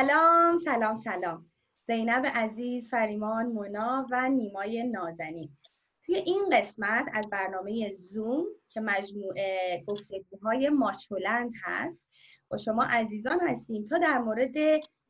سلام 0.00 0.56
سلام 0.56 0.96
سلام. 0.96 1.50
زینب 1.86 2.26
عزیز 2.26 2.90
فریمان 2.90 3.46
مونا 3.46 4.06
و 4.10 4.28
نیمای 4.28 4.84
نازنین. 4.84 5.56
توی 6.04 6.14
این 6.14 6.48
قسمت 6.52 7.06
از 7.12 7.30
برنامه 7.30 7.92
زوم 7.92 8.46
که 8.68 8.80
مجموعه 8.80 9.84
گفتگوهای 9.86 10.68
ماچولند 10.68 11.52
هست 11.64 12.08
با 12.48 12.56
شما 12.56 12.84
عزیزان 12.84 13.40
هستیم 13.40 13.84
تا 13.84 13.98
در 13.98 14.18
مورد 14.18 14.54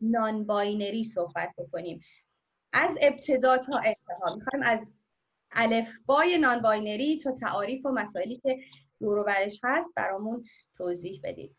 non-binary 0.00 1.04
صحبت 1.04 1.50
بکنیم. 1.58 2.00
از 2.72 2.98
ابتدا 3.02 3.58
تا 3.58 3.76
انتها 3.76 4.34
می‌خوایم 4.36 4.62
از 4.64 4.86
الفبای 5.52 6.38
non-binary 6.38 7.18
تا 7.18 7.32
تعاریف 7.32 7.86
و 7.86 7.90
مسائلی 7.90 8.36
که 8.36 8.58
دور 9.00 9.28
هست 9.64 9.92
برامون 9.96 10.44
توضیح 10.76 11.20
بدید. 11.24 11.56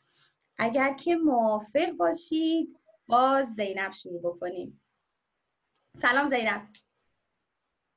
اگر 0.57 0.93
که 0.93 1.15
موافق 1.15 1.91
باشید 1.91 2.80
با 3.11 3.43
زینب 3.43 3.91
شروع 3.91 4.19
بکنیم. 4.19 4.81
سلام 5.97 6.27
زینب. 6.27 6.67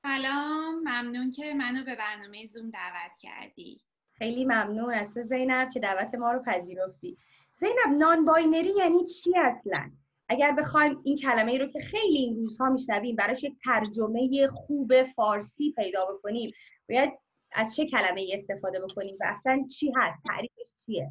سلام 0.03 0.75
ممنون 0.75 1.31
که 1.31 1.55
منو 1.55 1.85
به 1.85 1.97
برنامه 1.97 2.47
زوم 2.47 2.71
دعوت 2.71 3.19
کردی. 3.21 3.81
خیلی 4.13 4.45
ممنون. 4.45 4.95
از 4.95 5.15
تو 5.15 5.23
زینب 5.23 5.71
که 5.71 5.81
دعوت 5.81 6.15
ما 6.15 6.33
رو 6.33 6.43
پذیرفتی. 6.43 7.17
زینب 7.53 7.99
نان 7.99 8.25
باینری 8.25 8.73
یعنی 8.79 9.05
چی 9.05 9.39
اصلا؟ 9.39 9.91
اگر 10.29 10.53
بخوایم 10.53 11.01
این 11.05 11.17
کلمه 11.17 11.53
ای 11.53 11.59
رو 11.59 11.67
که 11.67 11.81
خیلی 11.81 12.19
این 12.19 12.37
روزها 12.37 12.71
میشنویم 12.71 13.17
براش 13.17 13.45
یک 13.45 13.55
ترجمه 13.65 14.49
خوب 14.49 15.03
فارسی 15.03 15.73
پیدا 15.77 16.05
بکنیم 16.05 16.53
باید 16.89 17.13
از 17.53 17.77
چه 17.77 17.87
کلمه 17.87 18.21
ای 18.21 18.35
استفاده 18.35 18.81
بکنیم 18.81 19.17
و 19.21 19.25
اصلا 19.27 19.67
چی 19.79 19.93
هست؟ 19.97 20.23
تعریفش 20.29 20.73
چیه؟ 20.87 21.11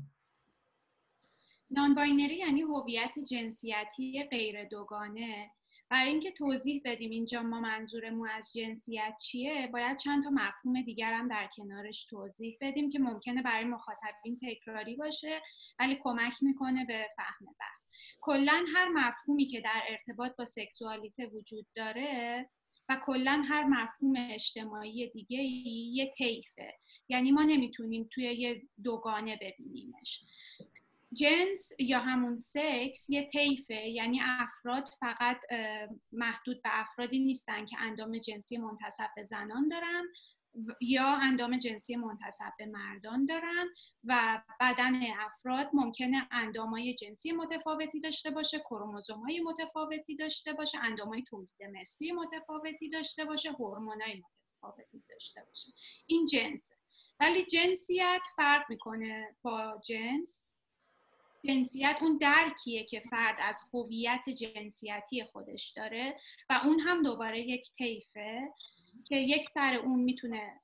نان 1.74 1.96
باینری 1.96 2.36
یعنی 2.36 2.62
هویت 2.62 3.20
جنسیتی 3.30 4.24
غیر 4.32 4.66
دوگانه. 4.66 5.52
برای 5.90 6.10
اینکه 6.10 6.32
توضیح 6.32 6.82
بدیم 6.86 7.10
اینجا 7.10 7.42
ما 7.42 7.62
منظورمون 7.62 8.30
از 8.30 8.54
جنسیت 8.54 9.14
چیه 9.22 9.70
باید 9.74 9.98
چند 9.98 10.24
تا 10.24 10.30
مفهوم 10.30 10.82
دیگر 10.82 11.14
هم 11.14 11.28
در 11.28 11.50
کنارش 11.58 12.06
توضیح 12.06 12.58
بدیم 12.62 12.90
که 12.90 13.00
ممکنه 13.00 13.42
برای 13.42 13.66
مخاطبین 13.66 14.40
تکراری 14.42 14.96
باشه 14.96 15.42
ولی 15.80 15.98
کمک 16.04 16.34
می‌کنه 16.42 16.86
به 16.86 17.08
فهم 17.16 17.46
بحث. 17.60 17.90
کلا 18.22 18.66
هر 18.76 18.90
مفهومی 18.90 19.46
که 19.46 19.62
در 19.62 19.82
ارتباط 19.90 20.36
با 20.36 20.46
سکسوالیته 20.46 21.26
وجود 21.26 21.66
داره 21.76 22.50
و 22.90 23.02
کلا 23.06 23.44
هر 23.50 23.64
مفهوم 23.64 24.14
اجتماعی 24.18 25.10
دیگه 25.10 25.40
یه 25.94 26.12
طیفه. 26.18 26.74
یعنی 27.10 27.32
ما 27.32 27.44
نمی‌تونیم 27.44 28.10
توی 28.14 28.24
یه 28.24 28.62
دوگانه 28.84 29.40
ببینیمش 29.42 29.93
جنس 31.14 31.72
یا 31.80 32.00
همون 32.00 32.38
سکس 32.38 33.10
یه 33.10 33.28
طیفه 33.28 33.86
یعنی 33.88 34.20
افراد 34.24 34.90
فقط 35.00 35.38
محدود 36.12 36.62
به 36.62 36.70
افرادی 36.80 37.20
نیستن 37.20 37.66
که 37.66 37.78
اندام 37.80 38.18
جنسی 38.18 38.58
منتصب 38.58 39.10
به 39.16 39.24
زنان 39.24 39.68
دارن 39.68 40.04
یا 40.82 41.08
اندام 41.08 41.58
جنسی 41.58 41.96
منتصب 41.96 42.54
به 42.58 42.66
مردان 42.66 43.26
دارن 43.26 43.68
و 44.04 44.42
بدن 44.60 45.02
افراد 45.20 45.70
ممکنه 45.74 46.28
اندامای 46.32 46.96
جنسی 46.96 47.32
متفاوتی 47.32 48.00
داشته 48.00 48.30
باشه 48.30 48.60
کروموزومای 48.60 49.40
متفاوتی 49.40 50.16
داشته 50.16 50.54
باشه 50.54 50.80
اندامای 50.84 51.24
تولید 51.24 51.64
مثلی 51.74 52.12
متفاوتی 52.12 52.90
داشته 52.90 53.26
باشه 53.26 53.52
هورمونای 53.52 54.14
متفاوتی 54.14 55.04
داشته 55.10 55.44
باشه. 55.48 55.72
این 56.06 56.26
جنس 56.26 56.74
ولی 57.20 57.46
جنسیت 57.46 58.22
فرق 58.36 58.66
می‌کنه 58.70 59.36
با 59.42 59.82
جنس. 59.86 60.53
جنسیت 61.46 61.98
اون 62.02 62.18
درکیه 62.18 62.84
که 62.84 63.00
فرد 63.00 63.38
از 63.44 63.62
هویت 63.74 64.30
جنسیتی 64.30 65.24
خودش 65.24 65.72
داره 65.72 66.18
و 66.50 66.62
اون 66.64 66.80
هم 66.80 67.04
دوباره 67.04 67.42
یک 67.42 67.72
طیفه 67.72 68.54
که 69.06 69.16
یک 69.16 69.48
سر 69.48 69.76
اون 69.84 70.00
می‌تونه 70.00 70.60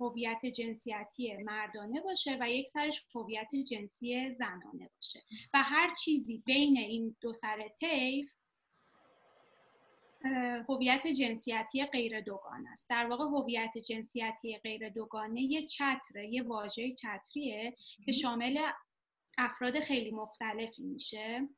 هویت 0.00 0.46
جنسیتی 0.46 1.36
مردانه 1.36 2.00
باشه 2.00 2.36
و 2.40 2.50
یک 2.50 2.68
سرش 2.68 3.04
هویت 3.14 3.50
جنسی 3.70 4.32
زنانه 4.32 4.90
باشه. 4.96 5.22
و 5.54 5.62
هر 5.62 5.94
چیزی 5.94 6.42
بین 6.46 6.76
این 6.76 7.16
دو 7.20 7.32
سر 7.32 7.68
طیف 7.68 8.30
هویت 10.68 11.06
جنسیتی 11.06 11.84
غیر 11.84 12.20
دوگانه 12.20 12.70
است. 12.72 12.90
در 12.90 13.06
واقع 13.06 13.24
هویت 13.24 13.78
جنسیتی 13.78 14.58
غیر 14.58 14.88
دوگانه 14.88 15.42
یه 15.42 15.66
چتره 15.66 16.28
یه 16.28 16.42
واژه 16.42 16.94
چتریه 16.94 17.76
که 18.06 18.12
شامل 18.12 18.58
افراد 19.38 19.80
خیلی 19.80 20.10
مختلفی 20.10 20.82
میشه. 20.82 21.48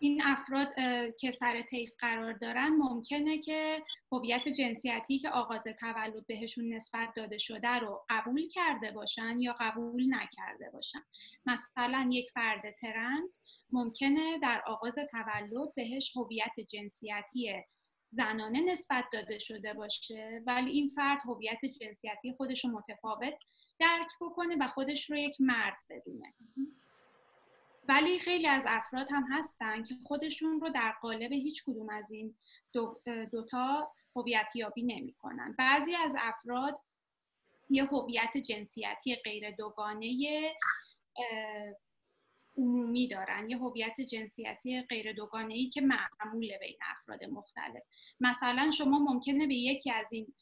این 0.00 0.22
افراد 0.24 0.74
که 1.20 1.30
سر 1.30 1.62
طیف 1.62 1.90
قرار 1.98 2.32
دارن 2.32 2.68
ممکنه 2.68 3.38
که 3.38 3.82
هویت 4.12 4.48
جنسیتی 4.48 5.18
که 5.18 5.30
آغاز 5.30 5.64
تولد 5.80 6.26
بهشون 6.26 6.74
نسبت 6.74 7.14
داده 7.16 7.38
شده 7.38 7.68
رو 7.68 8.04
قبول 8.08 8.48
کرده 8.48 8.92
باشن 8.92 9.40
یا 9.40 9.54
قبول 9.60 10.14
نکرده 10.14 10.70
باشن. 10.72 10.98
مثلا 11.46 12.08
یک 12.12 12.30
فرد 12.30 12.62
ترنس 12.80 13.44
ممکنه 13.72 14.38
در 14.38 14.62
آغاز 14.66 14.98
تولد 15.10 15.74
بهش 15.76 16.16
هویت 16.16 16.60
جنسیتی 16.68 17.54
زنانه 18.10 18.60
نسبت 18.60 19.04
داده 19.12 19.38
شده 19.38 19.74
باشه 19.74 20.42
ولی 20.46 20.70
این 20.70 20.92
فرد 20.96 21.18
هویت 21.24 21.64
جنسیتی 21.80 22.32
خودش 22.36 22.64
رو 22.64 22.70
متفاوت 22.70 23.34
درک 23.78 24.10
بکنه 24.20 24.56
و 24.60 24.66
خودش 24.66 25.10
رو 25.10 25.16
یک 25.16 25.36
مرد 25.40 25.78
بدونه 25.90 26.34
ولی 27.88 28.18
خیلی 28.18 28.46
از 28.46 28.66
افراد 28.68 29.06
هم 29.10 29.26
هستن 29.30 29.84
که 29.84 29.94
خودشون 30.04 30.60
رو 30.60 30.68
در 30.68 30.94
قالب 31.02 31.32
هیچ 31.32 31.64
کدوم 31.64 31.88
از 31.88 32.10
این 32.10 32.34
دوتا 33.32 33.92
هویت 34.16 34.56
یابی 34.56 34.82
نمی‌کنن. 34.82 35.54
بعضی 35.58 35.94
از 35.94 36.16
افراد 36.18 36.80
یه 37.70 37.84
هویت 37.84 38.36
جنسیتی 38.36 39.16
غیر 39.16 39.50
دوگانه 39.50 40.52
عمومی 42.56 43.08
دارن. 43.08 43.50
یه 43.50 43.58
هویت 43.58 44.00
جنسیتی 44.00 44.82
غیر 44.82 45.12
دوگانه 45.12 45.54
ای 45.54 45.68
که 45.68 45.80
معموله 45.80 46.58
بین 46.58 46.78
افراد 46.90 47.24
مختلف. 47.24 47.82
مثلا 48.20 48.70
شما 48.70 48.98
ممکنه 48.98 49.46
به 49.46 49.54
یکی 49.54 49.90
از 49.90 50.12
این 50.12 50.34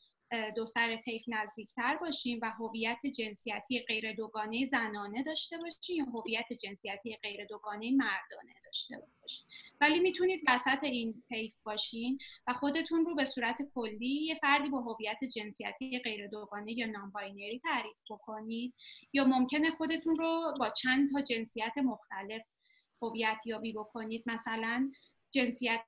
دو 0.56 0.66
سر 0.66 0.96
طیف 0.96 1.24
نزدیکتر 1.28 1.96
باشیم 1.96 2.38
و 2.42 2.50
هویت 2.50 3.06
جنسیتی 3.06 3.80
غیر 3.80 4.12
دوگانه 4.12 4.64
زنانه 4.64 5.22
داشته 5.22 5.58
باشیم 5.58 5.96
یا 5.96 6.04
هویت 6.04 6.52
جنسیتی 6.52 7.16
غیر 7.22 7.44
دوگانه 7.44 7.90
مردانه 7.90 8.54
داشته 8.64 9.02
باشیم. 9.22 9.46
ولی 9.80 10.00
می‌تونید 10.00 10.40
وسط 10.48 10.84
این 10.84 11.22
طیف 11.28 11.54
باشین 11.62 12.18
و 12.46 12.52
خودتون 12.52 13.04
رو 13.06 13.14
به 13.14 13.24
صورت 13.24 13.58
کلی 13.74 14.24
یه 14.24 14.34
فردی 14.34 14.68
با 14.68 14.80
هویت 14.80 15.24
جنسیتی 15.24 15.98
غیر 15.98 16.28
دوگانه 16.28 16.72
یا 16.72 16.86
non-binary 16.86 17.60
تعریف 17.64 17.98
بکنید 18.10 18.74
یا 19.12 19.24
ممکنه 19.24 19.70
خودتون 19.70 20.16
رو 20.16 20.54
با 20.58 20.70
چند 20.70 21.10
تا 21.12 21.20
جنسیت 21.20 21.78
مختلف 21.78 22.42
هویت 23.02 23.38
یابی 23.46 23.72
بکنید. 23.72 24.22
مثلا 24.26 24.90
جنسیت 25.30 25.86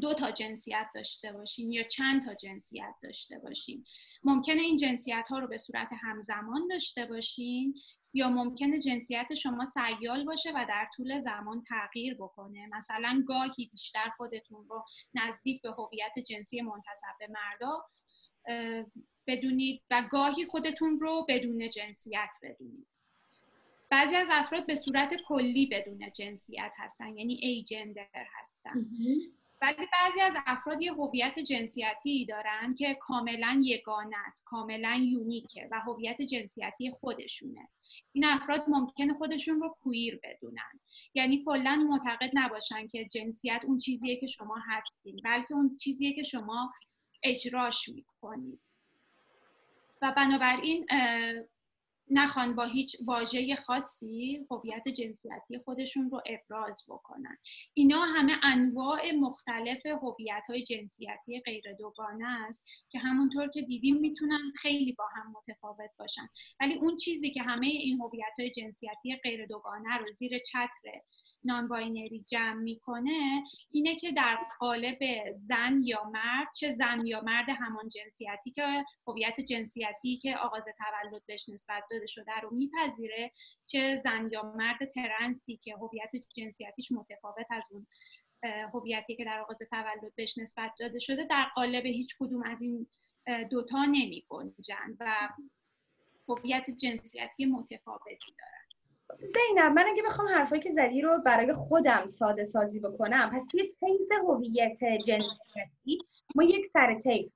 دو 0.00 0.14
تا 0.14 0.30
جنسیت 0.30 0.86
داشته 0.94 1.32
باشین 1.32 1.72
یا 1.72 1.82
چند 1.82 2.24
تا 2.24 2.34
جنسیت 2.34 2.94
داشته 3.02 3.38
باشین. 3.38 3.84
ممکنه 4.24 4.62
این 4.62 4.76
جنسیت 4.76 5.26
ها 5.30 5.38
رو 5.38 5.48
به 5.48 5.56
صورت 5.56 5.88
همزمان 6.00 6.68
داشته 6.70 7.06
باشین 7.06 7.74
یا 8.12 8.28
ممکنه 8.28 8.80
جنسیت 8.80 9.34
شما 9.34 9.64
سیال 9.64 10.24
باشه 10.24 10.50
و 10.50 10.66
در 10.68 10.88
طول 10.96 11.18
زمان 11.18 11.64
تغییر 11.68 12.14
بکنه. 12.14 12.66
مثلا 12.66 13.24
گاهی 13.26 13.66
بیشتر 13.72 14.10
خودتون 14.16 14.66
رو 14.68 14.84
نزدیک 15.14 15.62
به 15.62 15.70
هویت 15.70 16.18
جنسی 16.26 16.60
منتصب 16.60 17.18
به 17.18 17.28
مردا 17.28 17.84
بدونید 19.26 19.82
و 19.90 20.08
گاهی 20.10 20.46
خودتون 20.46 21.00
رو 21.00 21.24
بدون 21.28 21.70
جنسیت 21.70 22.30
بدونید. 22.42 22.86
بعضی 23.90 24.16
از 24.16 24.28
افراد 24.32 24.66
به 24.66 24.74
صورت 24.74 25.14
کلی 25.28 25.66
بدون 25.66 26.12
جنسیت 26.12 26.72
هستن 26.76 27.16
یعنی 27.16 27.34
ای 27.34 27.62
جندر 27.62 28.26
هستن. 28.40 28.86
ولی 29.62 29.86
بعضی 29.92 30.20
از 30.20 30.36
افراد 30.46 30.82
یه 30.82 30.92
هویت 30.92 31.38
جنسیتی 31.38 32.26
دارن 32.26 32.74
که 32.78 32.94
کاملا 33.00 33.60
یگانه 33.64 34.16
است 34.26 34.44
کاملا 34.46 34.94
یونیکه 34.94 35.68
و 35.70 35.80
هویت 35.80 36.22
جنسیتی 36.22 36.90
خودشونه. 36.90 37.68
این 38.12 38.24
افراد 38.24 38.64
ممکنه 38.68 39.14
خودشون 39.14 39.60
رو 39.60 39.76
کویر 39.82 40.20
بدونن. 40.22 40.80
یعنی 41.14 41.44
کلا 41.44 41.86
معتقد 41.90 42.30
نباشن 42.34 42.86
که 42.86 43.04
جنسیت 43.04 43.60
اون 43.66 43.78
چیزیه 43.78 44.16
که 44.16 44.26
شما 44.26 44.56
هستین 44.66 45.20
بلکه 45.24 45.54
اون 45.54 45.76
چیزیه 45.76 46.12
که 46.14 46.22
شما 46.22 46.68
اجراش 47.22 47.88
می‌کنید. 47.88 48.62
و 50.02 50.12
بنابراین 50.16 50.86
نخوان 52.10 52.54
با 52.54 52.64
هیچ 52.64 52.96
واژه 53.06 53.56
خاصی 53.56 54.46
هویت 54.50 54.88
جنسیتی 54.88 55.58
خودشون 55.64 56.10
رو 56.10 56.22
ابراز 56.26 56.84
بکنن. 56.88 57.38
اینا 57.74 58.02
همه 58.02 58.32
انواع 58.42 59.12
مختلف 59.12 59.86
هویت 59.86 60.42
های 60.48 60.62
جنسیتی 60.62 61.40
غیر 61.40 61.64
دوگانه 61.78 62.26
است 62.26 62.66
که 62.90 62.98
همونطور 62.98 63.48
که 63.48 63.62
دیدیم 63.62 64.00
می‌تونن 64.00 64.52
خیلی 64.56 64.92
با 64.92 65.04
هم 65.16 65.32
متفاوت 65.32 65.90
باشن. 65.98 66.28
ولی 66.60 66.74
اون 66.74 66.96
چیزی 66.96 67.30
که 67.30 67.42
همه 67.42 67.66
این 67.66 68.00
هویت 68.00 68.34
های 68.38 68.50
جنسیتی 68.50 69.16
غیر 69.24 69.46
دوگانه 69.46 69.96
رو 69.96 70.10
زیر 70.10 70.38
چتر 70.38 71.00
non-binary 71.44 72.24
جمع 72.28 72.62
می‌کنه 72.62 73.44
اینه 73.70 73.96
که 73.96 74.12
در 74.12 74.36
قالب 74.60 74.98
زن 75.32 75.80
یا 75.84 76.04
مرد 76.04 76.48
چه 76.54 76.70
زن 76.70 77.06
یا 77.06 77.20
مرد 77.20 77.48
همان 77.48 77.88
جنسیتی 77.88 78.50
که 78.50 78.84
هویت 79.06 79.40
جنسیتی 79.40 80.16
که 80.16 80.36
آغاز 80.36 80.64
تولد 80.64 81.22
بهش 81.26 81.48
نسبت 81.48 81.84
داده 81.90 82.06
شده 82.06 82.40
رو 82.42 82.54
میپذیره 82.54 83.32
چه 83.66 83.96
زن 83.96 84.28
یا 84.32 84.42
مرد 84.42 84.84
ترنسی 84.94 85.56
که 85.56 85.74
هویت 85.74 86.10
جنسیتیش 86.36 86.92
متفاوت 86.92 87.46
از 87.50 87.68
اون 87.72 87.86
هویتی 88.74 89.16
که 89.16 89.24
در 89.24 89.40
آغاز 89.40 89.58
تولد 89.70 90.14
بهش 90.16 90.38
نسبت 90.38 90.72
داده 90.78 90.98
شده 90.98 91.26
در 91.30 91.46
قالب 91.54 91.86
هیچ 91.86 92.16
کدوم 92.20 92.42
از 92.42 92.62
این 92.62 92.86
دوتا 93.50 93.84
نمی 93.84 94.26
و 95.00 95.28
هویت 96.28 96.70
جنسیتی 96.70 97.46
متفاوتی 97.46 98.34
دارن 98.38 98.57
زینب 99.20 99.72
من 99.72 99.84
اگه 99.88 100.02
بخوام 100.02 100.28
حرفایی 100.28 100.62
که 100.62 100.70
زدی 100.70 101.00
رو 101.00 101.18
برای 101.18 101.52
خودم 101.52 102.06
ساده 102.06 102.44
سازی 102.44 102.80
بکنم 102.80 103.30
پس 103.34 103.46
توی 103.50 103.62
طیف 103.62 104.12
هویت 104.28 104.78
جنسیتی 105.06 105.98
ما 106.36 106.42
یک 106.42 106.70
سر 106.72 106.94
طیف. 106.94 107.32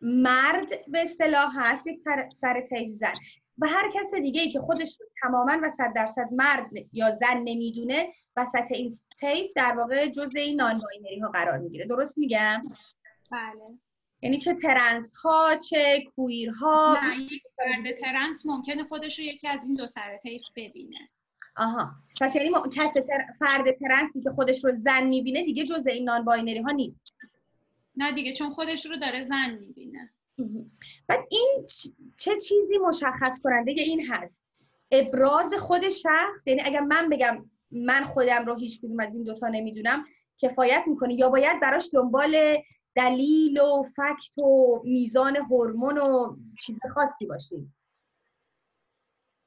مرد 0.00 0.90
به 0.90 1.02
اصطلاح 1.02 1.52
هست 1.56 1.86
یک 1.86 2.00
سر 2.32 2.60
طیف 2.60 2.90
زن. 2.90 3.14
و 3.58 3.68
هر 3.68 3.90
کس 3.94 4.14
دیگه 4.14 4.40
ای 4.40 4.52
که 4.52 4.60
خودش 4.60 5.00
رو 5.00 5.06
تماما 5.22 5.58
و 5.62 5.70
صد 5.70 5.92
درصد 5.94 6.28
مرد 6.32 6.70
یا 6.92 7.10
زن 7.10 7.36
نمی‌دونه 7.36 8.08
وسط 8.36 8.72
این 8.72 8.92
طیف 9.20 9.52
در 9.56 9.74
واقع 9.76 10.06
جزء 10.08 10.38
این 10.38 10.56
نان 10.56 10.80
ها 11.22 11.28
قرار 11.28 11.58
می‌گیره. 11.58 11.86
درست 11.86 12.18
میگم؟ 12.18 12.60
بله. 13.30 13.78
یعنی 14.22 14.38
چه 14.38 14.54
ترنس 14.54 15.14
ها 15.14 15.56
چه 15.56 16.04
کویر 16.16 16.50
ها 16.50 16.98
نه 17.02 17.16
یک 17.16 17.42
فرد 17.56 17.96
trans 18.00 18.46
ممکنه 18.46 18.84
خودش 18.84 19.18
رو 19.18 19.24
یکی 19.24 19.48
از 19.48 19.64
این 19.64 19.74
دو 19.74 19.86
سر 19.86 20.16
طیف 20.16 20.42
ببینه. 20.56 21.06
آها. 21.56 21.90
پس 22.20 22.36
یعنی 22.36 22.50
کس 22.76 22.92
تر... 22.92 23.26
فرد 23.38 23.78
trans 23.78 24.13
ی 24.13 24.20
که 24.22 24.30
خودش 24.30 24.64
رو 24.64 24.72
زن 24.76 25.06
می‌بینه 25.06 25.44
دیگه 25.44 25.64
جزء 25.64 25.90
این 25.90 26.04
non-binary 26.04 26.58
ها 26.58 26.70
نیست. 26.70 27.00
نه 27.96 28.12
دیگه 28.12 28.32
چون 28.32 28.50
خودش 28.50 28.86
رو 28.86 28.96
داره 28.96 29.22
زن 29.22 29.58
می‌بینه. 29.60 30.10
بعد 31.06 31.20
این 31.30 31.66
چه 32.18 32.40
چیزی 32.40 32.78
مشخص 32.78 33.40
کننده 33.40 33.70
این 33.70 34.06
هست؟ 34.06 34.42
ابراز 34.90 35.54
خود 35.54 35.88
شخص 35.88 36.46
یعنی 36.46 36.60
اگر 36.64 36.80
من 36.80 37.08
بگم 37.08 37.50
من 37.70 38.04
خودم 38.04 38.46
رو 38.46 38.58
هیچ 38.58 38.78
کدوم 38.80 39.00
از 39.00 39.14
این 39.14 39.22
دوتا 39.22 39.48
نمی‌دونم 39.48 40.04
کفایت 40.38 40.84
می‌کنه 40.86 41.14
یا 41.14 41.28
باید 41.28 41.60
براش 41.60 41.88
دنبال 41.92 42.56
دلیل 42.94 43.60
و 43.60 43.82
فکت 43.82 44.38
و 44.38 44.80
میزان 44.84 45.36
هورمون 45.36 45.98
و 45.98 46.36
چیز 46.60 46.78
خاصی 46.94 47.26
باشیم. 47.26 47.74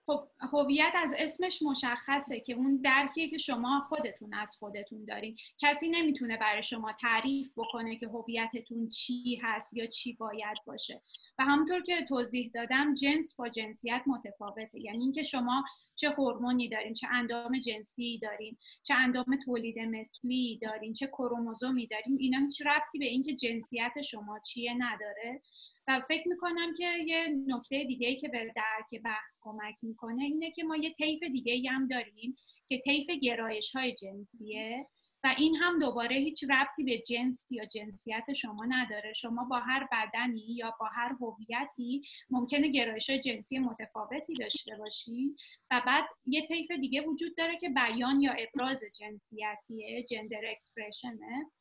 خب 0.05 0.27
هویت 0.53 0.93
از 0.95 1.15
اسمش 1.17 1.61
مشخصه 1.61 2.39
که 2.39 2.53
اون 2.53 2.81
درکیه 2.83 3.29
که 3.29 3.37
شما 3.37 3.85
خودتون 3.89 4.33
از 4.33 4.55
خودتون 4.59 5.05
دارین. 5.05 5.37
کسی 5.61 5.89
نمی‌تونه 5.89 6.37
برای 6.37 6.63
شما 6.63 6.93
تعریف 7.01 7.51
بکنه 7.57 7.97
که 7.97 8.07
هویتتون 8.07 8.89
چی 8.89 9.39
هست 9.43 9.77
یا 9.77 9.85
چی 9.85 10.13
باید 10.13 10.57
باشه. 10.65 11.01
و 11.39 11.43
همونطور 11.43 11.81
که 11.81 12.05
توضیح 12.09 12.51
دادم 12.53 12.93
جنس 12.93 13.35
با 13.35 13.49
جنسیت 13.49 14.01
متفاوته. 14.07 14.79
یعنی 14.79 15.03
اینکه 15.03 15.23
شما 15.23 15.63
چه 15.95 16.09
هورمونی 16.09 16.69
دارین 16.69 16.93
چه 16.93 17.07
اندام 17.11 17.59
جنسی 17.59 18.19
دارین 18.19 18.57
چه 18.83 18.93
اندام 18.93 19.39
تولید 19.45 19.79
مثلی 19.79 20.59
دارین 20.63 20.93
چه 20.93 21.07
کروموزومی 21.07 21.87
دارین 21.87 22.17
اینا 22.19 22.39
هیچ 22.39 22.61
ربطی 22.67 22.99
به 22.99 23.05
اینکه 23.05 23.35
جنسیت 23.35 24.01
شما 24.01 24.39
چیه 24.39 24.73
نداره. 24.73 25.41
و 25.87 26.01
فکر 26.07 26.27
می‌کنم 26.27 26.73
که 26.77 26.91
یه 27.05 27.27
نکته 27.47 27.83
دیگه 27.83 28.15
که 28.15 28.27
به 28.27 28.53
درک 28.55 29.01
بحث 29.03 29.37
کمک 29.41 29.75
می‌کنه 29.81 30.23
اینه 30.35 30.51
که 30.51 30.63
ما 30.63 30.75
یه 30.75 30.91
طیف 30.91 31.23
دیگه 31.23 31.69
هم 31.71 31.87
داریم 31.87 32.35
که 32.67 32.79
طیف 32.79 33.09
گرایش 33.09 33.75
های 33.75 33.93
جنسیه 33.93 34.87
و 35.23 35.35
این 35.37 35.55
هم 35.55 35.79
دوباره 35.79 36.15
هیچ 36.15 36.43
ربطی 36.49 36.83
به 36.83 36.97
جنس 36.97 37.51
یا 37.51 37.65
جنسیت 37.65 38.33
شما 38.33 38.65
نداره. 38.65 39.13
شما 39.13 39.43
با 39.43 39.59
هر 39.59 39.87
بدنی 39.91 40.45
یا 40.47 40.75
با 40.79 40.85
هر 40.85 41.15
هویتی 41.21 42.01
ممکنه 42.29 42.67
گرایش 42.67 43.09
جنسی 43.09 43.59
متفاوتی 43.59 44.33
داشته 44.33 44.75
باشین 44.77 45.37
و 45.71 45.81
بعد 45.85 46.05
یه 46.25 46.45
طیف 46.45 46.71
دیگه 46.71 47.01
وجود 47.01 47.37
داره 47.37 47.57
که 47.57 47.69
بیان 47.69 48.21
یا 48.21 48.31
ابراز 48.31 48.83
جنسیتیه 48.99 50.03
جندر 50.03 50.41
اکسپرشنه 50.51 51.51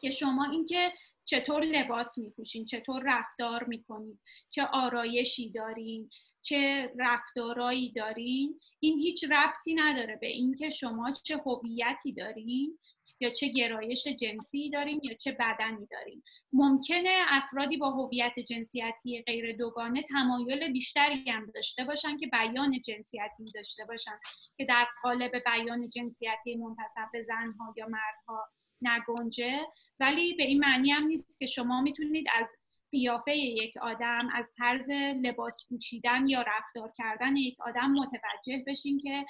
که 0.00 0.10
شما 0.10 0.44
اینکه 0.44 0.92
چطور 1.24 1.62
لباس 1.64 2.18
میپوشین 2.18 2.64
چطور 2.64 3.02
رفتار 3.06 3.64
می‌کنید 3.64 4.18
چه 4.50 4.64
آرایشی 4.64 5.50
دارین 5.50 6.10
چه 6.48 6.92
رفتارایی 6.98 7.92
دارین؟ 7.92 8.60
این 8.80 8.98
هیچ 8.98 9.24
ربطی 9.24 9.74
نداره 9.74 10.18
به 10.20 10.26
اینکه 10.26 10.70
شما 10.70 11.12
چه 11.12 11.36
هویتی 11.36 12.12
دارین 12.12 12.78
یا 13.20 13.30
چه 13.30 13.48
گرایش 13.48 14.06
جنسی 14.06 14.70
دارین 14.70 15.00
یا 15.08 15.16
چه 15.16 15.32
بدنی 15.32 15.86
دارین. 15.90 16.22
ممکنه 16.52 17.22
افرادی 17.28 17.76
با 17.76 17.90
هویت 17.90 18.38
جنسیتی 18.38 19.22
غیر 19.22 19.56
دوگانه 19.56 20.02
تمایل 20.02 20.72
بیشتری 20.72 21.30
هم 21.30 21.50
داشته 21.54 21.84
باشن 21.84 22.16
که 22.16 22.26
بیان 22.26 22.80
جنسیتی 22.80 23.52
داشته 23.54 23.84
باشن 23.84 24.18
که 24.56 24.64
در 24.64 24.86
قالب 25.02 25.32
بیان 25.46 25.88
جنسیتی 25.88 26.56
منتصف 26.56 27.10
به 27.12 27.22
زنها 27.22 27.74
یا 27.76 27.86
مردها 27.86 28.48
نگنجه. 28.82 29.60
ولی 30.00 30.34
به 30.34 30.42
این 30.42 30.58
معنی 30.58 30.90
هم 30.90 31.04
نیست 31.06 31.38
که 31.38 31.46
شما 31.46 31.80
می‌تونید 31.80 32.26
از 32.34 32.56
قیافه 32.92 33.36
یک 33.36 33.76
آدم 33.76 34.28
از 34.34 34.54
طرز 34.58 34.90
لباس 35.22 35.66
پوشیدن 35.68 36.26
یا 36.26 36.42
رفتار 36.42 36.92
کردن 36.96 37.36
یک 37.36 37.60
آدم 37.60 37.90
متوجه 37.90 38.64
بشین 38.66 38.98
که 38.98 39.26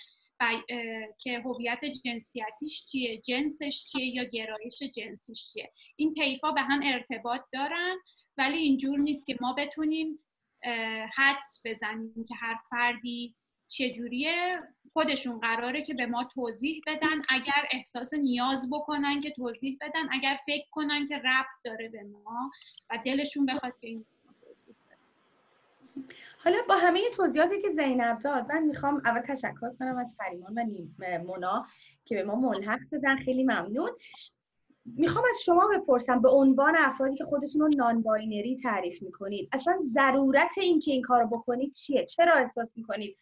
که 1.18 1.38
هویت 1.44 1.84
جنسیتیش 1.84 2.86
چیه 2.86 3.18
جنسش 3.18 3.84
چیه 3.84 4.06
یا 4.06 4.24
گرایش 4.24 4.82
جنسیش 4.82 5.48
چیه. 5.52 5.72
این 5.96 6.12
طیفا 6.12 6.52
به 6.52 6.60
هم 6.60 6.80
ارتباط 6.84 7.40
دارن 7.52 7.96
ولی 8.36 8.58
اینجور 8.58 9.00
نیست 9.00 9.26
که 9.26 9.36
ما 9.42 9.52
بتونیم 9.52 10.18
حدس 11.16 11.62
بزنیم 11.64 12.24
که 12.28 12.34
هر 12.34 12.56
فردی 12.70 13.36
چجوریه؟ 13.68 14.54
خودشون 14.92 15.40
قراره 15.40 15.82
که 15.82 15.94
به 15.94 16.06
ما 16.06 16.24
توضیح 16.24 16.82
بدن 16.86 17.22
اگر 17.28 17.68
احساس 17.70 18.14
نیاز 18.14 18.70
بکنن 18.70 19.20
که 19.20 19.30
توضیح 19.30 19.78
بدن 19.80 20.08
اگر 20.10 20.38
فکر 20.46 20.66
کنن 20.70 21.06
که 21.06 21.16
ربط 21.16 21.46
داره 21.64 21.88
به 21.88 22.02
ما 22.02 22.50
و 22.90 22.98
دلشون 23.04 23.46
بخواد 23.46 23.72
که 23.80 23.86
این 23.86 24.04
حالا 26.38 26.58
با 26.68 26.76
همه 26.76 27.00
توضیحاتی 27.16 27.62
که 27.62 27.68
زینب 27.68 28.18
داد 28.18 28.52
من 28.52 28.62
می‌خوام 28.62 29.02
اول 29.04 29.20
تشکر 29.20 29.74
کنم 29.78 29.96
از 29.96 30.16
فریمان 30.18 30.54
و 30.98 31.18
مونا 31.18 31.66
که 32.04 32.14
به 32.14 32.24
ما 32.24 32.34
ملحق 32.34 32.80
شدن. 32.90 33.16
خیلی 33.16 33.42
ممنون. 33.42 33.90
می‌خوام 34.84 35.24
از 35.28 35.42
شما 35.44 35.68
بپرسم 35.68 36.22
به 36.22 36.28
عنوان 36.28 36.76
افرادی 36.78 37.16
که 37.16 37.24
خودتون 37.24 37.60
رو 37.60 37.68
نان 37.68 38.02
باینری 38.02 38.56
تعریف 38.56 39.02
می‌کنید 39.02 39.48
اصلا 39.52 39.78
ضرورت 39.80 40.58
این 40.58 40.80
که 40.80 40.90
این 40.90 41.02
کار 41.02 41.26
بکنید 41.26 41.72
چیه؟ 41.72 42.06
چرا 42.06 42.34
احساس 42.34 42.68
می‌کنید 42.76 43.16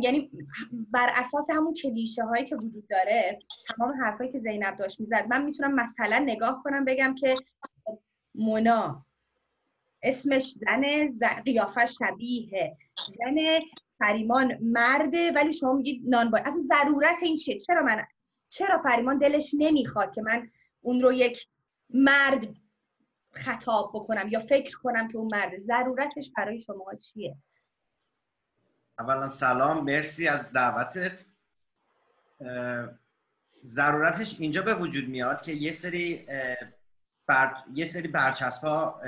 یعنی 0.00 0.30
بر 0.72 1.10
اساس 1.14 1.50
همون 1.50 1.74
کلیشه 1.74 2.24
هایی 2.24 2.44
که 2.44 2.56
وجود 2.56 2.88
داره 2.88 3.38
تمام 3.76 4.02
حرفایی 4.02 4.32
که 4.32 4.38
زینب 4.38 4.76
داشت 4.76 5.00
می‌زد 5.00 5.26
من 5.28 5.44
می‌تونم 5.44 5.74
مثلا 5.74 6.18
نگاه 6.18 6.62
کنم 6.64 6.84
بگم 6.84 7.14
که 7.14 7.34
مونا 8.34 9.06
اسمش 10.02 10.54
زن 11.14 11.42
قیافه 11.44 11.86
شبیه 11.86 12.76
زن 13.08 13.58
فریمان 13.98 14.58
مرده 14.60 15.32
ولی 15.32 15.52
شما 15.52 15.72
میگید 15.72 16.02
نان 16.06 16.30
باید. 16.30 16.46
اصلا 16.46 16.62
ضرورت 16.68 17.22
این 17.22 17.36
چیه؟ 17.36 17.58
چرا 17.58 17.82
من 17.82 18.04
چرا 18.48 18.82
فریمان 18.82 19.18
دلش 19.18 19.54
نمی‌خواد 19.58 20.14
که 20.14 20.22
من 20.22 20.50
اون 20.80 21.00
رو 21.00 21.12
یک 21.12 21.48
مرد 21.90 22.48
خطاب 23.32 23.90
بکنم 23.94 24.28
یا 24.28 24.40
فکر 24.40 24.78
کنم 24.78 25.08
که 25.08 25.16
اون 25.16 25.28
مرده؟ 25.32 25.58
ضرورتش 25.58 26.32
برای 26.36 26.58
شما 26.58 26.94
چیه؟ 26.94 27.36
اولا 28.98 29.28
سلام 29.28 29.84
مرسی 29.84 30.28
از 30.28 30.52
دعوتت. 30.52 31.24
ضرورتش 33.64 34.36
اینجا 34.40 34.62
به 34.62 34.74
وجود 34.74 35.08
میاد 35.08 35.42
که 35.42 35.52
یه 35.52 35.72
سری 35.72 36.26
بر... 37.26 37.54
یه 37.74 37.84
سری 37.84 38.08
برچسب 38.08 38.64
ها 38.64 39.00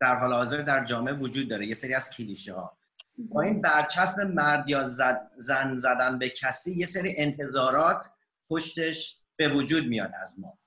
در 0.00 0.14
حال 0.14 0.32
حاضر 0.32 0.62
در 0.62 0.84
جامعه 0.84 1.14
وجود 1.14 1.48
داره 1.48 1.66
یه 1.66 1.74
سری 1.74 1.94
از 1.94 2.10
کلیشه 2.10 2.54
ها 2.54 2.78
با 3.18 3.40
این 3.40 3.62
برچسب 3.62 4.20
مرد 4.20 4.68
یا 4.68 4.84
زن 5.36 5.76
زدن 5.76 6.18
به 6.18 6.28
کسی 6.28 6.74
یه 6.74 6.86
سری 6.86 7.14
انتظارات 7.18 8.10
پشتش 8.50 9.20
به 9.36 9.48
وجود 9.48 9.86
میاد 9.86 10.12
از 10.22 10.40
ما. 10.40 10.58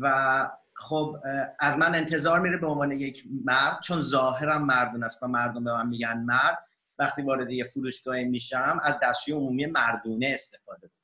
و 0.00 0.48
خب 0.74 1.16
از 1.58 1.78
من 1.78 1.94
انتظار 1.94 2.40
میره 2.40 2.56
به 2.56 2.66
عنوان 2.66 2.92
یک 2.92 3.24
مرد 3.44 3.80
چون 3.80 4.00
ظاهرم 4.00 4.64
مردون 4.64 5.04
است 5.04 5.22
و 5.22 5.26
مردم 5.26 5.64
به 5.64 5.72
من 5.72 5.88
میگن 5.88 6.18
مرد 6.18 6.58
وقتی 6.98 7.22
وارد 7.22 7.50
یه 7.50 7.64
فروشگاه 7.64 8.20
میشم 8.20 8.80
از 8.82 8.98
دستشوی 9.02 9.34
عمومی 9.34 9.66
مردونه 9.66 10.30
استفاده 10.34 10.86
بکنم 10.86 11.02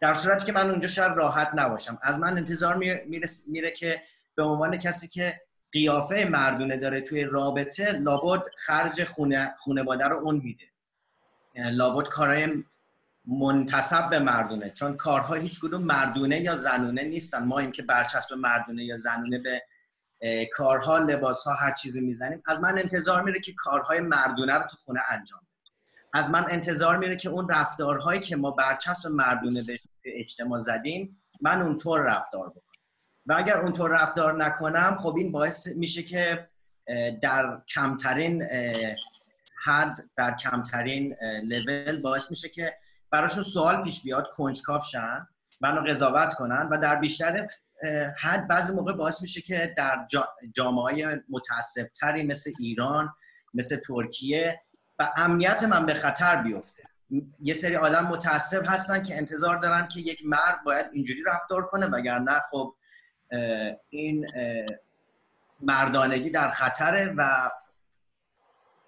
در 0.00 0.14
صورتی 0.14 0.46
که 0.46 0.52
من 0.52 0.70
اونجا 0.70 0.88
شاید 0.88 1.12
راحت 1.12 1.50
نباشم. 1.54 1.98
از 2.02 2.18
من 2.18 2.36
انتظار 2.36 2.76
میره, 2.76 3.04
میره 3.46 3.70
که 3.70 4.02
به 4.34 4.42
عنوان 4.42 4.76
کسی 4.76 5.08
که 5.08 5.40
قیافه 5.72 6.24
مردونه 6.30 6.76
داره 6.76 7.00
توی 7.00 7.24
رابطه 7.24 7.92
لابد 7.92 8.42
خرج 8.56 9.04
خونه 9.04 9.54
خونواده 9.56 10.04
رو 10.04 10.16
اون 10.16 10.36
میده. 10.36 10.64
لابد 11.70 12.08
کارهای 12.08 12.64
منتصب 13.26 14.10
به 14.10 14.18
مردونه. 14.18 14.70
چون 14.70 14.96
کارها 14.96 15.34
هیچ 15.34 15.60
کدوم 15.60 15.82
مردونه 15.82 16.40
یا 16.40 16.56
زنونه 16.56 17.02
نیستن. 17.02 17.44
ما 17.44 17.58
این 17.58 17.72
که 17.72 17.82
برچسب 17.82 18.34
مردونه 18.34 18.84
یا 18.84 18.96
زنونه 18.96 19.38
به 19.38 19.62
کارها 20.52 20.98
لباس 20.98 21.44
ها 21.44 21.54
هر 21.54 21.72
چیزی 21.72 22.00
می‌زنیم. 22.00 22.42
از 22.46 22.60
من 22.60 22.78
انتظار 22.78 23.22
میره 23.22 23.40
که 23.40 23.52
کارهای 23.52 24.00
مردونه 24.00 24.54
رو 24.54 24.62
تو 24.62 24.76
خونه 24.84 25.00
انجام 25.10 25.40
از 26.12 26.30
من 26.30 26.44
انتظار 26.50 26.96
میره 26.96 27.16
که 27.16 27.28
اون 27.28 27.48
رفتارهایی 27.48 28.20
که 28.20 28.36
ما 28.36 28.50
برچسب 28.50 29.08
مردونه 29.08 29.62
به 29.62 29.78
اجتماع 30.04 30.58
زدیم 30.58 31.16
من 31.40 31.62
اونطور 31.62 32.00
رفتار 32.00 32.50
بکنم. 32.50 32.62
و 33.26 33.34
اگر 33.36 33.60
اونطور 33.60 33.90
رفتار 33.90 34.44
نکنم 34.44 34.96
خب 35.00 35.16
این 35.16 35.32
باعث 35.32 35.66
میشه 35.66 36.02
که 36.02 36.48
در 37.22 37.62
کمترین 37.74 38.42
حد 39.64 40.10
در 40.16 40.34
کمترین 40.34 41.16
لول 41.42 42.00
باعث 42.02 42.30
میشه 42.30 42.48
که 42.48 42.76
براشون 43.10 43.42
سوال 43.42 43.82
پیش 43.82 44.02
بیاد 44.02 44.28
کنجکاف 44.36 44.84
شن 44.84 45.28
منو 45.60 45.80
قضاوت 45.80 46.34
کنن 46.34 46.68
و 46.70 46.78
در 46.78 46.96
بیشتر 46.96 47.48
حد 48.22 48.48
بعضی 48.48 48.72
موقع 48.72 48.92
باعث 48.92 49.22
میشه 49.22 49.40
که 49.40 49.74
در 49.76 50.06
جامعه 50.54 50.82
های 50.82 51.06
متعصبتری 51.28 52.22
مثل 52.22 52.50
ایران 52.58 53.14
مثل 53.54 53.76
ترکیه 53.76 54.60
و 54.98 55.12
امنیت 55.16 55.62
من 55.62 55.86
به 55.86 55.94
خطر 55.94 56.42
بیفته. 56.42 56.82
یه 57.40 57.54
سری 57.54 57.76
آدم 57.76 58.06
متعصب 58.06 58.62
هستن 58.66 59.02
که 59.02 59.16
انتظار 59.16 59.56
دارن 59.56 59.88
که 59.88 60.00
یک 60.00 60.22
مرد 60.24 60.64
باید 60.64 60.86
اینجوری 60.92 61.22
رفتار 61.26 61.66
کنه 61.66 61.86
وگرنه 61.86 62.42
خب 62.50 62.74
این 63.88 64.26
مردانگی 65.60 66.30
در 66.30 66.48
خطره 66.48 67.14
و 67.16 67.50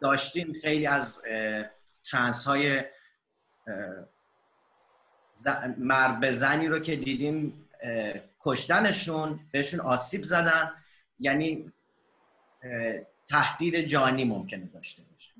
داشتیم 0.00 0.52
خیلی 0.62 0.86
از 0.86 1.22
trans 2.10 2.44
های 2.44 2.82
مرد 5.78 6.20
به 6.20 6.32
زنی 6.32 6.66
رو 6.66 6.78
که 6.78 6.96
دیدیم 6.96 7.68
کشتنشون 8.40 9.40
بهشون 9.52 9.80
آسیب 9.80 10.22
زدن. 10.22 10.72
یعنی 11.20 11.72
تهدید 13.28 13.80
جانی 13.80 14.24
ممکنه 14.24 14.64
داشته 14.66 15.02
باشه. 15.10 15.32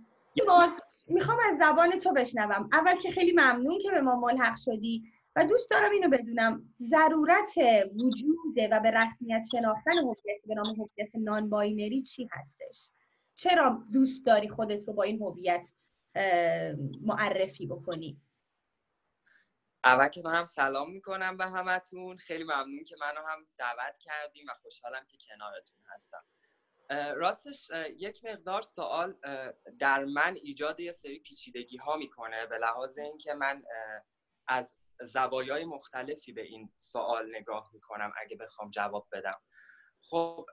می‌خوام 1.06 1.38
از 1.48 1.56
زبان 1.58 1.98
تو 1.98 2.12
بشنوم. 2.12 2.68
اول 2.72 2.98
که 2.98 3.10
خیلی 3.10 3.32
ممنون 3.32 3.78
که 3.78 3.90
به 3.90 4.00
ما 4.00 4.20
ملحق 4.20 4.56
شدی 4.56 5.02
و 5.36 5.46
دوست 5.46 5.70
دارم 5.70 5.90
اینو 5.90 6.08
بدونم. 6.08 6.74
ضرورت 6.78 7.54
وجود 7.92 8.58
و 8.70 8.80
به 8.80 8.90
رسمیت 8.90 9.42
شناختن 9.52 9.98
هویت 9.98 10.40
به 10.46 10.54
نام 10.54 10.66
هویت 10.66 11.10
non-binary 11.14 12.02
چی 12.02 12.28
هستش؟ 12.32 12.90
چرا 13.34 13.82
دوست 13.92 14.26
داری 14.26 14.48
خودت 14.48 14.88
رو 14.88 14.92
با 14.92 15.02
این 15.02 15.22
هویت 15.22 15.68
معرفی 17.00 17.66
بکنی؟ 17.66 18.16
اول 19.84 20.08
که 20.08 20.22
منم 20.24 20.46
سلام 20.46 20.92
می‌کنم 20.92 21.36
به 21.36 21.46
همتون. 21.46 22.16
خیلی 22.16 22.44
ممنون 22.44 22.84
که 22.84 22.96
منو 23.00 23.26
هم 23.26 23.46
دعوت 23.58 23.98
کردیم 23.98 24.46
و 24.48 24.54
خوشحالم 24.54 25.06
که 25.06 25.18
کنارتون 25.28 25.82
هستم. 25.94 26.24
راستش 27.14 27.70
یک 27.90 28.24
مقدار 28.24 28.62
سوال 28.62 29.18
در 29.78 30.04
من 30.04 30.34
ایجاد 30.42 30.80
یه 30.80 30.92
سری 30.92 31.18
پیچیدگی 31.18 31.76
ها 31.76 31.96
می‌کنه 31.96 32.46
به 32.46 32.58
لحاظ 32.58 32.98
اینکه 32.98 33.34
من 33.34 33.62
از 34.48 34.76
زوایای 35.00 35.64
مختلفی 35.64 36.32
به 36.32 36.42
این 36.42 36.72
سوال 36.76 37.36
نگاه 37.36 37.70
می‌کنم 37.72 38.12
اگه 38.16 38.36
بخوام 38.36 38.70
جواب 38.70 39.08
بدم. 39.12 39.40
خب 40.04 40.46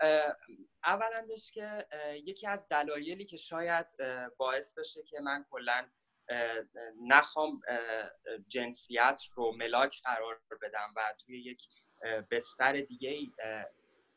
اولندش 0.84 1.52
که 1.52 1.88
یکی 2.24 2.48
از 2.48 2.68
دلایلی 2.68 3.26
که 3.26 3.38
شاید 3.38 3.86
باعث 4.38 4.78
بشه 4.78 5.04
که 5.04 5.20
من 5.20 5.46
کلا 5.50 5.90
نخوام 7.08 7.62
جنسیت 8.48 9.22
رو 9.36 9.52
ملاک 9.52 10.02
قرار 10.04 10.42
بدم 10.62 10.94
و 10.96 11.14
توی 11.26 11.42
یک 11.42 11.64
بستر 12.32 12.74
دیگه 12.74 13.20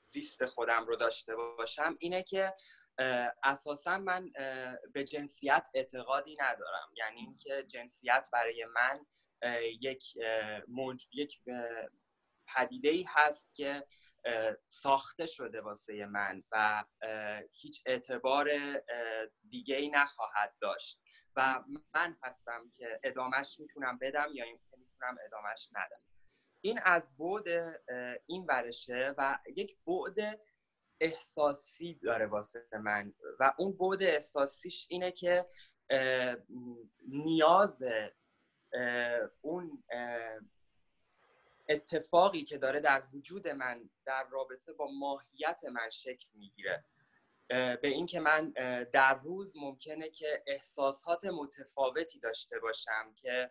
زیست 0.00 0.47
خودم 0.47 0.87
رو 0.87 0.97
داشته 0.97 1.37
باشم 1.37 1.97
اینه 2.00 2.23
که 2.23 2.54
اساسا 3.42 3.99
من 3.99 4.33
به 4.92 5.04
جنسیت 5.04 5.69
اعتقادی 5.75 6.37
ندارم. 6.40 6.88
یعنی 6.97 7.21
اینکه 7.21 7.62
جنسیت 7.62 8.28
برای 8.33 8.64
من 8.64 9.07
یک 9.81 10.16
یک 11.12 11.40
پدیده 12.57 12.88
ای 12.88 13.04
هست 13.09 13.54
که 13.54 13.87
ساخته 14.66 15.26
شده 15.26 15.61
واسه 15.61 16.07
من 16.07 16.42
و 16.52 16.85
هیچ 17.52 17.83
اعتبار 17.87 18.50
دیگه 19.49 19.76
ای 19.76 19.88
نخواهد 19.88 20.54
داشت. 20.61 21.00
و 21.37 21.65
من 21.95 22.17
هستم 22.23 22.73
که 22.77 23.01
ادامش 23.03 23.61
می‌تونم 23.61 23.99
بدم 23.99 24.29
یا 24.33 24.45
اینکه 24.45 24.77
می‌تونم 24.77 25.17
ادامش 25.27 25.69
ندم. 25.73 26.01
این 26.61 26.81
از 26.85 27.17
بعد 27.19 27.49
این 28.27 28.47
ورشه 28.49 29.15
و 29.19 29.39
یک 29.57 29.77
بعد 29.87 30.41
احساسی 31.01 31.95
داره 31.95 32.27
واسه 32.27 32.67
من 32.73 33.15
و 33.41 33.55
اون 33.59 33.77
بعد 33.77 34.03
احساسیش 34.03 34.87
اینه 34.91 35.12
که 35.12 35.47
نیاز 37.09 37.83
اون 39.41 39.85
اتفاقی 41.69 42.45
که 42.45 42.59
داره 42.59 42.81
در 42.81 43.03
وجود 43.12 43.49
من 43.49 43.91
در 44.05 44.27
رابطه 44.31 44.73
با 44.73 44.91
ماهیت 44.91 45.65
من 45.73 45.91
شکل 45.91 46.29
می‌گیره. 46.35 46.85
به 47.49 47.89
اینکه 47.89 48.21
من 48.21 48.51
در 48.93 49.15
روز 49.15 49.57
ممکنه 49.57 50.11
که 50.11 50.43
احساسات 50.47 51.25
متفاوتی 51.25 52.21
داشته 52.21 52.59
باشم 52.59 53.15
که 53.15 53.51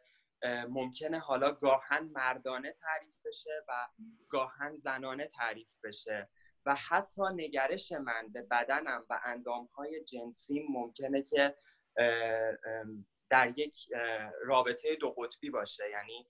ممکنه 0.70 1.20
حالا 1.20 1.52
گاهن 1.52 2.04
مردانه 2.04 2.72
تعریف 2.72 3.20
بشه 3.26 3.64
و 3.68 3.88
گاهن 4.30 4.78
زنانه 4.78 5.28
تعریف 5.28 5.78
بشه 5.84 6.30
و 6.66 6.76
حتی 6.76 7.22
نگرش 7.34 7.92
من 7.92 8.32
به 8.32 8.42
بدنم 8.42 9.06
و 9.10 9.20
اندامهای 9.24 10.04
جنسیم 10.04 10.66
ممکنه 10.70 11.22
که 11.22 11.56
در 13.30 13.60
یک 13.60 13.90
رابطه 14.46 14.96
دو 14.96 15.12
قطبی 15.12 15.50
باشه. 15.50 15.84
یعنی 15.90 16.28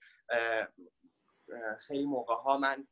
خیلی 1.78 2.04
موقع 2.04 2.34
ها 2.34 2.58
من 2.58 2.88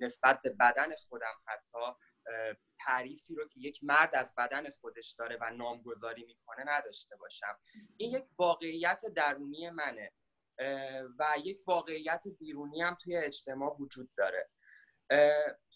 نسبت 0.00 0.42
به 0.42 0.50
بدن 0.50 0.94
خودم 1.08 1.34
حتی 1.46 1.78
تعریفی 2.78 3.34
رو 3.34 3.48
که 3.48 3.60
یک 3.60 3.80
مرد 3.82 4.14
از 4.14 4.34
بدن 4.34 4.70
خودش 4.70 5.14
داره 5.18 5.38
و 5.40 5.50
نامگذاری 5.50 6.24
می‌کنه 6.24 6.64
نداشته 6.66 7.16
باشم. 7.16 7.58
این 7.96 8.10
یک 8.10 8.24
واقعیت 8.38 9.02
درونی 9.06 9.70
منه 9.70 10.12
و 11.18 11.34
یک 11.44 11.60
واقعیت 11.66 12.24
بیرونی 12.38 12.82
هم 12.82 12.94
توی 12.94 13.16
اجتماع 13.16 13.76
وجود 13.80 14.10
داره. 14.16 14.50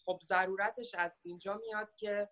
خب 0.05 0.21
ضرورتش 0.23 0.95
از 0.95 1.13
اینجا 1.23 1.55
میاد 1.57 1.95
که 1.95 2.29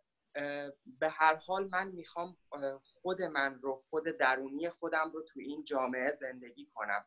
به 0.87 1.09
هر 1.09 1.35
حال 1.35 1.69
من 1.69 1.89
می‌خوام 1.89 2.37
خود 2.83 3.23
من 3.23 3.59
رو 3.63 3.85
خود 3.91 4.05
درونی 4.09 4.71
خودم 4.71 5.11
رو 5.11 5.23
تو 5.23 5.41
این 5.41 5.65
جامعه 5.65 6.13
زندگی 6.13 6.71
کنم. 6.75 7.07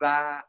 و 0.00 0.42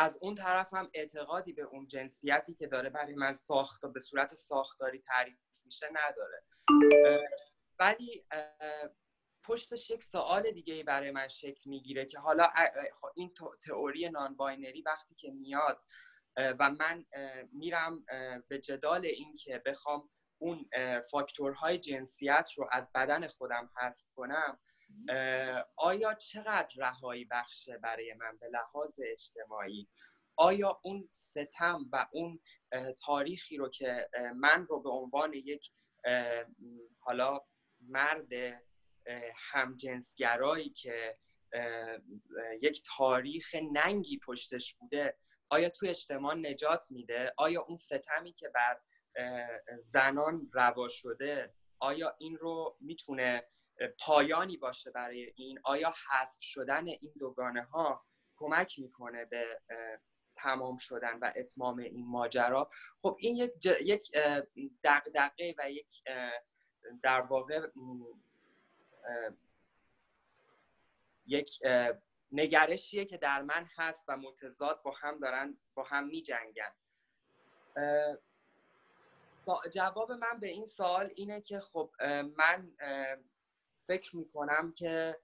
از 0.00 0.18
اون 0.20 0.34
طرف 0.34 0.74
هم 0.74 0.90
اعتقادی 0.94 1.52
به 1.52 1.62
اون 1.62 1.86
جنسیتی 1.88 2.54
که 2.54 2.66
داره 2.66 2.90
برای 2.90 3.14
من 3.14 3.34
ساخت 3.34 3.84
و 3.84 3.88
به 3.88 4.00
صورت 4.00 4.34
ساختاری 4.34 4.98
تعریف 4.98 5.38
میشه 5.64 5.86
نداره. 5.92 6.42
ولی 7.78 8.26
پشتش 9.44 9.90
یک 9.90 10.04
سوال 10.04 10.50
دیگه 10.50 10.82
برای 10.82 11.10
من 11.10 11.28
شکل 11.28 11.70
می‌گیره 11.70 12.06
که 12.06 12.18
حالا 12.18 12.48
این 13.14 13.34
تئوری 13.66 14.10
نان 14.10 14.36
باینری 14.36 14.82
وقتی 14.82 15.14
که 15.14 15.30
میاد 15.30 15.80
و 16.36 16.70
من 16.70 17.04
میرم 17.52 18.04
به 18.48 18.58
جدال 18.58 19.06
این 19.06 19.34
که 19.34 19.62
بخوام 19.66 20.10
اون 20.40 20.70
فاکتورهای 21.10 21.78
جنسیت 21.78 22.48
رو 22.56 22.68
از 22.72 22.90
بدن 22.94 23.26
خودم 23.26 23.70
حذف 23.76 24.06
کنم 24.14 24.58
آیا 25.76 26.14
چقدر 26.14 26.74
رهایی 26.76 27.24
بخشه 27.24 27.78
برای 27.78 28.14
من 28.14 28.38
به 28.38 28.48
لحاظ 28.48 29.00
اجتماعی؟ 29.12 29.88
آیا 30.36 30.80
اون 30.84 31.08
ستم 31.10 31.88
و 31.92 32.06
اون 32.12 32.40
تاریخی 33.04 33.56
رو 33.56 33.68
که 33.68 34.08
من 34.34 34.66
رو 34.66 34.82
به 34.82 34.90
عنوان 34.90 35.32
یک 35.32 35.70
حالا 36.98 37.40
مرد 37.80 38.28
همجنسگرایی 39.52 40.70
که 40.70 41.18
یک 42.62 42.82
تاریخ 42.96 43.54
ننگی 43.72 44.18
پشتش 44.18 44.74
بوده 44.74 45.18
آیا 45.48 45.68
تو 45.68 45.86
اجتماع 45.86 46.34
نجات 46.34 46.86
میده؟ 46.90 47.34
آیا 47.36 47.62
اون 47.62 47.76
ستمی 47.76 48.32
که 48.32 48.48
بر 48.48 48.80
زنان 49.78 50.50
روا 50.52 50.88
شده 50.88 51.54
آیا 51.78 52.14
این 52.18 52.36
رو 52.36 52.76
می‌تونه 52.80 53.44
پایانی 53.98 54.56
باشه 54.56 54.90
برای 54.90 55.32
این؟ 55.36 55.60
آیا 55.64 55.94
حذف 56.08 56.40
شدن 56.40 56.86
این 56.86 57.12
دوگانه 57.18 57.62
ها 57.62 58.04
کمک 58.36 58.78
می‌کنه 58.78 59.24
به 59.24 59.60
تمام 60.34 60.76
شدن 60.76 61.18
و 61.18 61.32
اتمام 61.36 61.78
این 61.78 62.06
ماجرا؟ 62.06 62.70
خب 63.02 63.16
این 63.20 63.36
یک 63.36 63.52
یک 63.80 64.16
دغدغه 64.84 65.54
و 65.58 65.70
یک 65.70 66.02
در 67.02 67.20
واقع 67.20 67.68
یک 71.26 71.58
نگرشیه 72.32 73.04
که 73.04 73.16
در 73.16 73.42
من 73.42 73.66
هست 73.76 74.04
و 74.08 74.16
متضاد 74.16 74.82
با 74.82 74.90
هم 74.90 75.18
دارن 75.18 75.58
با 75.74 75.84
هم 75.84 76.06
می 76.06 76.22
جنگن 76.22 76.72
جواب 79.72 80.12
من 80.12 80.40
به 80.40 80.48
این 80.48 80.64
سوال 80.64 81.12
اینه 81.14 81.40
که 81.40 81.60
خب 81.60 81.90
من 82.36 82.72
فکر 83.86 84.16
می 84.16 84.28
کنم 84.28 84.72
که 84.72 85.16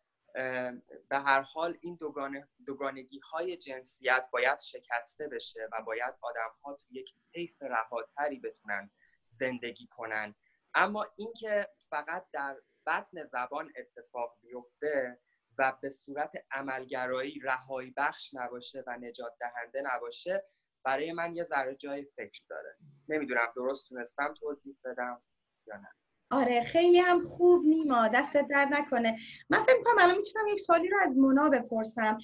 به 1.09 1.19
هر 1.19 1.41
حال 1.41 1.79
این 1.81 1.97
دوگانه، 1.97 2.49
دوگانگی 2.67 3.19
های 3.19 3.57
جنسیت 3.57 4.27
باید 4.33 4.59
شکسته 4.61 5.29
بشه 5.29 5.69
و 5.73 5.83
باید 5.83 6.15
آدم 6.21 6.51
ها 6.65 6.75
تو 6.75 6.85
یک 6.91 7.15
طیف 7.33 7.63
رهاتری 7.63 8.41
بتونن 8.41 8.91
زندگی 9.31 9.87
کنن. 9.87 10.35
اما 10.75 11.07
اینکه 11.17 11.69
فقط 11.91 12.27
در 12.33 12.57
بطن 12.87 13.25
زبان 13.25 13.73
اتفاق 13.77 14.37
بیفته 14.43 15.19
و 15.59 15.73
به 15.81 15.91
صورت 15.91 16.33
عملگرایی 16.51 17.41
رهایی 17.41 17.91
بخش 17.97 18.35
نباشه 18.35 18.85
و 18.87 18.97
نجات 18.97 19.33
دهنده 19.41 19.83
نباشه 19.83 20.45
برای 20.87 21.13
من 21.13 21.37
یه 21.37 21.45
ذره 21.45 21.75
جای 21.75 22.05
فکر 22.17 22.41
داره. 22.51 22.77
نمی‌دونم 23.09 23.47
درست 23.57 23.89
تونستم 23.89 24.35
توضیح 24.41 24.77
بدم 24.85 25.23
یا 25.67 25.77
نه. 25.77 25.89
آره 26.31 26.63
خیلی 26.63 26.99
هم 26.99 27.21
خوب 27.21 27.65
نیما 27.65 28.09
دستت 28.09 28.47
درد 28.51 28.69
نکنه. 28.73 29.19
من 29.51 29.61
فکر 29.61 29.83
کنم 29.85 29.99
الان 29.99 30.17
می‌تونم 30.17 30.47
یک 30.47 30.61
سوالی 30.61 30.89
رو 30.89 30.99
از 31.03 31.17
مونا 31.17 31.49
بپرسم. 31.49 32.19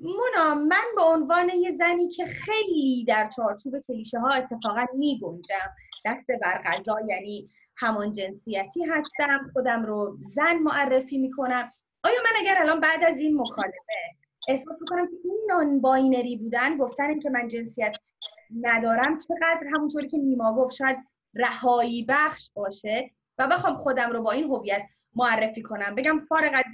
مونا 0.00 0.54
من 0.54 0.84
به 0.96 1.02
عنوان 1.02 1.48
یه 1.48 1.70
زنی 1.70 2.08
که 2.08 2.24
خیلی 2.24 3.04
در 3.04 3.28
چارچوب 3.28 3.74
کلیشه 3.88 4.18
ها 4.18 4.32
اتفاقا 4.32 4.84
میگنجم. 4.94 5.70
دست 6.04 6.26
بر 6.42 6.62
قضا 6.62 7.00
یعنی 7.06 7.50
همان 7.76 8.12
جنسیتی 8.12 8.84
هستم. 8.84 9.50
خودم 9.52 9.86
رو 9.86 10.18
زن 10.20 10.58
معرفی 10.58 11.18
می‌کنم. 11.18 11.70
آیا 12.04 12.20
من 12.24 12.40
اگر 12.40 12.56
الان 12.58 12.80
بعد 12.80 13.04
از 13.04 13.16
این 13.16 13.40
مکالمه 13.40 14.23
احساس 14.48 14.80
می‌کنم 14.80 15.06
که 15.06 15.16
این 15.24 15.40
non-binary 15.48 16.36
بودن 16.36 16.76
گفتن 16.76 17.20
که 17.20 17.30
من 17.30 17.48
جنسیت 17.48 17.96
ندارم 18.60 19.18
چقدر 19.18 19.66
همونطوری 19.74 20.08
که 20.08 20.18
نیما 20.18 20.54
گفت 20.54 20.74
شاید 20.74 20.96
رهایی 21.34 22.06
بخش 22.08 22.50
باشه 22.54 23.10
و 23.38 23.48
بخوام 23.48 23.76
خودم 23.76 24.10
رو 24.10 24.22
با 24.22 24.32
این 24.32 24.44
هویت 24.44 24.82
معرفی 25.14 25.62
کنم. 25.62 25.94
بگم 25.94 26.20
فارغ 26.28 26.52
از 26.54 26.64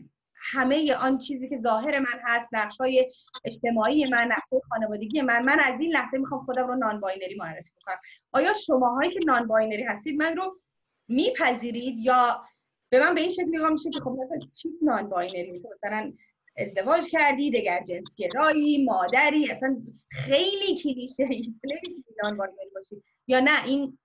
همه 0.52 0.94
آن 0.94 1.18
چیزی 1.18 1.48
که 1.48 1.60
ظاهر 1.62 1.98
من 1.98 2.20
هست 2.22 2.48
نقش 2.52 2.76
های 2.80 3.12
اجتماعی 3.44 4.10
من 4.10 4.28
نقش 4.30 4.48
خانوادگی 4.68 5.22
من 5.22 5.42
من 5.46 5.60
از 5.60 5.80
این 5.80 5.92
لحظه 5.92 6.18
می‌خوام 6.18 6.44
خودم 6.44 6.66
رو 6.66 6.76
non-binary 6.76 7.36
معرفی 7.38 7.70
کنم 7.84 7.96
آیا 8.32 8.52
شماهایی 8.52 9.10
که 9.10 9.20
non-binary 9.26 9.82
هستید 9.82 10.18
من 10.18 10.36
رو 10.36 10.60
میپذیرید 11.08 11.98
یا 11.98 12.44
به 12.88 13.00
من 13.00 13.14
به 13.14 13.20
این 13.20 13.30
شکل 13.30 13.48
نگاه 13.48 13.70
میشه 13.70 13.90
که 13.90 14.00
خب 14.00 14.10
مثلا 14.10 14.38
چی 14.54 14.68
non-binary 14.82 15.62
مثلا 15.76 16.12
ازدواج 16.56 17.04
کردی 17.10 17.50
دگر 17.50 17.82
جنس 17.82 18.16
گرایی 18.16 18.84
مادری 18.84 19.50
اصلا 19.50 19.82
خیلی 20.10 20.78
کلیشه. 20.82 21.28
binary 22.22 22.70
باشی. 22.74 23.02
یا 23.26 23.40
نه 23.40 23.64
این 23.64 23.98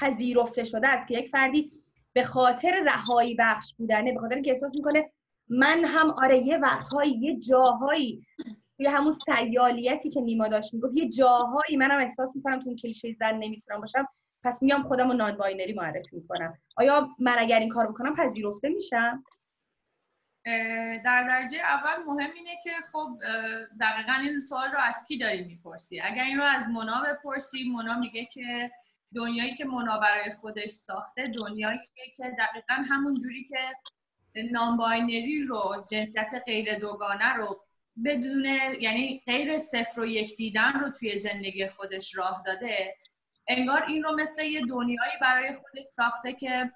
پذیرفته 0.00 0.64
شده 0.64 0.88
است 0.88 1.08
که 1.08 1.18
یک 1.18 1.30
فردی 1.30 1.70
به 2.12 2.24
خاطر 2.24 2.82
رهایی 2.86 3.34
بخش 3.38 3.74
بودنه 3.74 4.12
به 4.12 4.20
خاطر 4.20 4.40
که 4.40 4.50
احساس 4.50 4.72
می‌کنه 4.74 5.10
من 5.48 5.84
هم 5.84 6.10
آره 6.10 6.38
یه 6.38 6.58
وقتهایی 6.58 7.12
یه 7.12 7.40
جاهایی 7.40 8.26
توی 8.76 8.86
همون 8.86 9.12
سیالیتی 9.12 10.10
که 10.10 10.20
نیما 10.20 10.48
داشت 10.48 10.74
می‌گفت 10.74 10.96
یه 10.96 11.08
جاهایی 11.08 11.76
منم 11.76 12.00
احساس 12.00 12.30
می‌کنم 12.34 12.60
تو 12.60 12.66
اون 12.66 12.76
کلیشه 12.76 13.12
زن 13.12 13.34
نمی‌تونم 13.34 13.80
باشم. 13.80 14.06
پس 14.44 14.62
میام 14.62 14.82
خودم 14.82 15.08
رو 15.08 15.14
non-binary 15.14 15.72
معرفی 15.72 16.16
می‌کنم. 16.16 16.58
آیا 16.76 17.08
من 17.18 17.34
اگر 17.38 17.60
این 17.60 17.68
کار 17.68 17.86
بکنم 17.86 18.16
پذیرفته 18.16 18.68
میشم؟ 18.68 19.24
در 21.04 21.24
درجه 21.28 21.58
اول 21.58 22.04
مهم 22.06 22.30
اینه 22.34 22.58
که 22.64 22.70
خب 22.92 23.18
دقیقا 23.80 24.12
این 24.12 24.40
سوال 24.40 24.72
رو 24.72 24.78
از 24.78 25.04
کی 25.08 25.18
داری 25.18 25.44
می‌پرسی؟ 25.44 26.00
اگر 26.00 26.22
این 26.22 26.38
رو 26.38 26.44
از 26.44 26.68
مونا 26.68 27.02
بپرسی 27.02 27.64
مونا 27.64 27.98
میگه 27.98 28.24
که 28.24 28.70
دنیایی 29.14 29.50
که 29.50 29.64
مونا 29.64 29.98
برای 29.98 30.32
خودش 30.32 30.70
ساخته 30.70 31.28
دنیایی 31.28 31.80
که 32.16 32.36
دقیقا 32.38 32.74
همون 32.74 33.18
جوری 33.18 33.44
که 33.44 33.58
نانباینری 34.52 35.44
رو 35.44 35.84
جنسیت 35.90 36.42
غیر 36.46 36.78
دوگانه 36.78 37.34
رو 37.34 37.64
بدون 38.04 38.44
یعنی 38.80 39.22
غیر 39.26 39.58
صفر 39.58 40.00
و 40.00 40.06
یک 40.06 40.36
دیدن 40.36 40.72
رو 40.72 40.90
توی 40.90 41.18
زندگی 41.18 41.68
خودش 41.68 42.16
راه 42.16 42.42
داده 42.46 42.96
انگار 43.48 43.82
این 43.82 44.02
رو 44.02 44.16
مثل 44.16 44.44
یه 44.44 44.60
دنیایی 44.66 45.12
برای 45.20 45.54
خودش 45.54 45.84
ساخته 45.84 46.32
که 46.32 46.72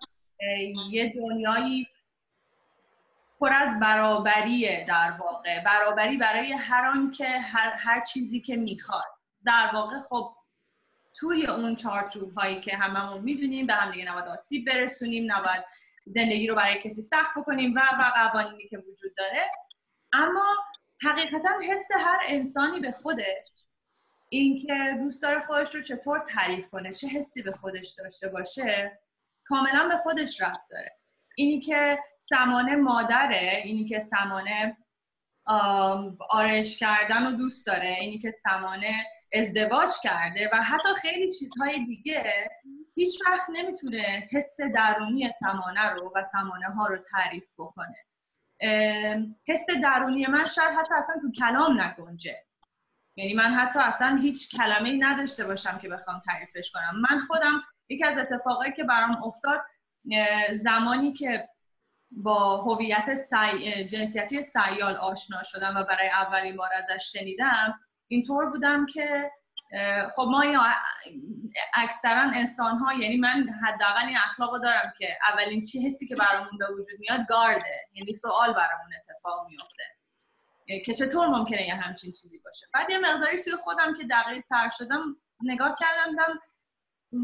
یه 0.91 1.15
دنیایی 1.15 1.87
پر 3.41 3.53
از 3.53 3.81
برابریه 3.81 4.85
در 4.89 5.17
واقع. 5.23 5.65
برابری 5.65 6.17
برای 6.17 6.53
هر 6.53 6.87
آن 6.87 7.11
که 7.11 7.29
هر, 7.29 7.71
هر 7.71 8.05
چیزی 8.05 8.41
که 8.41 8.57
می‌خواد. 8.57 9.05
در 9.47 9.71
واقع 9.75 10.01
خب 10.01 10.37
توی 11.19 11.47
اون 11.47 11.75
چارچوب 11.75 12.29
هایی 12.37 12.61
که 12.61 12.77
هممون 12.77 13.23
می‌دونیم 13.23 13.67
به 13.67 13.75
هم 13.75 13.91
دیگه 13.91 14.05
نباید 14.05 14.25
آسیب 14.25 14.67
برسونیم 14.67 15.33
نباید 15.33 15.65
زندگی 16.07 16.47
رو 16.47 16.55
برای 16.55 16.79
کسی 16.79 17.03
سخت 17.03 17.39
بکنیم 17.39 17.75
و 17.75 17.81
و 17.81 18.11
قوانینی 18.15 18.69
که 18.69 18.79
وجود 18.79 19.15
داره. 19.17 19.51
اما 20.13 20.57
حقیقتا 21.03 21.49
حس 21.71 21.89
هر 21.93 22.19
انسانی 22.27 22.81
به 22.81 22.93
خودش 22.93 23.47
اینکه 24.29 24.97
دوست 24.99 25.23
داره 25.23 25.41
خودش 25.41 25.75
رو 25.75 25.83
چطور 25.83 26.19
تعریف 26.19 26.71
کنه 26.71 26.93
چه 26.93 27.07
حسی 27.07 27.43
به 27.43 27.53
خودش 27.53 27.95
داشته 27.99 28.29
باشه 28.29 29.01
کاملا 29.45 29.89
به 29.89 29.97
خودش 29.97 30.43
رفت 30.43 30.71
داره. 30.71 30.99
اینی 31.39 31.61
که 31.61 31.99
سمانه 32.19 32.77
مادره 32.77 33.63
اینی 33.65 33.85
که 33.85 33.99
سمانه 33.99 34.77
آرش 36.31 36.79
کردن 36.79 37.27
رو 37.27 37.33
دوست 37.33 37.67
داره 37.67 37.97
اینی 38.01 38.19
که 38.19 38.33
سمانه 38.33 38.93
ازدواج 39.33 39.91
کرده 40.03 40.51
و 40.53 40.57
حتی 40.57 40.89
خیلی 41.03 41.33
چیزهای 41.39 41.85
دیگه 41.85 42.49
هیچ 42.95 43.19
وقت 43.27 43.47
نمی‌تونه 43.53 44.29
حس 44.33 44.57
درونی 44.75 45.31
سمانه 45.33 45.89
رو 45.89 46.13
و 46.15 46.23
سمانه 46.23 46.67
ها 46.67 46.87
رو 46.87 46.99
تعریف 46.99 47.53
بکنه. 47.59 47.97
حس 49.49 49.67
درونی 49.83 50.27
من 50.27 50.45
شاید 50.45 50.71
حتی 50.79 50.95
اصلا 50.95 51.17
تو 51.23 51.33
کلام 51.33 51.81
نگنجه. 51.81 52.37
یعنی 53.17 53.35
من 53.35 53.55
حتی 53.55 53.79
اصلا 53.79 54.19
هیچ 54.23 54.57
کلمه 54.57 54.93
نداشته 54.99 55.47
باشم 55.47 55.79
که 55.79 55.89
بخوام 55.89 56.21
تعریفش 56.21 56.71
کنم. 56.71 57.01
من 57.11 57.21
خودم 57.21 57.63
یکی 57.89 58.05
از 58.05 58.19
اتفاقایی 58.19 58.73
که 58.73 58.85
برام 58.85 59.11
افتاد 59.25 59.61
زمانی 60.53 61.13
که 61.13 61.49
با 62.17 62.57
هویت 62.57 63.11
جنسیتی 63.91 64.43
سیال 64.43 64.97
آشنا 64.97 65.43
شدم 65.43 65.77
و 65.77 65.85
برای 65.85 66.09
اولین 66.09 66.57
بار 66.57 66.71
ازش 66.73 67.13
شنیدم 67.13 67.81
اینطور 68.09 68.51
بودم 68.51 68.87
که 68.87 69.31
خب 70.17 70.23
ما 70.23 70.43
اکثرا 71.75 72.31
انسان 72.35 72.79
ها 72.79 72.93
یعنی 72.95 73.17
من 73.17 73.49
حداقل 73.63 74.07
این 74.07 74.17
اخلاق 74.17 74.63
دارم 74.63 74.93
که 74.99 75.19
اولین 75.33 75.61
چی 75.61 75.87
حسی 75.87 76.07
که 76.07 76.15
برامون 76.15 76.59
به 76.59 76.67
وجود 76.73 77.01
میاد 77.01 77.27
گارده 77.29 77.89
یعنی 77.93 78.13
سوال 78.13 78.53
برامون 78.53 78.91
اتفاق 78.99 79.47
میفته 79.49 79.83
که 80.85 80.95
چطور 80.95 81.27
ممکنه 81.27 81.67
یه 81.67 81.75
همچین 81.75 82.13
چیزی 82.13 82.39
باشه؟ 82.39 82.67
بعد 82.75 82.91
یه 82.91 82.99
مقداری 82.99 83.43
توی 83.43 83.57
خودم 83.57 83.95
که 83.95 84.05
دقیق 84.11 84.45
تر 84.49 84.71
شدم 84.79 85.17
نگاه 85.41 85.77
کردم 85.81 86.11
دیدم 86.11 86.41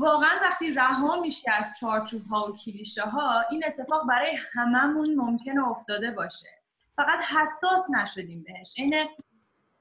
واقعا 0.01 0.31
وقتی 0.43 0.73
رها 0.73 1.21
میشی 1.21 1.51
از 1.51 1.75
چارچوب 1.81 2.27
ها 2.27 2.47
و 2.49 2.57
کلیشه 2.57 3.03
ها 3.03 3.45
این 3.51 3.65
اتفاق 3.67 4.09
برای 4.09 4.39
هممون 4.53 5.15
ممکنه 5.15 5.69
افتاده 5.69 6.11
باشه. 6.11 6.49
فقط 6.97 7.25
حساس 7.25 7.91
نشدیم 7.91 8.43
بهش. 8.43 8.75
اینه 8.77 9.09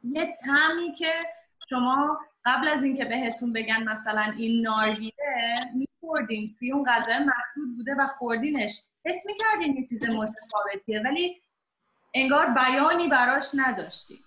یه 0.04 0.34
تمی 0.46 0.94
که 0.94 1.14
شما 1.70 2.20
قبل 2.46 2.68
از 2.68 2.84
اینکه 2.84 3.06
بهتون 3.06 3.54
بگن 3.54 3.84
مثلا 3.84 4.34
این 4.38 4.62
نارگیله 4.62 5.56
میخوردین. 5.76 6.54
توی 6.60 6.72
اون 6.72 6.86
غذا 6.86 7.14
محدود 7.14 7.78
بوده 7.78 7.96
و 7.96 8.08
خوردینش. 8.08 8.84
حس 9.06 9.26
می‌کردین 9.26 9.78
یه 9.78 9.88
چیز 9.88 10.04
متفاوتیه 10.04 11.02
ولی 11.06 11.42
انگار 12.14 12.46
بیانی 12.50 13.08
براش 13.08 13.52
نداشتیم. 13.56 14.24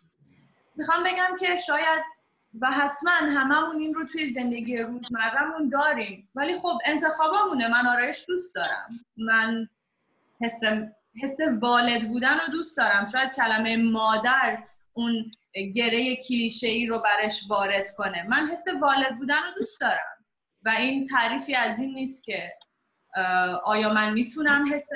می‌خوام 0.76 1.04
بگم 1.04 1.36
که 1.40 1.56
شاید 1.56 2.13
و 2.60 2.70
حتما 2.70 3.10
هممون 3.10 3.80
این 3.80 3.94
رو 3.94 4.06
توی 4.06 4.28
زندگی 4.28 4.76
روزمرهمون 4.76 5.68
داریم. 5.68 6.30
ولی 6.34 6.58
خب 6.58 6.78
انتخابامونه. 6.84 7.68
من 7.68 7.86
آرایش 7.86 8.24
دوست 8.28 8.54
دارم. 8.54 9.00
من 9.16 9.68
حس, 10.40 10.60
حس 11.22 11.38
والد 11.60 12.08
بودن 12.08 12.38
رو 12.38 12.46
دوست 12.52 12.76
دارم. 12.76 13.04
شاید 13.04 13.32
کلمه 13.32 13.76
مادر 13.76 14.58
اون 14.92 15.30
گره 15.74 16.16
کلیشه 16.16 16.66
ای 16.66 16.86
رو 16.86 17.02
برش 17.02 17.50
وارد 17.50 17.90
کنه. 17.90 18.26
من 18.28 18.48
حس 18.52 18.64
والد 18.80 19.16
بودن 19.18 19.42
رو 19.42 19.50
دوست 19.58 19.80
دارم. 19.80 20.24
و 20.62 20.68
این 20.68 21.04
تعریفی 21.04 21.54
از 21.54 21.80
این 21.80 21.94
نیست 21.94 22.24
که 22.24 22.52
آیا 23.64 23.92
من 23.92 24.12
می‌تونم 24.12 24.64
حس 24.72 24.88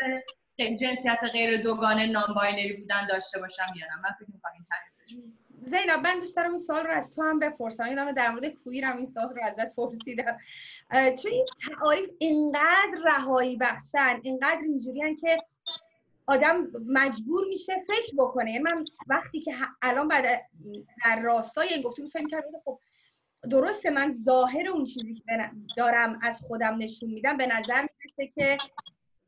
جنسیت 0.81 1.25
غیر 1.33 1.62
دوگانه 1.62 2.07
نان 2.07 2.35
بودن 2.79 3.07
داشته 3.07 3.40
باشم 3.40 3.73
یا 3.77 3.87
نه. 3.87 3.97
من 4.03 4.11
فکر 4.11 4.31
می‌کنم 4.33 4.53
این 4.55 4.64
تعریفش. 4.64 5.14
زینب 5.68 6.00
من 6.04 6.18
دوست 6.20 6.37
دارم 6.37 6.50
این 6.50 6.59
سوال 6.59 6.87
رو 6.87 6.92
از 6.92 7.11
تو 7.11 7.22
هم 7.22 7.38
بپرسم. 7.38 7.85
این 7.85 8.12
در 8.12 8.31
مورد 8.31 8.48
کویرم 8.48 8.96
این 8.96 9.07
سوال 9.07 9.35
رو 9.35 9.42
ازت 9.44 9.74
پرسیدم. 9.74 10.38
چون 10.90 11.33
این 11.33 11.46
تعاریف 11.68 12.11
اینقدر 12.18 12.98
رهایی 13.04 13.57
بخشن 13.57 14.20
اینقدر 14.22 14.61
اینجوری 14.62 15.16
که 15.16 15.37
آدم 16.26 16.66
مجبور 16.87 17.44
میشه 17.48 17.85
فکر 17.87 18.14
بکنه. 18.18 18.52
یعنی 18.52 18.62
من 18.62 18.85
وقتی 19.07 19.40
که 19.40 19.54
الان 19.83 20.09
بعد 20.09 20.24
در 21.04 21.20
راستای 21.22 21.68
این 21.68 21.83
گفتگو 21.83 22.07
فکر 22.07 22.28
کردم 22.28 22.48
خب 22.64 22.78
درسته 23.50 23.90
من 23.90 24.16
ظاهر 24.24 24.68
اون 24.68 24.85
چیزی 24.85 25.14
که 25.14 25.50
دارم 25.76 26.18
از 26.22 26.40
خودم 26.40 26.76
نشون 26.76 27.11
میدم 27.11 27.37
به 27.37 27.46
نظر 27.46 27.81
می‌رسه 27.83 28.33
که 28.35 28.59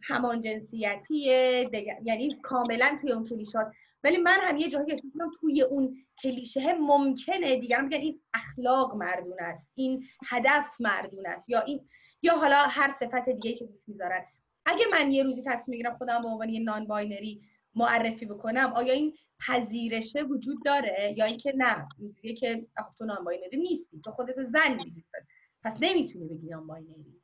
همان 0.03 0.41
جنسیتیه 0.41 1.69
یعنی 2.05 2.39
کاملا 2.43 2.99
توی 3.01 3.13
اون 3.13 3.29
کلیشات 3.29 3.73
ولی 4.05 4.17
من 4.17 4.39
هم 4.41 4.57
یه 4.57 4.69
جایی 4.69 4.91
احساس 4.91 5.11
توی 5.41 5.63
اون 5.63 5.97
کلیشه 6.23 6.75
ممکنه 6.75 7.57
دیگران 7.57 7.89
بگن 7.89 8.01
این 8.01 8.21
اخلاق 8.35 8.97
مردون 8.97 9.41
است 9.41 9.71
این 9.75 10.07
هدف 10.29 10.81
مردون 10.81 11.27
است 11.27 11.51
یا 11.51 11.61
این 11.61 11.89
یا 12.23 12.37
حالا 12.37 12.57
هر 12.57 12.91
صفت 12.91 13.29
دیگه 13.29 13.53
که 13.57 13.65
دوست 13.65 13.89
می‌ذارن. 13.89 14.25
اگه 14.67 14.85
من 14.93 15.13
یه 15.13 15.23
روزی 15.23 15.43
تصمیم 15.47 15.77
می‌گیرم 15.77 15.97
خودم 15.97 16.23
به 16.23 16.29
عنوان 16.29 16.49
یه 16.49 16.61
non-binary 16.61 17.43
معرفی 17.75 18.27
بکنم 18.27 18.73
آیا 18.75 18.93
این 18.93 19.17
پذیرشه 19.47 20.23
وجود 20.23 20.65
داره؟ 20.65 21.15
یا 21.17 21.25
اینکه 21.25 21.53
نه 21.57 21.89
میگه 21.99 22.35
که 22.35 22.67
تو 22.99 23.05
non-binary 23.05 23.57
نیستی 23.57 24.01
تو 24.05 24.11
خودتو 24.11 24.45
زن 24.45 24.75
می‌دید 24.75 25.07
پس 25.63 25.77
نمی‌تونی 25.81 26.29
بگی 26.29 26.49
non-binary 26.49 27.20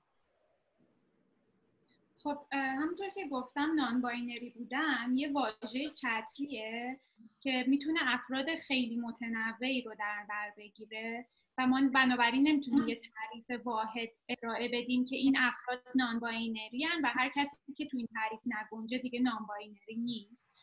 خب 2.27 2.39
همونطور 2.53 3.09
که 3.09 3.29
گفتم 3.29 3.75
non-binary 3.75 4.51
بودن 4.51 5.17
یه 5.17 5.33
واژه 5.33 5.91
چتریه 5.91 7.01
که 7.41 7.65
می‌تونه 7.69 8.01
افراد 8.03 8.55
خیلی 8.55 8.97
متنوعی 8.97 9.83
رو 9.83 9.95
در 9.99 10.27
بر 10.29 10.53
بگیره 10.57 11.27
و 11.59 11.67
ما 11.67 11.81
بنابراین 11.95 12.49
نمی‌تونیم 12.49 12.89
یه 12.89 13.01
تعریف 13.01 13.67
واحد 13.67 14.09
ارائه 14.29 14.69
بدیم 14.69 15.05
که 15.05 15.17
این 15.17 15.37
افراد 15.39 15.83
non-binary 15.94 16.87
و 17.03 17.12
هر 17.19 17.33
کسی 17.37 17.73
که 17.77 17.87
تو 17.87 17.97
این 17.97 18.09
تعریف 18.15 18.41
نگنجه 18.47 18.99
دیگه 18.99 19.21
non-binary 19.20 19.96
نیست. 19.97 20.55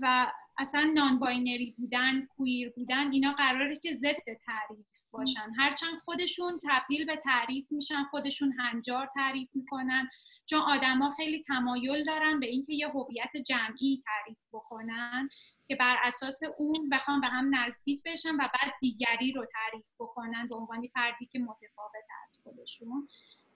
و 0.00 0.32
اصلا 0.58 0.92
non-binary 0.94 1.74
بودن 1.78 2.26
queer 2.26 2.70
بودن 2.70 3.12
اینا 3.12 3.32
قراره 3.32 3.78
که 3.78 3.92
ضد 3.92 4.16
تعریف 4.46 4.86
باشن. 5.10 5.48
هرچند 5.58 5.98
خودشون 6.04 6.60
تبدیل 6.68 7.06
به 7.06 7.16
تعریف 7.16 7.66
میشن 7.70 8.04
خودشون 8.04 8.52
هنجار 8.58 9.10
تعریف 9.14 9.48
می‌کنن 9.54 10.08
چون 10.46 10.60
آدما 10.60 11.10
خیلی 11.10 11.42
تمایل 11.42 12.04
دارن 12.04 12.40
به 12.40 12.46
اینکه 12.50 12.74
یه 12.74 12.88
هویت 12.88 13.36
جمعی 13.46 14.02
تعریف 14.06 14.38
بکنن 14.52 15.28
که 15.68 15.76
بر 15.76 15.96
اساس 16.02 16.40
اون 16.58 16.88
بخوام 16.88 17.20
به 17.20 17.26
هم 17.26 17.54
نزدیک 17.54 18.02
بشن 18.04 18.34
و 18.34 18.38
بعد 18.38 18.72
دیگری 18.80 19.32
رو 19.32 19.46
تعریف 19.52 19.86
بکنن 19.98 20.48
به 20.48 20.54
عنوان 20.54 20.88
فردی 20.94 21.26
که 21.26 21.38
متفاوت 21.38 22.04
از 22.22 22.40
خودشون. 22.42 23.08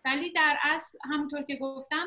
ولی 0.05 0.33
در 0.33 0.59
اصل 0.63 0.99
همونطور 1.05 1.43
که 1.43 1.57
گفتم 1.57 2.07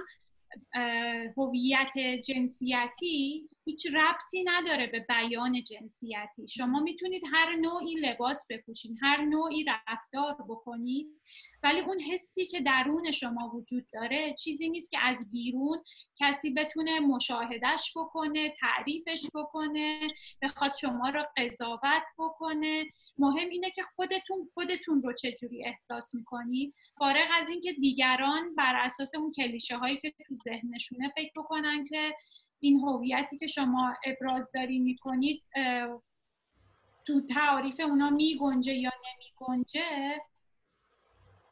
هویت 1.38 1.98
جنسیتی 2.26 3.50
هیچ 3.65 3.88
ربطی 3.94 4.44
نداره 4.44 4.88
به 4.88 5.00
بیان 5.10 5.63
جنسیتی. 5.63 6.48
شما 6.50 6.80
می‌تونید 6.80 7.24
هر 7.34 7.56
نوعی 7.56 7.96
لباس 7.96 8.48
بپوشید 8.50 8.98
هر 9.02 9.22
نوعی 9.22 9.65
رفتار 9.88 10.36
بکنید 10.50 11.08
ولی 11.65 11.80
اون 11.80 11.99
حسی 11.99 12.45
که 12.45 12.62
درون 12.62 13.12
شما 13.12 13.51
وجود 13.54 13.86
داره 13.93 14.34
چیزی 14.34 14.69
نیست 14.69 14.91
که 14.91 14.99
از 15.01 15.32
بیرون 15.32 15.84
کسی 16.19 16.54
بتونه 16.54 16.99
مشاهدش 16.99 17.93
بکنه 17.95 18.54
تعریفش 18.60 19.30
بکنه 19.36 20.08
بخواد 20.41 20.75
شما 20.82 21.10
رو 21.10 21.25
قضاوت 21.38 22.04
بکنه. 22.17 22.88
مهم 23.17 23.49
اینه 23.49 23.71
که 23.71 23.82
خودتون 23.95 24.47
خودتون 24.54 25.01
رو 25.01 25.13
چجوری 25.13 25.65
احساس 25.65 26.15
می‌کنید 26.15 26.73
فارغ 26.99 27.28
از 27.34 27.49
اینکه 27.49 27.73
دیگران 27.73 28.56
بر 28.56 28.75
اساس 28.75 29.15
اون 29.15 29.32
کلیشه 29.32 29.78
هایی 29.78 29.97
که 29.97 30.13
تو 30.28 30.36
ذهنشونه 30.36 31.12
فکر 31.15 31.32
بکنن 31.36 31.86
که 31.86 32.15
این 32.60 32.80
هویتی 32.80 33.38
که 33.38 33.47
شما 33.47 33.93
ابراز 34.06 34.51
داری 34.54 34.80
می‌کنید 34.80 35.43
تو 37.08 37.21
تعاریف 37.21 37.80
اونا 37.80 38.10
میگنجه 38.10 38.73
یا 38.73 38.91
نمیگنجه 39.06 40.21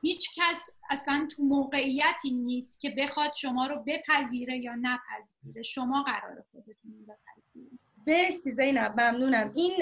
هیچ 0.03 0.29
کس 0.35 0.69
اصلا 0.89 1.27
تو 1.31 1.43
موقعیتی 1.43 2.31
نیست 2.31 2.81
که 2.81 2.89
بخواد 2.97 3.33
شما 3.33 3.67
رو 3.67 3.83
بپذیره 3.87 4.57
یا 4.57 4.75
نپذیره. 4.81 5.61
شما 5.61 6.03
قرار 6.03 6.43
خودتون 6.51 6.93
رو 6.99 7.13
بپذیرید. 7.13 7.79
مرسی 8.07 8.51
زینب 8.51 9.01
ممنونم. 9.01 9.51
این 9.55 9.73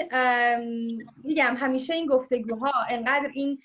میگم 1.24 1.56
همیشه 1.58 1.94
این 1.94 2.06
گفتگوها 2.06 2.72
انقدر 2.90 3.30
این 3.34 3.62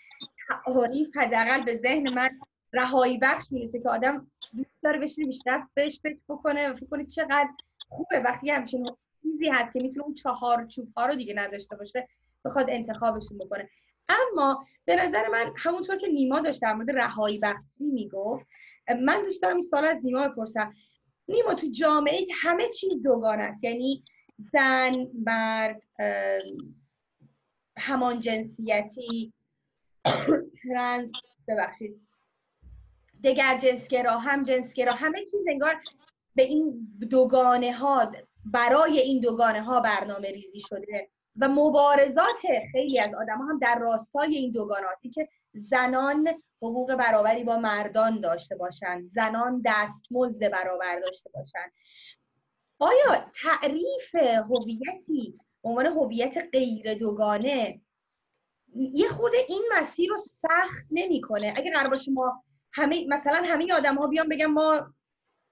تعاریف 0.47 1.17
حداقل 1.17 1.63
به 1.63 1.75
ذهن 1.75 2.13
من 2.13 2.29
رهایی 2.73 3.17
بخش 3.17 3.51
می‌رسه 3.51 3.79
که 3.79 3.89
آدم 3.89 4.31
دوست 4.57 4.83
داره 4.83 4.99
بشینه 4.99 5.27
بیشتر 5.27 5.63
بهش 5.73 5.99
فکر 6.03 6.19
بکنه 6.29 6.69
و 6.69 6.75
فکر 6.75 6.85
کنه 6.85 7.05
چقدر 7.05 7.49
خوبه. 7.89 8.19
وقتی 8.19 8.49
همچین 8.51 8.85
چیزی 9.23 9.49
هست 9.49 9.73
که 9.73 9.79
می‌تونه 9.81 10.05
اون 10.05 10.13
چهار 10.13 10.65
چوب 10.65 10.93
ها 10.97 11.05
رو 11.05 11.15
دیگه 11.15 11.33
نداشته 11.33 11.75
باشه 11.75 12.07
بخواد 12.45 12.69
انتخابشون 12.69 13.37
بکنه. 13.37 13.69
اما 14.09 14.65
به 14.85 14.95
نظر 14.95 15.27
من 15.27 15.53
همونطور 15.57 15.97
که 15.97 16.07
نیما 16.07 16.39
داشت 16.39 16.61
در 16.61 16.73
مورد 16.73 16.91
رهایی 16.91 17.39
بخشی 17.39 17.63
می‌گفت 17.79 18.47
من 19.01 19.23
دوست 19.23 19.41
دارم 19.41 19.55
این 19.55 19.85
از 19.85 19.97
نیما 20.03 20.27
بپرسم. 20.27 20.71
نیما 21.27 21.53
تو 21.53 21.67
جامعه 21.71 22.27
همه 22.33 22.69
چیز 22.69 23.03
دوگان 23.03 23.41
است. 23.41 23.63
یعنی 23.63 24.03
زن 24.37 25.07
مرد 25.25 25.81
همان 27.77 28.19
جنسیتی 28.19 29.33
ترنس 30.63 31.11
ببخشید. 31.47 32.07
دگر 33.23 33.57
جنسگرا 33.57 34.17
هم 34.17 34.43
جنسگرا 34.43 34.93
همه 34.93 35.25
چیز 35.25 35.41
انگار 35.47 35.81
به 36.35 36.43
این 36.43 36.87
دوگانه 37.09 37.73
ها 37.73 38.11
برای 38.45 38.99
این 38.99 39.21
دوگانه 39.21 39.61
ها 39.61 39.79
برنامه 39.79 40.31
ریزی 40.31 40.59
شده. 40.59 41.09
و 41.37 41.47
مبارزات 41.47 42.41
خیلی 42.71 42.99
از 42.99 43.13
آدم 43.13 43.37
ها 43.37 43.45
هم 43.45 43.59
در 43.59 43.79
راستای 43.79 44.35
این 44.35 44.51
دوگاناتی 44.51 45.09
که 45.09 45.29
زنان 45.53 46.43
حقوق 46.61 46.95
برابری 46.95 47.43
با 47.43 47.57
مردان 47.57 48.21
داشته 48.21 48.55
باشند 48.55 49.07
زنان 49.07 49.61
دستمزد 49.65 50.51
برابر 50.51 50.99
داشته 50.99 51.29
باشند 51.33 51.71
آیا 52.79 53.31
تعریف 53.41 54.15
هویتی 54.49 55.39
عنوان 55.63 55.85
هویت 55.85 56.37
غیر 56.53 56.93
دوگانه 56.93 57.81
یه 58.75 59.07
خود 59.07 59.31
این 59.49 59.63
مسیر 59.73 60.09
رو 60.09 60.17
سخت 60.17 60.87
نمی‌کنه؟ 60.91 61.53
اگه 61.55 61.71
قرار 61.71 61.89
باشه 61.89 62.11
ما 62.11 62.43
همه 62.73 63.05
مثلا 63.07 63.41
همه 63.45 63.73
آدم 63.73 63.95
ها 63.95 64.07
بیان 64.07 64.29
بگن 64.29 64.45
ما 64.45 64.93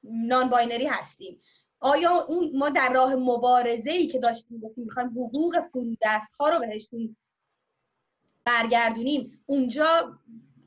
نان 0.03 0.49
باینری 0.49 0.85
هستیم. 0.85 1.41
آیا 1.79 2.25
اون 2.27 2.51
ما 2.53 2.69
در 2.69 2.93
راه 2.93 3.15
مبارزه 3.15 3.91
ای 3.91 4.07
که 4.07 4.19
داشتیم 4.19 4.59
گفتیم 4.59 4.83
می‌خوایم 4.83 5.09
حقوق 5.09 5.57
دست 6.01 6.35
ها 6.39 6.49
رو 6.49 6.59
بهشون 6.59 7.15
برگردونیم 8.45 9.43
اونجا 9.45 10.19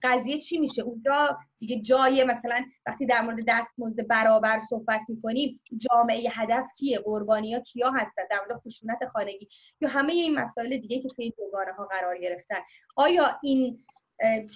قضیه 0.02 0.38
چی 0.38 0.58
میشه؟ 0.58 0.82
اونجا 0.82 1.38
دیگه 1.58 1.80
جای 1.80 2.24
مثلا 2.24 2.64
وقتی 2.86 3.06
در 3.06 3.20
مورد 3.20 3.38
دستمزد 3.48 4.06
برابر 4.06 4.58
صحبت 4.58 5.00
می‌کنیم 5.08 5.60
جامعه 5.76 6.30
هدف 6.30 6.66
کیه؟ 6.76 6.98
قربانی 6.98 7.54
ها 7.54 7.60
کیا 7.60 7.90
هستن؟ 7.90 8.22
در 8.30 8.38
مورد 8.48 8.60
خشونت 8.60 8.98
خانگی 9.12 9.48
یا 9.80 9.88
همه 9.88 10.12
این 10.12 10.38
مسائل 10.38 10.78
دیگه 10.78 11.00
که 11.02 11.08
توی 11.08 11.30
دوگانه 11.30 11.72
ها 11.72 11.84
قرار 11.84 12.18
گرفتن. 12.18 12.58
آیا 12.96 13.38
این 13.42 13.84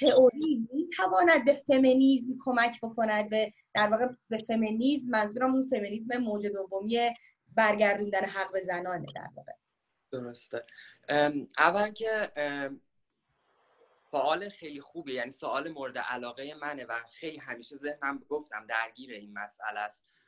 تئوری 0.01 0.69
می‌تواند 0.73 1.45
به 1.45 1.53
فمینیزم 1.53 2.33
کمک 2.45 2.81
بکند 2.83 3.31
به 3.31 3.53
در 3.75 3.89
واقع 3.89 4.07
به 4.29 4.39
فمینیزم 4.39 5.11
منظورم 5.11 5.55
اون 5.55 5.63
فمینیزم 5.63 6.17
موج 6.17 6.47
دومی 6.47 7.11
برگردوندن 7.55 8.25
حق 8.25 8.53
به 8.53 8.61
زنانه 8.61 9.07
در 9.15 9.29
واقع. 9.37 9.53
درسته. 10.13 10.67
اول 11.59 11.91
که 11.91 12.31
سوال 14.11 14.49
خیلی 14.49 14.81
خوبه 14.81 15.13
یعنی 15.13 15.31
سوال 15.31 15.69
مورد 15.69 15.99
علاقه 15.99 16.55
منه 16.55 16.85
و 16.85 17.01
خیلی 17.11 17.39
همیشه 17.39 17.77
ذهنم 17.77 18.25
گفتم 18.29 18.67
درگیر 18.67 19.13
این 19.13 19.33
مسئله 19.39 19.81
است. 19.81 20.19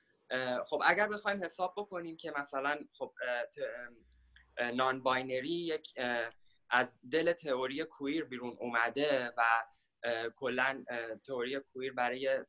خب 0.66 0.82
اگر 0.84 1.08
بخوایم 1.08 1.44
حساب 1.44 1.74
بکنیم 1.76 2.16
که 2.16 2.32
مثلا 2.36 2.78
خب 2.92 3.14
non-binary 4.74 5.50
یک 5.50 5.94
از 6.70 6.98
دل 7.10 7.32
تئوری 7.32 7.84
queer 7.84 8.24
بیرون 8.24 8.56
اومده 8.60 9.32
و 9.36 9.42
کلا 10.36 10.84
تئوری 11.26 11.60
queer 11.60 11.92
برای 11.92 12.44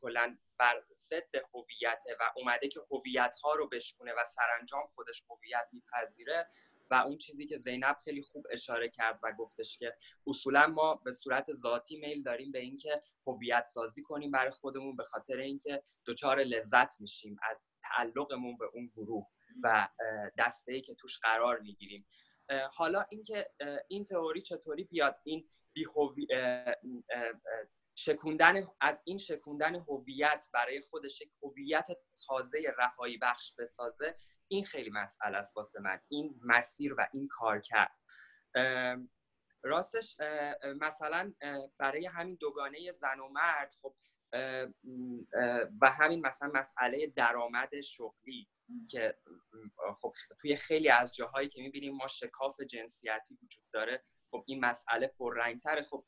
کلا 0.00 0.36
بر 0.58 0.82
ضد 0.96 1.34
هویته 1.54 2.16
و 2.20 2.32
اومده 2.36 2.68
که 2.68 2.80
هویت 2.90 3.34
ها 3.44 3.54
رو 3.54 3.68
بشکونه 3.68 4.12
و 4.12 4.24
سرانجام 4.24 4.86
خودش 4.94 5.24
هویت 5.30 5.68
میپذیره 5.72 6.48
و 6.90 6.94
اون 6.94 7.18
چیزی 7.18 7.46
که 7.46 7.58
زینب 7.58 7.96
خیلی 8.04 8.22
خوب 8.22 8.46
اشاره 8.50 8.88
کرد 8.88 9.20
و 9.22 9.32
گفتش 9.32 9.78
که 9.78 9.96
اصولا 10.26 10.66
ما 10.66 10.94
به 10.94 11.12
صورت 11.12 11.52
ذاتی 11.52 11.96
میل 11.96 12.22
داریم 12.22 12.52
به 12.52 12.58
اینکه 12.58 13.02
هویت 13.26 13.66
سازی 13.66 14.02
کنیم 14.02 14.30
برای 14.30 14.50
خودمون 14.50 14.96
به 14.96 15.04
خاطر 15.04 15.36
اینکه 15.36 15.82
دچار 16.06 16.40
لذت 16.40 17.00
میشیم 17.00 17.36
از 17.42 17.64
تعلقمون 17.82 18.56
به 18.56 18.64
اون 18.74 18.86
گروه 18.86 19.26
و 19.62 19.88
دسته 20.38 20.72
ای 20.72 20.80
که 20.80 20.94
توش 20.94 21.18
قرار 21.18 21.58
می‌گیریم. 21.58 22.06
حالا 22.72 23.04
اینکه 23.10 23.50
این 23.88 24.04
تئوری 24.04 24.42
چطوری 24.42 24.84
بیاد؟ 24.84 25.20
این 25.24 25.48
بی 25.74 25.86
شکوندن 27.96 28.68
از 28.80 29.02
این 29.04 29.18
شکوندن 29.18 29.74
هویت 29.74 30.46
برای 30.52 30.80
خودش 30.80 31.20
یک 31.20 31.30
هویت 31.42 31.86
تازه 32.26 32.74
رهایی 32.78 33.18
بخش 33.18 33.54
بسازه 33.58 34.16
این 34.48 34.64
خیلی 34.64 34.90
مسئله 34.90 35.36
است 35.36 35.56
واسه 35.56 35.80
من. 35.80 36.00
این 36.08 36.40
مسیر 36.44 36.94
و 36.94 37.08
این 37.12 37.28
کار 37.28 37.60
کرد. 37.60 37.98
راستش 39.62 40.16
مثلا 40.80 41.34
برای 41.78 42.06
همین 42.06 42.34
دوگانه 42.34 42.92
زن 42.92 43.20
و 43.20 43.28
مرد 43.28 43.72
خب 43.82 43.94
و 45.80 45.90
همین 45.90 46.20
مثلا 46.20 46.50
مسئله 46.54 47.06
درآمد 47.06 47.80
شغلی 47.80 48.48
که 48.90 49.18
خب 50.00 50.12
توی 50.40 50.56
خیلی 50.56 50.88
از 50.88 51.14
جاهایی 51.14 51.48
که 51.48 51.62
می‌بینیم 51.62 51.94
ما 51.94 52.06
شکاف 52.06 52.60
جنسیتی 52.60 53.38
وجود 53.42 53.64
داره. 53.72 54.04
خب 54.34 54.44
این 54.46 54.64
مسئله 54.64 55.06
پررنگتره. 55.06 55.82
خب 55.82 56.04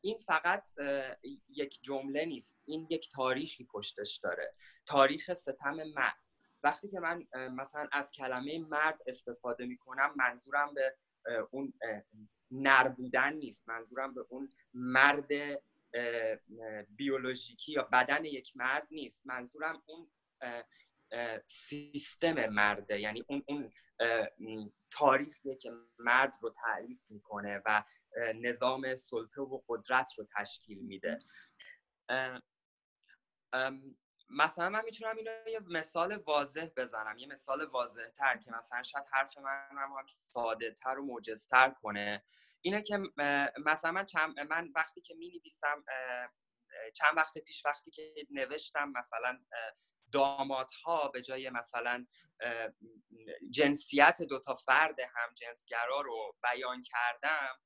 این 0.00 0.18
فقط 0.18 0.68
یک 1.48 1.78
جمله 1.82 2.24
نیست. 2.24 2.60
این 2.64 2.86
یک 2.90 3.10
تاریخی 3.12 3.64
پشتش 3.64 4.16
داره. 4.16 4.54
تاریخ 4.86 5.34
ستم 5.34 5.82
مرد. 5.94 6.16
وقتی 6.62 6.88
که 6.88 7.00
من 7.00 7.26
مثلا 7.34 7.88
از 7.92 8.12
کلمه 8.12 8.58
مرد 8.58 9.00
استفاده 9.06 9.66
می‌کنم 9.66 10.14
منظورم 10.16 10.74
به 10.74 10.94
اون 11.50 11.72
نر 12.50 12.88
بودن 12.88 13.32
نیست. 13.32 13.68
منظورم 13.68 14.14
به 14.14 14.24
اون 14.28 14.52
مرد 14.74 15.28
بیولوژیکی 16.88 17.72
یا 17.72 17.82
بدن 17.82 18.24
یک 18.24 18.56
مرد 18.56 18.86
نیست. 18.90 19.26
منظورم 19.26 19.82
اون 19.86 20.10
سیستم 21.46 22.46
مرده. 22.46 23.00
یعنی 23.00 23.24
اون 23.28 23.44
اون 23.46 24.72
تاریخیه 24.90 25.56
که 25.56 25.72
مرد 25.98 26.36
رو 26.42 26.50
تعریف 26.50 27.10
می‌کنه 27.10 27.62
و 27.66 27.84
نظام 28.34 28.96
سلطه 28.96 29.40
و 29.40 29.62
قدرت 29.68 30.12
رو 30.18 30.26
تشکیل 30.36 30.78
میده. 30.78 31.18
مثلا 34.30 34.68
من 34.68 34.84
می‌تونم 34.84 35.16
اینو 35.16 35.30
یه 35.46 35.60
مثال 35.60 36.16
واضح 36.16 36.66
بزنم. 36.76 37.18
یه 37.18 37.26
مثال 37.26 37.64
واضح 37.64 38.08
تر 38.08 38.36
که 38.36 38.50
مثلا 38.50 38.82
شاید 38.82 39.04
حرف 39.12 39.38
من 39.38 39.68
هم, 39.70 39.92
هم 39.98 40.06
ساده 40.08 40.70
تر 40.70 40.98
و 40.98 41.04
موجزتر 41.04 41.70
کنه. 41.70 42.24
اینه 42.60 42.82
که 42.82 42.98
مثلا 43.64 43.92
من, 43.92 44.06
من 44.50 44.72
وقتی 44.74 45.00
که 45.00 45.14
می 45.14 45.28
نویسم 45.28 45.84
چند 46.94 47.16
وقت 47.16 47.38
پیش 47.38 47.66
وقتی 47.66 47.90
که 47.90 48.14
نوشتم 48.30 48.92
مثلا 48.96 49.40
دامادها 50.12 51.08
به 51.08 51.22
جای 51.22 51.50
مثلا 51.50 52.06
جنسیت 53.50 54.22
دوتا 54.22 54.54
فرد 54.54 55.00
هم 55.00 55.34
جنسگرا 55.34 56.00
رو 56.00 56.36
بیان 56.42 56.82
کردم 56.82 57.58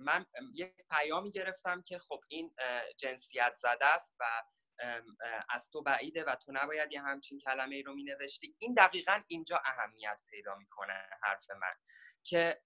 من 0.00 0.26
یک 0.54 0.74
پیامی 0.90 1.30
گرفتم 1.30 1.82
که 1.82 1.98
خب 1.98 2.20
این 2.28 2.54
جنسیت 2.96 3.54
زده 3.56 3.86
است 3.86 4.16
و 4.20 4.24
از 5.48 5.70
تو 5.70 5.82
بعیده 5.82 6.24
و 6.24 6.34
تو 6.34 6.52
نباید 6.52 6.92
یه 6.92 7.02
همچین 7.02 7.38
کلمه 7.38 7.76
ای 7.76 7.82
رو 7.82 7.94
می 7.94 8.04
نوشتی 8.04 8.54
این 8.58 8.74
دقیقا 8.74 9.22
اینجا 9.26 9.62
اهمیت 9.64 10.20
پیدا 10.30 10.54
می‌کنه 10.54 11.08
حرف 11.22 11.50
من 11.50 11.74
که 12.22 12.62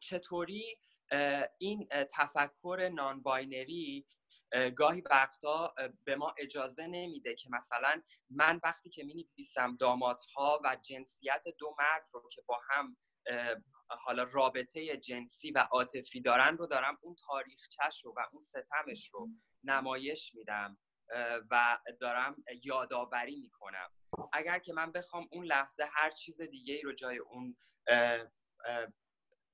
چطوری 0.00 0.78
این 1.58 1.88
تفکر 2.12 2.90
نان 2.94 3.22
باینری 3.22 4.06
گاهی 4.76 5.00
وقتا 5.00 5.74
به 6.04 6.16
ما 6.16 6.34
اجازه 6.38 6.86
نمیده 6.86 7.34
که 7.34 7.48
مثلا 7.52 8.02
من 8.30 8.60
وقتی 8.62 8.90
که 8.90 9.04
می 9.04 9.14
نویسم 9.14 9.76
دامادها 9.76 10.60
و 10.64 10.76
جنسیت 10.82 11.44
دو 11.58 11.76
مرد 11.78 12.08
رو 12.12 12.28
که 12.32 12.42
با 12.46 12.60
هم 12.70 12.96
حالا 13.88 14.22
رابطه 14.22 14.96
جنسی 14.96 15.50
و 15.50 15.58
عاطفی 15.58 16.20
دارن 16.20 16.56
رو 16.56 16.66
دارم 16.66 16.98
اون 17.02 17.16
تاریخچش 17.26 18.04
رو 18.04 18.14
و 18.16 18.20
اون 18.32 18.40
ستمش 18.40 19.10
رو 19.12 19.28
نمایش 19.64 20.34
میدم 20.34 20.78
و 21.50 21.78
دارم 22.00 22.44
یادآوری 22.62 23.36
می‌کنم. 23.36 23.90
اگر 24.32 24.58
که 24.58 24.72
من 24.72 24.92
بخوام 24.92 25.28
اون 25.32 25.44
لحظه 25.44 25.84
هر 25.92 26.10
چیز 26.10 26.40
دیگه 26.40 26.74
ای 26.74 26.82
رو 26.82 26.92
جای 26.92 27.18
اون 27.18 27.56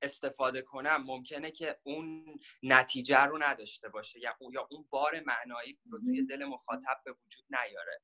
استفاده 0.03 0.63
کنم 0.63 1.05
ممکنه 1.07 1.51
که 1.51 1.79
اون 1.83 2.39
نتیجه 2.63 3.19
رو 3.19 3.43
نداشته 3.43 3.89
باشه 3.89 4.21
یا 4.21 4.37
اون, 4.41 4.53
یا 4.53 4.69
اون 4.71 4.87
بار 4.91 5.21
معنایی 5.21 5.79
رو 5.91 5.99
توی 5.99 6.27
دل 6.27 6.45
مخاطب 6.45 7.01
به 7.05 7.13
وجود 7.13 7.45
نیاره. 7.51 8.01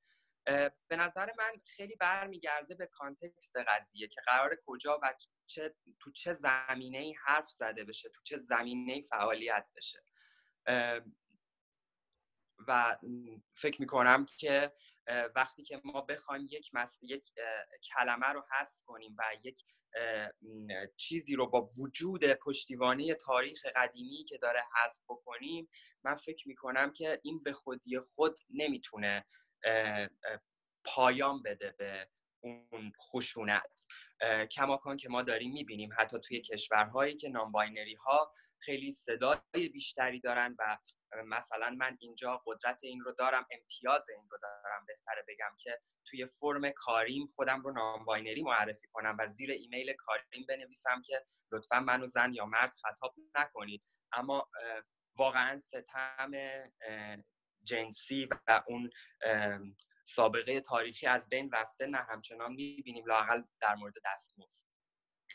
به 0.89 0.97
نظر 0.97 1.31
من 1.39 1.53
خیلی 1.65 1.97
برمیگرده 1.97 2.75
به 2.75 2.87
کانتکست 2.87 3.57
قضیه 3.57 4.09
که 4.09 4.21
قرار 4.27 4.57
کجا 4.67 5.01
و 5.03 5.15
چه 5.47 5.75
تو 6.01 6.13
چه 6.13 6.35
زمینه 6.35 6.99
ای 6.99 7.15
حرف 7.25 7.51
زده 7.51 7.85
بشه 7.85 8.09
تو 8.09 8.21
چه 8.25 8.37
زمینه 8.37 8.93
ای 8.93 9.03
فعالیت 9.03 9.67
بشه. 9.77 10.03
و 12.69 12.97
فکر 13.55 13.81
می‌کنم 13.81 14.27
که 14.39 14.73
وقتی 15.35 15.63
که 15.63 15.81
ما 15.85 16.01
بخوایم 16.01 16.49
یک, 16.51 16.73
یک 17.03 17.33
کلمه 17.93 18.27
رو 18.27 18.45
حذف 18.51 18.83
کنیم 18.87 19.17
و 19.19 19.23
یک 19.43 19.65
چیزی 20.97 21.35
رو 21.35 21.47
با 21.47 21.69
وجود 21.79 22.25
پشتیبانی 22.25 23.15
تاریخ 23.15 23.67
قدیمی 23.77 24.25
که 24.25 24.39
داره 24.39 24.63
حذف 24.75 25.03
بکنیم 25.09 25.69
من 26.05 26.15
فکر 26.15 26.49
می‌کنم 26.49 26.93
که 26.93 27.21
این 27.23 27.43
به 27.43 27.53
خودی 27.53 27.99
خود 27.99 28.39
نمی‌تونه 28.51 29.25
پایان 30.85 31.43
بده 31.43 31.75
به 31.79 32.09
اون 32.41 32.93
خشونت. 33.01 33.87
کماکان 34.51 34.97
که 34.97 35.09
ما 35.09 35.23
داریم 35.23 35.53
می‌بینیم 35.53 35.91
حتی 35.99 36.21
توی 36.21 36.41
کشورهایی 36.41 37.17
که 37.17 37.29
نامباینری 37.29 37.95
ها 37.95 38.33
خیلی 38.59 38.93
صدای 38.93 39.69
بیشتری 39.73 40.21
دارن 40.21 40.57
و 40.59 40.79
مثلا 41.25 41.71
من 41.71 41.97
اینجا 42.01 42.43
قدرت 42.47 42.81
این 42.83 43.01
رو 43.01 43.13
دارم 43.13 43.47
امتیاز 43.51 44.11
این 44.11 44.29
رو 44.31 44.39
دارم 44.43 44.85
بهتره 44.87 45.25
بگم 45.29 45.57
که 45.59 45.81
توی 46.05 46.27
فرم 46.27 46.71
کاریم 46.71 47.27
خودم 47.27 47.61
رو 47.61 47.73
non-binary 47.73 48.43
معرفی 48.43 48.87
کنم 48.93 49.17
و 49.19 49.29
زیر 49.29 49.51
ایمیل 49.51 49.93
کاریم 49.93 50.47
بنویسم 50.49 51.03
که 51.03 51.25
لطفا 51.53 51.81
منو 51.81 52.07
زن 52.07 52.35
یا 52.35 52.47
مرد 52.47 52.71
خطاب 52.71 53.15
نکنید. 53.35 53.83
اما 54.13 54.49
واقعا 55.17 55.59
ستم 55.59 56.31
جنسی 57.63 58.29
و 58.49 58.63
اون 58.67 58.91
سابقه 60.05 60.61
تاریخی 60.61 61.07
از 61.07 61.29
بین 61.29 61.51
رفته 61.53 61.87
نه 61.87 61.99
همچنان 61.99 62.53
می‌بینیم 62.53 63.07
لاقل 63.07 63.43
در 63.61 63.75
مورد 63.75 63.95
دستمزد 64.05 64.76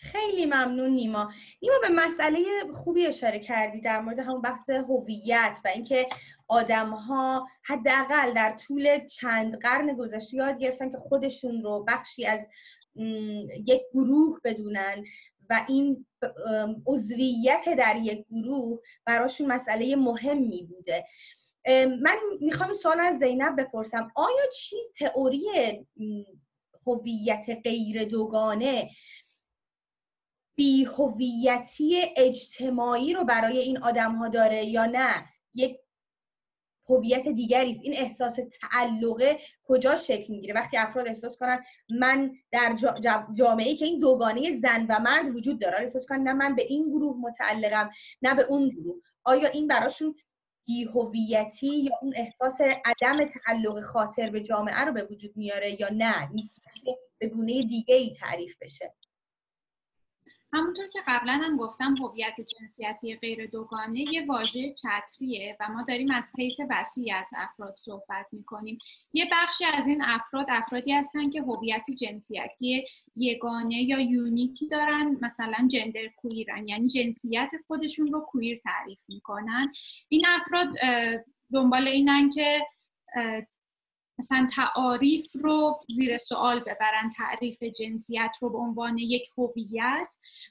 خیلی 0.01 0.45
ممنون 0.45 0.89
نیما. 0.89 1.31
نیما 1.61 1.75
به 1.81 1.89
مسئله 1.89 2.39
خوبی 2.73 3.05
اشاره 3.05 3.39
کردی 3.39 3.81
در 3.81 4.01
مورد 4.01 4.19
همون 4.19 4.41
بحث 4.41 4.69
هویت 4.69 5.59
و 5.65 5.67
اینکه 5.67 6.07
آدم 6.47 6.89
ها 6.89 7.47
حداقل 7.63 8.33
در 8.33 8.57
طول 8.57 9.07
چند 9.07 9.59
قرن 9.59 9.93
گذشته 9.93 10.37
یاد 10.37 10.59
گرفتن 10.59 10.91
که 10.91 10.97
خودشون 10.97 11.63
رو 11.63 11.85
بخشی 11.87 12.25
از 12.25 12.49
یک 13.65 13.81
گروه 13.93 14.39
بدونن 14.43 15.03
و 15.49 15.65
این 15.67 16.05
عضویت 16.87 17.65
در 17.77 17.95
یک 18.01 18.25
گروه 18.31 18.79
براشون 19.05 19.47
مسئله 19.47 19.95
مهمی 19.95 20.63
بوده. 20.63 21.05
من 22.01 22.17
می‌خوام 22.41 22.73
سوال 22.73 22.99
از 22.99 23.19
زینب 23.19 23.61
بپرسم. 23.61 24.11
آیا 24.15 24.49
چیز 24.53 24.91
تئوری 24.95 25.45
هویت 26.87 27.45
غیر 27.63 28.05
دوگانه 28.05 28.89
بی 30.61 30.83
هویتی 30.83 32.01
اجتماعی 32.17 33.13
رو 33.13 33.23
برای 33.23 33.59
این 33.59 33.83
آدم 33.83 34.15
ها 34.15 34.27
داره 34.27 34.65
یا 34.65 34.85
نه؟ 34.85 35.25
یک 35.53 35.77
هویت 36.89 37.27
دیگری 37.27 37.71
است. 37.71 37.81
این 37.83 37.93
احساس 37.97 38.39
تعلقه 38.61 39.39
کجا 39.63 39.95
شکل 39.95 40.33
می‌گیره؟ 40.33 40.53
وقتی 40.53 40.77
افراد 40.77 41.07
احساس 41.07 41.37
کنن 41.37 41.63
من 41.89 42.31
در 42.51 42.77
جامعه 43.33 43.67
ای 43.67 43.75
که 43.75 43.85
این 43.85 43.99
دوگانه 43.99 44.57
زن 44.57 44.85
و 44.89 44.99
مرد 44.99 45.35
وجود 45.35 45.61
داره 45.61 45.79
احساس 45.79 46.05
کنن 46.05 46.23
نه 46.23 46.33
من 46.33 46.55
به 46.55 46.63
این 46.63 46.89
گروه 46.89 47.17
متعلقم 47.17 47.89
نه 48.21 48.35
به 48.35 48.43
اون 48.43 48.69
گروه؟ 48.69 49.01
آیا 49.23 49.49
این 49.49 49.67
براشون 49.67 50.15
بی 50.65 50.83
هویتی 50.83 51.79
یا 51.79 51.91
اون 52.01 52.13
احساس 52.15 52.61
عدم 52.61 53.25
تعلق 53.25 53.81
خاطر 53.81 54.29
به 54.29 54.41
جامعه 54.41 54.81
رو 54.81 54.93
به 54.93 55.03
وجود 55.03 55.37
میاره 55.37 55.81
یا 55.81 55.89
نه؟ 55.89 56.29
به 57.17 57.27
گونه 57.27 57.63
دیگه 57.63 57.95
ای 57.95 58.13
تعریف 58.13 58.57
بشه. 58.61 58.93
همونطور 60.53 60.87
که 60.87 60.99
قبلا 61.07 61.33
هم 61.33 61.57
گفتم 61.57 61.95
هویت 61.99 62.35
جنسیتی 62.41 63.15
غیر 63.15 63.47
دوگانه 63.47 64.13
یه 64.13 64.25
واژه 64.25 64.73
چتریه 64.73 65.57
و 65.59 65.69
ما 65.69 65.85
داریم 65.87 66.11
از 66.11 66.31
طیف 66.35 66.55
وسیعی 66.69 67.11
از 67.11 67.29
افراد 67.37 67.75
صحبت 67.77 68.25
می‌کنیم. 68.31 68.77
یه 69.13 69.27
بخشی 69.31 69.65
از 69.65 69.87
این 69.87 70.01
افراد 70.03 70.45
افرادی 70.49 70.91
هستن 70.91 71.29
که 71.29 71.41
هویت 71.41 71.85
جنسیتی 71.99 72.85
یگانه 73.15 73.81
یا 73.81 73.99
یونیکی 73.99 74.67
دارن 74.67 75.17
مثلا 75.21 75.67
جندر 75.67 76.07
کویرن 76.17 76.67
یعنی 76.67 76.87
جنسیت 76.87 77.51
خودشون 77.67 78.11
رو 78.11 78.19
کویر 78.19 78.59
تعریف 78.63 78.99
می‌کنن. 79.09 79.71
این 80.09 80.25
افراد 80.27 80.67
دنبال 81.53 81.87
اینن 81.87 82.29
که 82.29 82.65
مثلا 84.21 84.47
تعاریف 84.55 85.31
رو 85.43 85.79
زیر 85.87 86.17
سوال 86.17 86.59
ببرن 86.59 87.11
تعریف 87.17 87.63
جنسیت 87.63 88.31
رو 88.41 88.49
به 88.49 88.57
عنوان 88.57 88.97
یک 88.97 89.29
هویت 89.37 90.07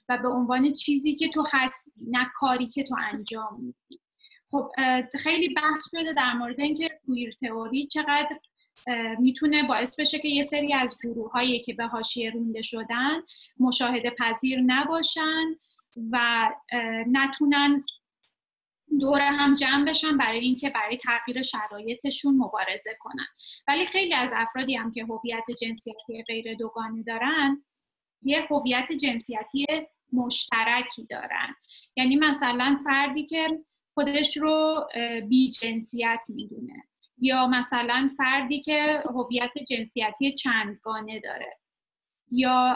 و 0.09 0.18
به 0.18 0.28
عنوان 0.28 0.72
چیزی 0.72 1.14
که 1.14 1.28
تو 1.28 1.44
هستی 1.52 1.90
نه 2.09 2.30
کاری 2.35 2.68
که 2.68 2.85
تو 2.85 2.96
انجام 3.14 3.61
میدی. 3.61 4.00
خب 4.50 4.70
خیلی 5.18 5.54
بحث 5.54 5.90
شده 5.90 6.12
در 6.12 6.33
مورد 6.33 6.61
اینکه 6.61 6.90
کویر 7.06 7.35
تئوری 7.40 7.87
چقدر 7.87 8.38
می‌تونه 9.18 9.68
باعث 9.68 10.00
بشه 10.00 10.18
که 10.18 10.28
یه 10.28 10.42
سری 10.42 10.74
از 10.74 10.96
گروه 11.04 11.30
هایی 11.33 11.59
که 11.59 11.74
به 11.74 11.87
حاشیه 11.87 12.30
رونده 12.30 12.62
شدن 12.62 13.22
مشاهده 13.61 14.11
پذیر 14.11 14.61
نباشن 14.66 15.56
و 16.11 16.48
نتونن 17.06 17.85
دور 19.00 19.20
هم 19.20 19.55
جمع 19.55 19.85
بشن 19.85 20.16
برای 20.16 20.38
اینکه 20.38 20.70
برای 20.70 20.96
تغییر 20.96 21.42
شرایطشون 21.42 22.37
مبارزه 22.37 22.96
کنن. 23.00 23.26
ولی 23.68 23.87
خیلی 23.87 24.14
از 24.14 24.33
افرادی 24.37 24.76
هم 24.76 24.92
که 24.92 25.05
هویت 25.05 25.44
جنسیتی 25.62 26.22
غیر 26.22 26.55
دوگانه 26.55 27.03
دارن 27.03 27.64
یه 28.22 28.46
هویت 28.50 28.92
جنسیتی 28.92 29.66
مشترکی 30.12 31.07
دارن. 31.11 31.55
یعنی 31.96 32.16
مثلا 32.16 32.79
فردی 32.85 33.26
که 33.26 33.46
خودش 33.94 34.37
رو 34.37 34.87
بی 35.29 35.48
جنسیت 35.48 36.24
می‌دونه 36.29 36.85
یا 37.18 37.46
مثلا 37.46 38.09
فردی 38.16 38.61
که 38.61 39.03
هویت 39.14 39.53
جنسیتی 39.70 40.35
چندگانه 40.35 41.20
داره 41.20 41.59
یا 42.31 42.74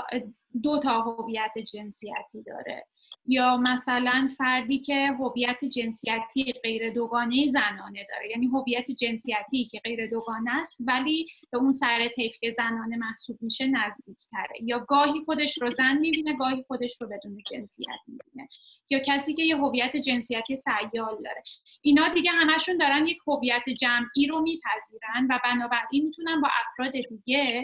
دو 0.62 0.78
تا 0.78 1.00
هویت 1.00 1.58
جنسیتی 1.72 2.42
داره. 2.46 2.86
یا 3.26 3.56
مثلا 3.56 4.28
فردی 4.38 4.78
که 4.78 5.06
هویت 5.20 5.64
جنسیتی 5.64 6.52
غیر 6.52 6.90
دوگانه 6.90 7.46
زنانه 7.46 8.06
داره. 8.10 8.30
یعنی 8.30 8.46
هویت 8.46 8.90
جنسیتی 8.90 9.64
که 9.64 9.80
غیر 9.84 10.10
دوگانه 10.10 10.60
است 10.60 10.84
ولی 10.86 11.26
به 11.52 11.58
اون 11.58 11.72
سر 11.72 12.08
طیف 12.08 12.38
که 12.40 12.50
زنانه 12.50 12.96
محسوب 12.96 13.38
میشه 13.40 13.66
نزدیک 13.66 14.18
تره 14.30 14.56
یا 14.62 14.78
گاهی 14.78 15.24
خودش 15.24 15.62
رو 15.62 15.70
زن 15.70 15.98
می‌بینه 15.98 16.36
گاهی 16.38 16.64
خودش 16.66 17.00
رو 17.00 17.08
بدون 17.08 17.38
جنسیت 17.50 18.00
می‌بینه. 18.08 18.48
یا 18.90 18.98
کسی 19.06 19.34
که 19.34 19.42
یه 19.42 19.56
هویت 19.56 19.96
جنسیتی 19.96 20.56
سیال 20.56 21.22
داره. 21.24 21.42
اینا 21.82 22.08
دیگه 22.08 22.30
همشون 22.30 22.76
دارن 22.76 23.06
یک 23.06 23.18
هویت 23.26 23.68
جمعی 23.80 24.26
رو 24.26 24.42
میپذیرن 24.42 25.26
و 25.30 25.38
بنابراین 25.44 26.04
می‌تونن 26.04 26.40
با 26.40 26.48
افراد 26.66 26.92
دیگه 27.08 27.62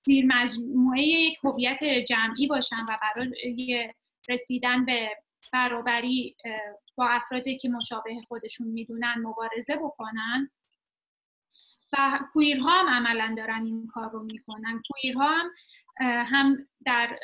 زیر 0.00 0.24
مجموعه 0.28 1.02
یک 1.02 1.38
هویت 1.44 1.84
جمعی 1.84 2.46
باشن 2.46 2.76
و 2.88 2.96
برای 3.02 3.88
رسیدن 4.28 4.84
به 4.84 5.08
برابری 5.52 6.36
با 6.96 7.04
افرادی 7.08 7.58
که 7.58 7.68
مشابه 7.68 8.20
خودشون 8.28 8.66
می‌دونن 8.68 9.14
مبارزه 9.18 9.76
بکنن. 9.76 10.50
و 11.92 12.20
کویرها 12.32 12.70
هم 12.70 12.88
عملا 12.88 13.34
دارن 13.38 13.64
این 13.64 13.86
کار 13.86 14.10
رو 14.10 14.22
می‌کنن. 14.22 14.82
کویرها 14.90 15.28
هم 15.28 15.50
هم 16.00 16.66
در 16.84 17.18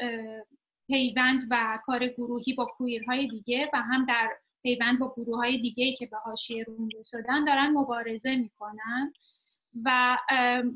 پیوند 0.87 1.47
و 1.51 1.79
کار 1.85 2.09
گروهی 2.09 2.53
با 2.53 2.65
کویرهای 2.65 3.27
دیگه 3.27 3.71
و 3.73 3.83
هم 3.83 4.07
در 4.07 4.31
پیوند 4.63 4.99
با 4.99 5.15
گروه 5.17 5.37
های 5.37 5.59
دیگه 5.59 5.93
که 5.93 6.07
به 6.07 6.17
حاشیه 6.17 6.65
رونده 6.65 7.03
شدن 7.03 7.45
دارن 7.45 7.71
مبارزه 7.71 8.37
می‌کنن. 8.37 9.13
و 9.85 10.19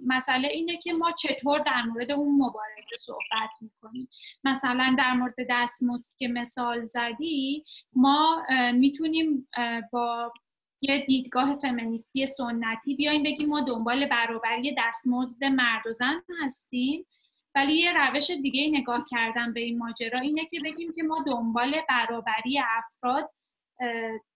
مسئله 0.06 0.48
اینه 0.48 0.76
که 0.76 0.92
ما 0.92 1.12
چطور 1.12 1.58
در 1.58 1.82
مورد 1.82 2.10
اون 2.10 2.34
مبارزه 2.34 2.96
صحبت 2.98 3.50
می‌کنیم. 3.60 4.08
مثلا 4.44 4.96
در 4.98 5.12
مورد 5.12 5.34
دستمزد 5.50 6.16
که 6.18 6.28
مثال 6.28 6.84
زدی 6.84 7.64
ما 7.92 8.46
می‌تونیم 8.74 9.48
با 9.92 10.32
یه 10.80 11.04
دیدگاه 11.04 11.58
فمینیستی 11.58 12.26
سنتی 12.26 12.94
بیایم 12.96 13.22
بگیم 13.22 13.48
ما 13.48 13.60
دنبال 13.60 14.06
برابری 14.06 14.74
دستمزد 14.78 15.44
مرد 15.44 15.86
و 15.86 15.92
زن 15.92 16.22
هستیم 16.42 17.06
ولی 17.54 17.72
یه 17.72 17.92
روش 17.92 18.30
دیگه 18.30 18.78
نگاه 18.78 19.06
کردن 19.10 19.50
به 19.54 19.60
این 19.60 19.78
ماجرا 19.78 20.20
اینه 20.20 20.46
که 20.46 20.60
بگیم 20.64 20.88
که 20.96 21.02
ما 21.02 21.16
دنبال 21.32 21.74
برابری 21.88 22.60
افراد 22.78 23.30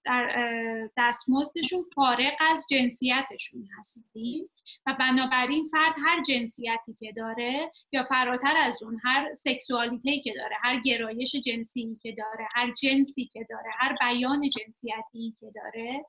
در 0.05 0.89
دستمزدشون 0.97 1.85
فارغ 1.95 2.33
از 2.41 2.67
جنسیتشون 2.71 3.69
هستیم 3.79 4.51
و 4.87 4.97
بنابراین 4.99 5.67
فرد 5.67 5.95
هر 6.07 6.23
جنسیتی 6.23 6.95
که 6.99 7.13
داره 7.17 7.73
یا 7.93 8.05
فراتر 8.05 8.57
از 8.57 8.83
اون 8.83 9.01
هر 9.05 9.33
سکسوالیتی 9.33 10.21
که 10.21 10.33
داره 10.37 10.57
هر 10.63 10.81
گرایش 10.81 11.37
جنسی 11.37 11.93
که 12.03 12.13
داره 12.13 12.49
هر 12.55 12.73
جنسی 12.83 13.25
که 13.33 13.47
داره 13.51 13.71
هر 13.79 13.97
بیان 14.01 14.49
جنسیتی 14.49 15.37
که 15.41 15.53
داره 15.55 16.05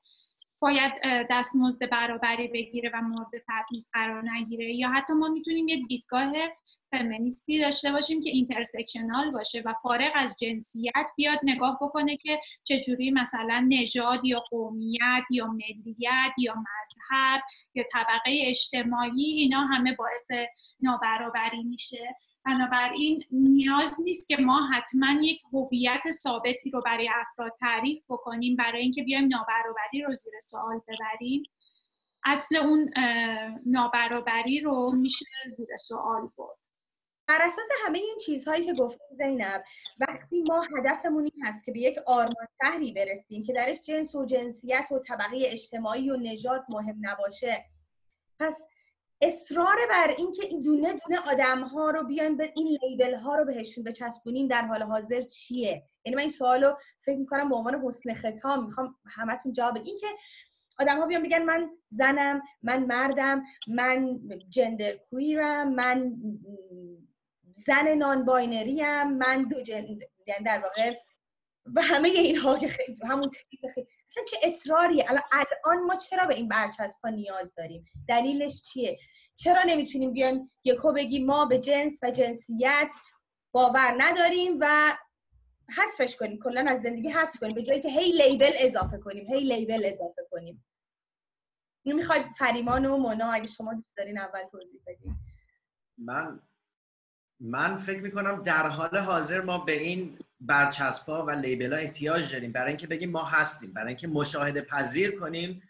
باید 0.64 0.92
دستمزد 1.30 1.90
برابری 1.90 2.48
بگیره 2.48 2.90
و 2.94 3.02
مورد 3.02 3.30
تبعیض 3.48 3.90
قرار 3.92 4.30
نگیره. 4.30 4.74
یا 4.74 4.88
حتی 4.88 5.12
ما 5.12 5.28
می‌تونیم 5.28 5.68
یه 5.68 5.82
دیدگاه 5.88 6.32
فمینیستی 6.90 7.60
داشته 7.60 7.92
باشیم 7.92 8.20
که 8.20 8.30
intersectional 8.30 9.30
باشه 9.30 9.62
و 9.64 9.74
فارغ 9.82 10.12
از 10.14 10.36
جنسیت 10.40 11.06
بیاد 11.16 11.38
نگاه 11.42 11.78
بکنه 11.82 12.12
که 12.16 12.40
چجوری 12.64 13.10
مثلا 13.10 13.66
نژاد 13.68 14.24
یا 14.24 14.40
قومیت 14.40 15.24
یا 15.30 15.46
ملیت 15.46 16.32
یا 16.38 16.54
مذهب 16.54 17.42
یا 17.74 17.84
طبقه 17.92 18.42
اجتماعی 18.46 19.24
اینا 19.24 19.60
همه 19.60 19.92
باعث 19.92 20.30
نابرابری 20.80 21.62
میشه. 21.62 22.16
بنابراین 22.44 23.24
نیاز 23.30 23.96
نیست 24.04 24.28
که 24.28 24.36
ما 24.36 24.66
حتما 24.66 25.12
یک 25.22 25.42
هویت 25.52 26.10
ثابتی 26.10 26.70
رو 26.70 26.82
برای 26.84 27.10
افراد 27.14 27.52
تعریف 27.60 28.02
بکنیم 28.08 28.56
برای 28.56 28.82
اینکه 28.82 29.02
بیایم 29.02 29.28
نابرابری 29.28 30.00
رو 30.06 30.14
زیر 30.14 30.32
سوال 30.40 30.80
ببریم. 30.88 31.42
اصل 32.24 32.56
اون 32.56 32.90
نابرابری 33.66 34.60
رو 34.60 34.96
میشه 34.96 35.24
زیر 35.56 35.76
سوال 35.76 36.30
برد. 36.36 36.58
بر 37.26 37.42
اساس 37.42 37.68
همه 37.86 37.98
این 37.98 38.18
چیزهایی 38.26 38.66
که 38.66 38.74
گفتیم 38.74 39.06
زینب 39.12 39.64
وقتی 40.00 40.44
ما 40.48 40.62
هدفمون 40.76 41.24
این 41.34 41.44
هست 41.44 41.64
که 41.64 41.72
به 41.72 41.80
یک 41.80 41.98
آرمان 42.06 42.46
شهری 42.62 42.92
برسیم 42.92 43.42
که 43.42 43.52
درش 43.52 43.80
جنس 43.80 44.14
و 44.14 44.26
جنسیت 44.26 44.86
و 44.92 44.98
طبقه 44.98 45.36
اجتماعی 45.44 46.10
و 46.10 46.16
نژاد 46.16 46.64
مهم 46.68 46.96
نباشه 47.00 47.64
پس 48.40 48.68
اصرار 49.26 49.76
بر 49.90 50.14
اینکه 50.18 50.44
این 50.44 50.62
دونه 50.62 50.92
دونه 50.92 51.20
آدم 51.26 51.60
ها 51.60 51.90
رو 51.90 52.04
بیایم 52.04 52.36
به 52.36 52.52
این 52.56 52.78
لیبل 52.82 53.14
ها 53.14 53.36
رو 53.36 53.44
بهشون 53.44 53.84
بچسبونیم 53.84 54.48
در 54.48 54.62
حال 54.62 54.82
حاضر 54.82 55.20
چیه؟ 55.20 55.82
یعنی 56.04 56.16
من 56.16 56.22
این 56.22 56.30
سوالو 56.30 56.74
فکر 57.00 57.18
می‌کنم 57.18 57.48
به 57.48 57.56
عنوان 57.56 57.82
حسن 57.86 58.14
ختام 58.14 58.66
می‌خوام 58.66 58.94
همتون 59.06 59.52
جواب 59.52 59.76
این 59.76 59.98
که 59.98 60.06
آدم 60.78 60.98
ها 60.98 61.06
بیان 61.06 61.22
بگن 61.22 61.42
من 61.42 61.70
زنم 61.86 62.42
من 62.62 62.84
مردم 62.84 63.42
من 63.68 64.20
genderqueer 64.48 64.96
م 64.96 65.74
من 65.74 66.16
زن 67.50 67.94
non-binary 67.94 68.82
من 69.04 69.42
دو 69.42 69.62
gender 69.62 70.06
یعنی 70.26 70.44
در 70.44 70.58
واقع 70.58 70.94
و 71.74 71.82
همه 71.82 72.08
اینها 72.08 72.58
که 72.58 72.68
خیلی 72.68 72.98
همون 73.02 73.30
خیلی 73.30 73.88
اصلا 74.08 74.24
چه 74.30 74.36
اصراری 74.42 75.02
الان 75.02 75.84
ما 75.86 75.96
چرا 75.96 76.26
به 76.26 76.34
این 76.34 76.48
برچسب 76.48 77.06
نیاز 77.06 77.54
داریم؟ 77.54 77.84
دلیلش 78.08 78.62
چیه؟ 78.62 78.98
چرا 79.36 79.62
نمی‌تونیم 79.66 80.12
بیایم 80.12 80.52
یهو 80.64 80.92
بگیم 80.92 81.26
ما 81.26 81.44
به 81.44 81.58
جنس 81.58 82.00
و 82.02 82.10
جنسیت 82.10 82.92
باور 83.52 83.94
نداریم 83.98 84.56
و 84.60 84.96
حذفش 85.76 86.16
کنیم؟ 86.16 86.38
کلا 86.38 86.64
از 86.68 86.82
زندگی 86.82 87.08
حذف 87.08 87.40
کنیم. 87.40 87.54
به 87.54 87.62
جایی 87.62 87.80
که 87.80 87.88
هی 87.88 88.12
label 88.12 88.52
اضافه 88.58 88.98
کنیم. 88.98 89.26
هی 89.26 89.40
label 89.40 89.86
اضافه 89.86 90.26
کنیم. 90.30 90.66
اینو 91.82 91.98
می‌خواید 91.98 92.26
فریمان 92.26 92.86
و 92.86 92.96
مونا 92.96 93.32
اگه 93.32 93.46
شما 93.46 93.74
دوست 93.74 93.96
دارین 93.96 94.18
اول 94.18 94.42
توضیح 94.50 94.80
بدین. 94.86 95.16
من 95.98 96.40
من 97.46 97.76
فکر 97.76 98.00
می‌کنم 98.00 98.42
در 98.42 98.68
حال 98.68 98.96
حاضر 98.98 99.40
ما 99.40 99.58
به 99.58 99.72
این 99.72 100.18
برچسبا 100.40 101.26
و 101.26 101.30
لیبل 101.30 101.72
ها 101.72 101.78
احتیاج 101.78 102.32
داریم. 102.32 102.52
برای 102.52 102.68
اینکه 102.68 102.86
بگیم 102.86 103.10
ما 103.10 103.24
هستیم 103.24 103.72
برای 103.72 103.88
اینکه 103.88 104.08
مشاهده 104.08 104.60
پذیر 104.60 105.18
کنیم 105.18 105.62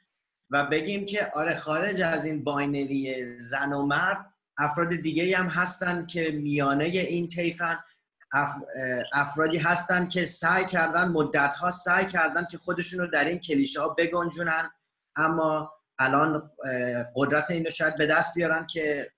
و 0.51 0.67
بگیم 0.67 1.05
که 1.05 1.31
آره 1.35 1.55
خارج 1.55 2.01
از 2.01 2.25
این 2.25 2.45
باینری 2.45 3.25
زن 3.25 3.73
و 3.73 3.87
مرد 3.87 4.27
افراد 4.59 4.95
دیگه 4.95 5.37
هم 5.37 5.47
هستن 5.47 6.07
که 6.07 6.31
میانه 6.31 6.85
این 6.85 7.29
طیفن 7.29 7.79
افرادی 9.13 9.59
هستن 9.59 10.09
که 10.09 10.25
سعی 10.25 10.65
کردن 10.65 11.09
مدت 11.09 11.55
ها 11.55 11.71
سعی 11.71 12.07
کردن 12.07 12.47
که 12.51 12.59
خودشون 12.59 13.01
رو 13.01 13.07
در 13.07 13.25
این 13.25 13.39
کلیشه 13.39 13.81
ها 13.81 13.89
بگنجونن. 13.89 14.70
اما 15.16 15.72
الان 15.99 16.51
قدرت 17.16 17.51
این 17.51 17.64
رو 17.64 17.70
شاید 17.70 17.97
به 17.97 18.07
دست 18.07 18.35
بیارن 18.35 18.66
که 18.66 19.11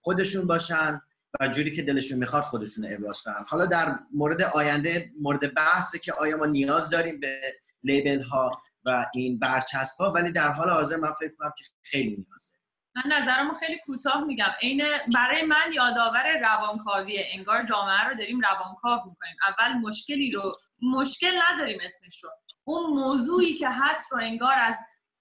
خودشون 0.00 0.46
باشن. 0.46 1.00
و 1.40 1.48
جوری 1.48 1.72
که 1.72 1.82
دلشون 1.82 2.18
می‌خواد 2.18 2.42
خودشون 2.42 2.92
ابراز 2.92 3.22
کنن. 3.22 3.44
حالا 3.48 3.66
در 3.66 3.98
مورد 4.14 4.42
آینده 4.42 5.10
مورد 5.20 5.54
بحثه 5.54 5.98
که 5.98 6.12
آیا 6.12 6.36
ما 6.36 6.46
نیاز 6.46 6.90
داریم 6.90 7.20
به 7.20 7.40
لیبل 7.82 8.22
ها 8.22 8.50
و 8.86 9.06
این 9.14 9.38
برچسب 9.38 10.00
ها 10.00 10.12
ولی 10.14 10.32
در 10.32 10.52
حال 10.52 10.70
حاضر 10.70 10.96
من 10.96 11.12
فکر 11.12 11.32
کنم 11.38 11.52
که 11.58 11.64
خیلی 11.82 12.16
نیاز 12.16 12.50
داریم. 12.50 12.62
من 12.96 13.16
نظرمو 13.16 13.54
خیلی 13.54 13.78
کوتاه 13.86 14.24
میگم. 14.24 14.50
عین 14.62 14.84
برای 15.14 15.42
من 15.42 15.72
یادآور 15.74 16.38
روانکاویه 16.40 17.26
انگار 17.32 17.64
جامعه 17.64 18.08
رو 18.08 18.14
داریم 18.14 18.40
روانکاو 18.40 19.10
می‌کنیم. 19.10 19.36
اول 19.48 19.72
مشکلی 19.72 20.30
رو 20.30 20.58
مشکل 20.82 21.32
نذاریم 21.50 21.78
اسمش 21.84 22.24
رو. 22.24 22.30
اون 22.64 22.90
موضوعی 22.90 23.56
که 23.56 23.68
هست 23.70 24.12
رو 24.12 24.18
انگار 24.22 24.54
از 24.58 24.76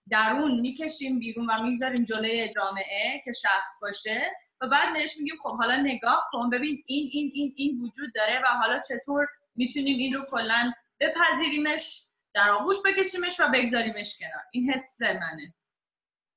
درون 0.09 0.59
می‌کشیم 0.59 1.19
بیرون 1.19 1.49
و 1.49 1.63
می‌ذاریم 1.63 2.03
جلوی 2.03 2.53
جامعه 2.55 3.21
که 3.25 3.31
شخص 3.31 3.69
باشه. 3.81 4.31
و 4.61 4.67
بعد 4.67 4.97
نش 4.97 5.17
میگیم 5.17 5.35
خب 5.43 5.57
حالا 5.57 5.75
نگاه 5.75 6.29
کن. 6.31 6.49
ببین 6.49 6.83
این 6.85 7.09
این 7.13 7.31
این 7.33 7.53
این 7.57 7.81
وجود 7.81 8.13
داره 8.15 8.39
و 8.39 8.47
حالا 8.47 8.79
چطور 8.79 9.27
می‌تونیم 9.55 9.97
این 9.97 10.13
رو 10.13 10.25
کلا 10.25 10.71
بپذیریمش 10.99 12.01
در 12.33 12.49
آغوش 12.49 12.77
بکشیمش 12.85 13.39
و 13.39 13.47
بگذاریمش 13.53 14.19
کنار. 14.19 14.43
این 14.51 14.73
حس 14.73 15.01
منه. 15.01 15.53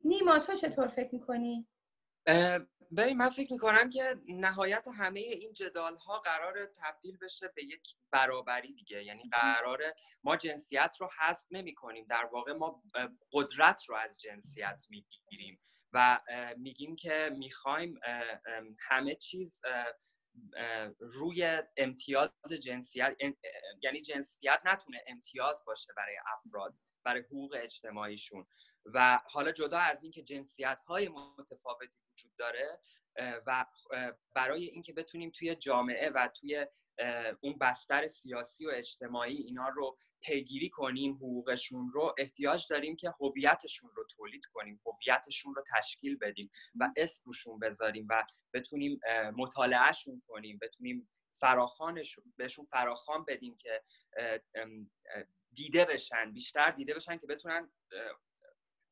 نیما 0.04 0.38
تو 0.38 0.54
چطور 0.54 0.86
فکر 0.86 1.14
می‌کنی؟ 1.14 1.66
ببین 2.96 3.16
من 3.16 3.30
فکر 3.30 3.52
می‌کنم 3.52 3.90
که 3.90 4.02
نهایت 4.28 4.88
همه 4.88 5.20
این 5.20 5.52
جدال 5.52 5.96
ها 5.96 6.18
قرار 6.18 6.66
تبدیل 6.66 7.16
بشه 7.16 7.48
به 7.56 7.64
یک 7.64 7.88
برابری 8.10 8.72
دیگه. 8.72 9.04
یعنی 9.04 9.22
قرار 9.32 9.82
ما 10.24 10.36
جنسیت 10.36 10.96
رو 11.00 11.10
حذف 11.18 11.46
نمی 11.50 11.74
کنیم 11.74 12.06
در 12.08 12.24
واقع 12.32 12.52
ما 12.52 12.82
قدرت 13.32 13.84
رو 13.88 13.94
از 13.94 14.20
جنسیت 14.20 14.82
می‌گیریم. 14.90 15.60
و 15.94 16.20
میگیم 16.56 16.96
که 16.96 17.30
می‌خوایم 17.38 18.00
همه 18.78 19.14
چیز 19.14 19.60
روی 20.98 21.62
امتیاز 21.76 22.30
جنسیت 22.62 23.16
یعنی 23.82 24.00
جنسیت 24.00 24.60
نتونه 24.64 25.04
امتیاز 25.06 25.64
باشه 25.66 25.92
برای 25.96 26.16
افراد 26.36 26.76
برای 27.04 27.22
حقوق 27.22 27.56
اجتماعیشون. 27.58 28.46
و 28.94 29.20
حالا 29.26 29.52
جدا 29.52 29.78
از 29.78 30.02
اینکه 30.02 30.22
جنسیت 30.22 30.80
های 30.86 31.08
متفاوتی 31.08 31.98
وجود 32.12 32.36
داره 32.38 32.80
و 33.46 33.66
برای 34.34 34.64
اینکه 34.64 34.92
بتونیم 34.92 35.30
توی 35.30 35.54
جامعه 35.54 36.10
و 36.10 36.28
توی 36.28 36.66
اون 37.40 37.58
بستر 37.58 38.06
سیاسی 38.06 38.66
و 38.66 38.70
اجتماعی 38.74 39.36
اینا 39.36 39.68
رو 39.68 39.96
پیگیری 40.22 40.70
کنیم 40.70 41.14
حقوقشون 41.14 41.90
رو 41.92 42.14
احتیاج 42.18 42.66
داریم 42.70 42.96
که 42.96 43.14
هویتشون 43.20 43.90
رو 43.94 44.04
تولید 44.16 44.46
کنیم 44.46 44.80
هویتشون 44.86 45.54
رو 45.54 45.64
تشکیل 45.76 46.16
بدیم 46.16 46.50
و 46.74 46.90
اسم 46.96 47.22
روشون 47.24 47.58
بذاریم 47.58 48.06
و 48.10 48.24
بتونیم 48.52 49.00
مطالعهشون 49.36 50.22
کنیم 50.26 50.58
بتونیم 50.62 51.10
فراخانشون 51.34 52.34
بهشون 52.36 52.64
فراخان 52.64 53.24
بدیم 53.24 53.56
که 53.56 53.82
دیده 55.52 55.84
بشن 55.84 56.32
بیشتر 56.32 56.70
دیده 56.70 56.94
بشن 56.94 57.18
که 57.18 57.26
بتونن 57.26 57.72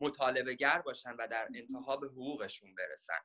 مطالبه 0.00 0.54
گر 0.54 0.82
باشن 0.82 1.12
و 1.12 1.28
در 1.30 1.48
انتها 1.54 1.96
به 1.96 2.06
حقوقشون 2.06 2.74
برسن. 2.74 3.18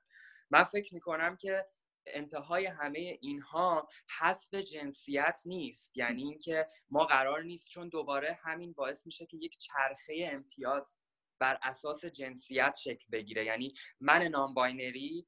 من 0.49 0.63
فکر 0.63 0.93
می‌کنم 0.93 1.37
که 1.37 1.65
انتهای 2.13 2.65
همه 2.65 3.17
اینها 3.21 3.89
حذف 4.19 4.53
جنسیت 4.53 5.39
نیست. 5.45 5.97
یعنی 5.97 6.23
اینکه 6.23 6.67
ما 6.89 7.05
قرار 7.05 7.43
نیست 7.43 7.69
چون 7.69 7.89
دوباره 7.89 8.39
همین 8.43 8.73
باعث 8.73 9.05
میشه 9.05 9.25
که 9.25 9.37
یک 9.37 9.57
چرخه 9.57 10.29
امتیاز 10.31 10.97
بر 11.39 11.59
اساس 11.63 12.05
جنسیت 12.05 12.77
شکل 12.83 13.05
بگیره. 13.11 13.45
یعنی 13.45 13.73
من 13.99 14.23
non-binary 14.23 15.27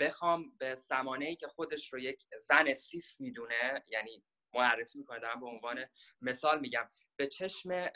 بخوام 0.00 0.52
به 0.58 0.74
سمانه 0.74 1.24
ای 1.24 1.36
که 1.36 1.48
خودش 1.48 1.92
رو 1.92 1.98
یک 1.98 2.26
زن 2.40 2.74
cis 2.74 3.20
می‌دونه 3.20 3.84
یعنی 3.88 4.24
معرفی 4.58 4.98
می‌کنه. 4.98 5.18
دارم 5.18 5.40
به 5.40 5.46
عنوان 5.46 5.84
مثال 6.20 6.60
میگم. 6.60 6.88
به 7.16 7.26
چشم 7.26 7.90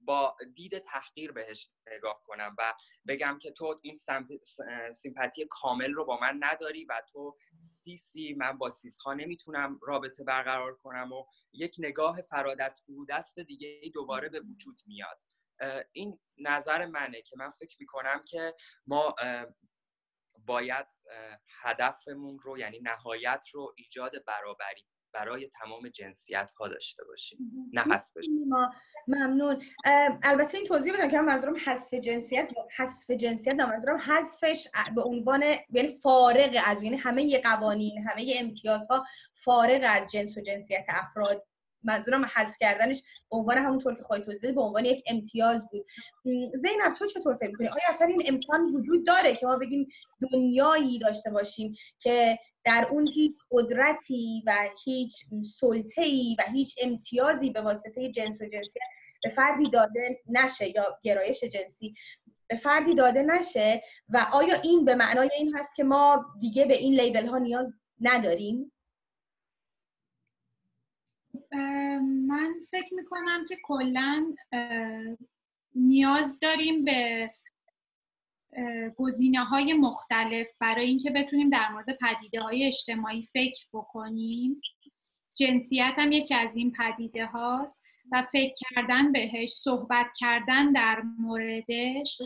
با 0.00 0.36
دید 0.54 0.78
تحقیر 0.78 1.32
بهش 1.32 1.70
نگاه 1.86 2.22
کنم 2.24 2.56
و 2.58 2.74
بگم 3.08 3.38
که 3.42 3.50
تو 3.50 3.80
این 3.82 3.96
سیمپاتی 4.92 5.46
کامل 5.50 5.92
رو 5.92 6.04
با 6.04 6.20
من 6.20 6.38
نداری 6.40 6.84
و 6.84 7.02
تو 7.12 7.36
سی 7.58 7.96
سی 7.96 8.34
من 8.34 8.58
با 8.58 8.70
سیس 8.70 9.00
ها 9.00 9.14
نمی‌تونم 9.14 9.80
رابطه 9.82 10.24
برقرار 10.24 10.74
کنم 10.74 11.12
و 11.12 11.24
یک 11.52 11.76
نگاه 11.78 12.22
فرادست 12.22 12.84
دست 13.08 13.38
دیگه 13.38 13.80
دوباره 13.94 14.28
به 14.28 14.40
وجود 14.40 14.82
میاد. 14.86 15.22
این 15.92 16.18
نظر 16.38 16.86
منه 16.86 17.22
که 17.22 17.36
من 17.36 17.50
فکر 17.50 17.76
می‌کنم 17.80 18.24
که 18.24 18.54
ما 18.86 19.14
باید 20.38 20.86
هدفمون 21.62 22.38
رو 22.38 22.58
یعنی 22.58 22.80
نهایت 22.80 23.44
رو 23.52 23.74
ایجاد 23.76 24.24
برابری 24.24 24.86
برای 25.14 25.48
تمام 25.48 25.88
جنسیت 25.88 26.50
ها 26.58 26.68
داشته 26.68 27.04
باشیم 27.04 27.38
نه 27.72 27.82
حذف 27.82 28.12
ممنون. 29.08 29.62
البته 30.22 30.58
این 30.58 30.66
توضیح 30.66 30.92
بدم 30.92 31.10
که 31.10 31.16
من 31.16 31.24
منظورم 31.24 31.56
حذف 31.66 31.94
جنسیت 31.94 32.52
حذف 32.76 33.10
جنسیت 33.10 33.54
نه 33.54 33.66
منظورم 33.66 33.96
حذفش 33.96 34.68
به 34.94 35.02
عنوان 35.02 35.42
یعنی 35.70 35.98
فارغ 36.02 36.62
از 36.66 36.82
یعنی 36.82 36.96
همه 36.96 37.40
قوانین 37.40 37.98
همه 38.08 38.34
امتیازها 38.40 39.04
فارغ 39.34 39.80
از 39.84 40.12
جنس 40.12 40.36
و 40.36 40.40
جنسیت 40.40 40.84
افراد 40.88 41.46
منظورم 41.84 42.24
حذف 42.24 42.56
کردنش 42.60 43.02
به 43.30 43.36
عنوان 43.36 43.58
همونطور 43.58 43.94
که 43.94 44.02
خواهی 44.02 44.22
توضیح 44.22 44.52
به 44.52 44.60
عنوان 44.60 44.84
یک 44.84 45.04
امتیاز 45.06 45.68
بود 45.70 45.86
زینب 46.54 46.94
تو 46.98 47.06
چطور 47.06 47.34
فکر 47.34 47.50
می‌کنی 47.50 47.68
آیا 47.68 47.84
اصلا 47.88 48.06
این 48.06 48.22
امکان 48.26 48.74
وجود 48.74 49.06
داره 49.06 49.36
که 49.36 49.46
ما 49.46 49.56
بگیم 49.56 49.88
دنیایی 50.32 50.98
داشته 50.98 51.30
باشیم 51.30 51.74
که 51.98 52.38
در 52.64 52.86
اون 52.90 53.08
هیچ 53.08 53.32
قدرتی 53.50 54.42
و 54.46 54.68
هیچ 54.84 55.14
سلطه‌ای 55.60 56.36
و 56.38 56.42
هیچ 56.52 56.74
امتیازی 56.82 57.50
به 57.50 57.60
واسطه 57.60 58.10
جنس 58.10 58.40
و 58.40 58.44
جنسیت 58.44 58.82
به 59.22 59.30
فردی 59.30 59.70
داده 59.70 60.22
نشه 60.26 60.68
یا 60.68 60.98
گرایش 61.02 61.44
جنسی 61.44 61.94
به 62.48 62.56
فردی 62.56 62.94
داده 62.94 63.22
نشه 63.22 63.82
و 64.08 64.26
آیا 64.32 64.54
این 64.60 64.84
به 64.84 64.94
معنای 64.94 65.30
این 65.38 65.56
هست 65.56 65.74
که 65.76 65.84
ما 65.84 66.24
دیگه 66.40 66.64
به 66.64 66.76
این 66.76 67.00
لیبل 67.00 67.26
ها 67.26 67.38
نیاز 67.38 67.72
نداریم؟ 68.00 68.72
من 72.26 72.54
فکر 72.70 72.94
می‌کنم 72.94 73.44
که 73.48 73.56
کلا 73.64 74.34
نیاز 75.74 76.40
داریم 76.40 76.84
به 76.84 77.30
گزینه 78.96 79.44
های 79.44 79.72
مختلف 79.72 80.48
برای 80.60 80.86
اینکه 80.86 81.10
بتونیم 81.10 81.48
در 81.50 81.68
مورد 81.68 81.98
پدیده 82.00 82.40
های 82.40 82.66
اجتماعی 82.66 83.22
فکر 83.22 83.66
بکنیم. 83.72 84.60
جنسیت 85.36 85.94
هم 85.98 86.12
یکی 86.12 86.34
از 86.34 86.56
این 86.56 86.72
پدیده 86.72 87.26
هاست 87.26 87.84
و 88.12 88.22
فکر 88.22 88.54
کردن 88.54 89.12
بهش 89.12 89.52
صحبت 89.52 90.06
کردن 90.18 90.72
در 90.72 91.02
موردش 91.18 92.18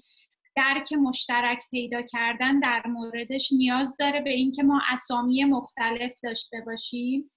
درک 0.57 0.93
مشترک 0.93 1.59
پیدا 1.71 2.03
کردن 2.03 2.61
در 2.61 2.87
موردش 2.87 3.53
نیاز 3.53 3.97
داره 3.97 4.21
به 4.21 4.31
اینکه 4.31 4.63
ما 4.63 4.81
اسامی 4.93 5.45
مختلف 5.45 6.21
داشته 6.23 6.57
باشیم. 6.67 7.31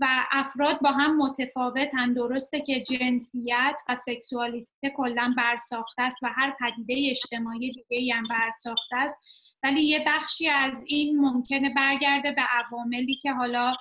و 0.00 0.26
افراد 0.30 0.80
با 0.80 0.90
هم 0.90 1.16
متفاوتن 1.16 2.12
درسته 2.12 2.60
که 2.60 2.80
جنسیت 2.82 3.76
و 3.88 3.96
سکسوالیته 3.96 4.90
کلا 4.96 5.34
برساخته 5.36 6.02
است 6.02 6.22
و 6.22 6.28
هر 6.36 6.56
پدیده 6.60 7.10
اجتماعی 7.10 7.70
دیگه 7.70 8.14
هم 8.14 8.22
برساخته 8.30 8.96
است. 8.96 9.22
ولی 9.62 9.82
یه 9.82 10.04
بخشی 10.06 10.48
از 10.48 10.84
این 10.86 11.20
ممکنه 11.20 11.74
برگرده 11.74 12.32
به 12.32 12.42
عواملی 12.42 13.14
که 13.14 13.32
حالا 13.32 13.72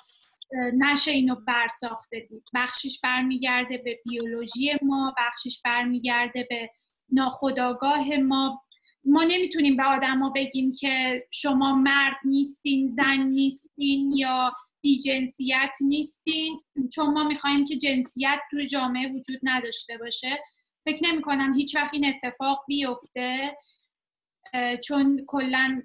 نشه 0.73 1.11
اینو 1.11 1.35
برساخته 1.35 2.19
دید. 2.19 2.43
بخشیش 2.53 2.99
برمیگرده 3.01 3.77
به 3.77 3.99
بیولوژی 4.09 4.73
ما 4.81 5.13
بخشیش 5.17 5.61
برمیگرده 5.61 6.47
به 6.49 6.69
ناخداگاه 7.11 8.17
ما. 8.17 8.61
ما 9.05 9.23
نمی‌تونیم 9.23 9.75
به 9.75 9.83
آدما 9.83 10.29
بگیم 10.29 10.71
که 10.79 11.23
شما 11.31 11.75
مرد 11.75 12.17
نیستین 12.25 12.87
زن 12.87 13.17
نیستین 13.17 14.11
یا 14.17 14.51
بی 14.81 14.99
جنسیت 14.99 15.71
نیستین. 15.81 16.61
چون 16.93 17.13
ما 17.13 17.23
می‌خوایم 17.23 17.65
که 17.65 17.77
جنسیت 17.77 18.39
توی 18.49 18.67
جامعه 18.67 19.13
وجود 19.13 19.39
نداشته 19.43 19.97
باشه. 19.97 20.43
فکر 20.85 21.07
نمی 21.07 21.21
کنم 21.21 21.53
هیچ 21.53 21.75
وقت 21.75 21.93
این 21.93 22.05
اتفاق 22.05 22.63
بیفته. 22.67 23.43
چون 24.83 25.25
کلا 25.27 25.81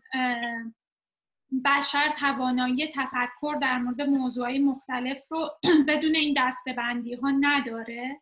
بشر 1.65 2.13
توانایی 2.19 2.87
تفکر 2.87 3.59
در 3.63 3.81
مورد 3.85 4.03
موضوعی 4.03 4.59
مختلف 4.59 5.27
رو 5.31 5.51
بدون 5.89 6.15
این 6.15 6.35
دستبندی 6.39 7.15
ها 7.15 7.31
نداره. 7.31 8.21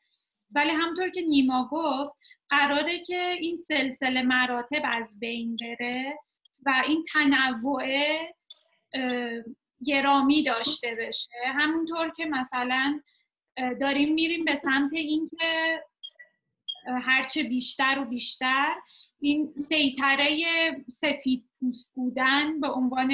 ولی 0.55 0.71
همطور 0.71 1.11
که 1.11 1.21
نیما 1.21 1.69
گفت 1.73 2.17
قراره 2.49 3.01
که 3.05 3.37
این 3.41 3.57
سلسله 3.57 4.23
مراتب 4.23 4.83
از 4.85 5.19
بین 5.21 5.57
بره 5.57 6.19
و 6.67 6.83
این 6.87 7.05
تنوع 7.13 7.87
گرامی 9.87 10.43
داشته 10.43 10.95
بشه. 10.99 11.31
همونطور 11.47 12.11
که 12.11 12.25
مثلا 12.25 13.01
داریم 13.81 14.15
میریم 14.15 14.45
به 14.45 14.55
سمت 14.55 14.93
اینکه 14.93 15.81
هرچه 16.87 17.43
بیشتر 17.43 17.99
و 17.99 18.05
بیشتر 18.05 18.75
این 19.21 19.53
سیطره 19.57 20.29
سفید 20.89 21.51
پوست 21.61 21.93
بودن 21.95 22.61
به 22.61 22.69
عنوان 22.69 23.13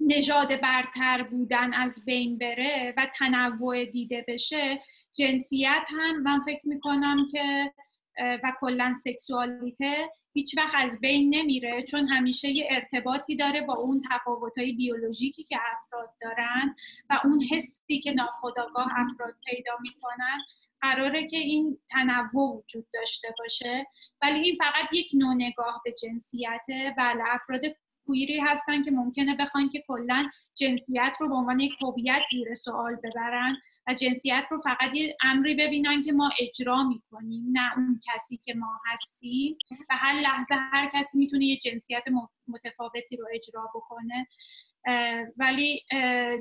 نژاد 0.00 0.60
برتر 0.60 1.22
بودن 1.30 1.74
از 1.74 2.04
بین 2.04 2.38
بره 2.38 2.94
و 2.96 3.06
تنوع 3.14 3.84
دیده 3.84 4.24
بشه 4.28 4.80
جنسیت 5.12 5.86
هم 5.88 6.22
من 6.22 6.40
فکر 6.44 6.68
می‌کنم 6.68 7.16
که 7.32 7.72
و 8.18 8.52
کلا 8.60 8.92
سکسوالیته 8.92 10.10
هیچ 10.34 10.58
وقت 10.58 10.74
از 10.74 11.00
بین 11.00 11.34
نمیره 11.34 11.82
چون 11.90 12.08
همیشه 12.08 12.48
یه 12.48 12.68
ارتباطی 12.70 13.36
داره 13.36 13.60
با 13.60 13.74
اون 13.74 14.02
تفاوتهای 14.10 14.72
بیولوژیکی 14.72 15.44
که 15.44 15.58
افراد 15.72 16.10
دارن 16.20 16.74
و 17.10 17.20
اون 17.24 17.42
حسی 17.50 18.00
که 18.00 18.10
ناخداگاه 18.10 18.88
افراد 18.96 19.34
پیدا 19.46 19.72
می‌کنن. 19.80 20.38
قراره 20.80 21.26
که 21.26 21.36
این 21.36 21.78
تنوع 21.90 22.56
وجود 22.56 22.86
داشته 22.94 23.34
باشه. 23.38 23.86
ولی 24.22 24.38
این 24.40 24.56
فقط 24.58 24.92
یک 24.92 25.10
نوع 25.14 25.34
نگاه 25.34 25.80
به 25.84 25.92
جنسیته. 26.02 26.94
بله 26.98 27.22
افراد 27.26 27.60
کویری 28.06 28.40
هستن 28.40 28.82
که 28.82 28.90
ممکنه 28.90 29.36
بخوان 29.36 29.68
که 29.68 29.84
کلا 29.88 30.30
جنسیت 30.54 31.12
رو 31.20 31.28
به 31.28 31.34
عنوان 31.34 31.60
یک 31.60 31.74
هویت 31.82 32.22
زیر 32.30 32.54
سوال 32.54 32.96
ببرن. 32.96 33.56
و 33.86 33.94
جنسیت 33.94 34.44
رو 34.50 34.58
فقط 34.58 34.94
یه 34.94 35.16
امری 35.22 35.54
ببینن 35.54 36.02
که 36.02 36.12
ما 36.12 36.30
اجرا 36.40 36.82
می‌کنیم 36.82 37.44
نه 37.52 37.72
اون 37.76 38.00
کسی 38.12 38.36
که 38.36 38.54
ما 38.54 38.80
هستیم. 38.86 39.56
و 39.90 39.96
هر 39.96 40.14
لحظه 40.14 40.54
هر 40.54 40.90
کسی 40.94 41.18
می‌تونه 41.18 41.44
یه 41.44 41.56
جنسیت 41.56 42.04
متفاوتی 42.48 43.16
رو 43.16 43.26
اجرا 43.34 43.70
بکنه. 43.74 44.26
ولی 45.36 45.84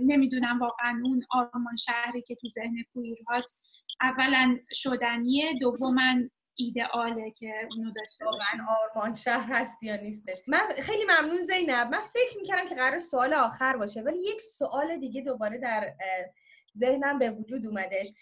نمی‌دونم 0.01 0.59
واقعا 0.59 1.01
اون 1.05 1.23
آرمان 1.31 1.75
شهری 1.75 2.21
که 2.21 2.35
تو 2.35 2.49
ذهن 2.49 2.75
کویر 2.93 3.17
هاست 3.27 3.63
اولا 4.01 4.57
شدنیه 4.73 5.53
دوما 5.59 6.07
ایدئاله 6.55 7.31
که 7.31 7.67
اونو 7.77 7.91
داشته 7.91 8.25
واقعا 8.25 8.67
آرمان 8.69 9.15
شهر 9.15 9.53
هست 9.53 9.83
یا 9.83 9.95
نیستش. 9.95 10.37
من 10.47 10.61
خیلی 10.81 11.03
ممنون 11.03 11.39
زینب. 11.39 11.87
من 11.91 12.01
فکر 12.13 12.37
می‌کردم 12.37 12.69
که 12.69 12.75
قرار 12.75 12.99
سوال 12.99 13.33
آخر 13.33 13.77
باشه 13.77 14.01
ولی 14.01 14.17
یک 14.23 14.41
سوال 14.41 14.97
دیگه 14.97 15.21
دوباره 15.21 15.57
در 15.57 15.93
ذهنم 16.77 17.19
به 17.19 17.31
وجود 17.31 17.67
اومدش. 17.67 18.13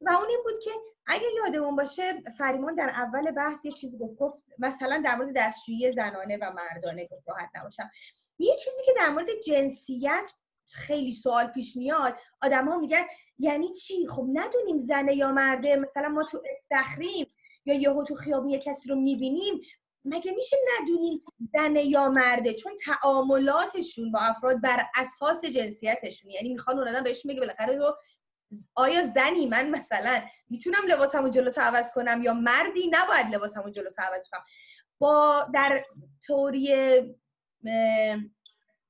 و 0.00 0.10
اون 0.10 0.28
این 0.28 0.40
بود 0.44 0.58
که 0.64 0.70
اگه 1.06 1.26
یادمون 1.36 1.76
باشه 1.76 2.20
فریمان 2.38 2.74
در 2.74 2.88
اول 2.88 3.30
بحث 3.30 3.64
یه 3.64 3.72
چیزی 3.72 3.98
گفت 4.18 4.44
مثلا 4.58 5.02
در 5.04 5.16
مورد 5.16 5.36
دستشویی 5.36 5.92
زنانه 5.92 6.36
و 6.42 6.52
مردانه 6.52 7.08
گفت 7.10 7.28
راحت 7.28 7.50
نباشم. 7.54 7.90
یه 8.38 8.56
چیزی 8.64 8.82
که 8.86 8.92
در 8.96 9.10
مورد 9.10 9.26
جنسیت 9.46 10.32
خیلی 10.66 11.12
سوال 11.12 11.46
پیش 11.46 11.76
میاد 11.76 12.16
آدما 12.42 12.78
میگن 12.78 13.04
یعنی 13.38 13.72
چی؟ 13.72 14.06
خب 14.06 14.26
ندونیم 14.32 14.76
زنه 14.76 15.16
یا 15.16 15.32
مرده 15.32 15.76
مثلا 15.76 16.08
ما 16.08 16.22
تو 16.22 16.42
استخریم 16.50 17.26
یا 17.64 17.74
یهو 17.74 18.04
تو 18.04 18.14
خیابون 18.14 18.50
یه 18.50 18.58
کسی 18.58 18.88
رو 18.88 18.96
می‌بینیم 18.96 19.60
مگه 20.04 20.32
میشه 20.32 20.56
ندونیم 20.80 21.24
زنه 21.38 21.84
یا 21.84 22.08
مرده؟ 22.08 22.54
چون 22.54 22.72
تعاملاتشون 22.84 24.12
با 24.12 24.18
افراد 24.18 24.60
بر 24.60 24.84
اساس 24.96 25.44
جنسیتشون. 25.44 26.30
یعنی 26.30 26.48
می‌خوان 26.48 26.78
اون 26.78 26.88
آدم 26.88 27.02
بهشون 27.02 27.32
بگه 27.32 27.40
بالاخره 27.40 27.76
رو 27.76 27.96
آیا 28.74 29.06
زنی 29.06 29.46
من 29.46 29.70
مثلا 29.70 30.22
می‌تونم 30.50 30.86
لباسمو 30.88 31.28
جلو 31.28 31.50
تو 31.50 31.60
عوض 31.60 31.92
کنم 31.92 32.22
یا 32.22 32.34
مردی؟ 32.34 32.90
نباید 32.90 33.34
لباسمو 33.34 33.70
جلو 33.70 33.90
تو 33.90 34.02
عوض 34.02 34.28
کنم. 34.30 34.44
با 34.98 35.46
در 35.54 35.84
تئوری 36.22 36.74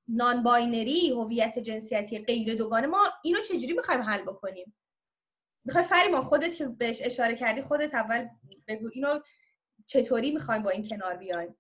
non-binary 0.09 1.11
هویت 1.11 1.59
جنسیتی 1.59 2.19
غیر 2.19 2.55
دوگانه 2.55 2.87
ما 2.87 3.12
اینو 3.25 3.41
چجوری 3.41 3.73
می‌خوایم 3.73 4.03
حل 4.03 4.23
بکنیم؟ 4.23 4.77
می‌خوای 5.65 5.85
فریما 5.85 6.23
خودت 6.23 6.55
که 6.55 6.69
بهش 6.69 7.03
اشاره 7.03 7.35
کردی 7.35 7.62
خودت 7.62 7.95
اول 7.95 8.29
بگو. 8.69 8.91
اینو 8.93 9.21
چطوری 9.87 10.30
می‌خوایم 10.30 10.62
با 10.62 10.70
این 10.70 10.89
کنار 10.89 11.16
بیایم؟ 11.16 11.57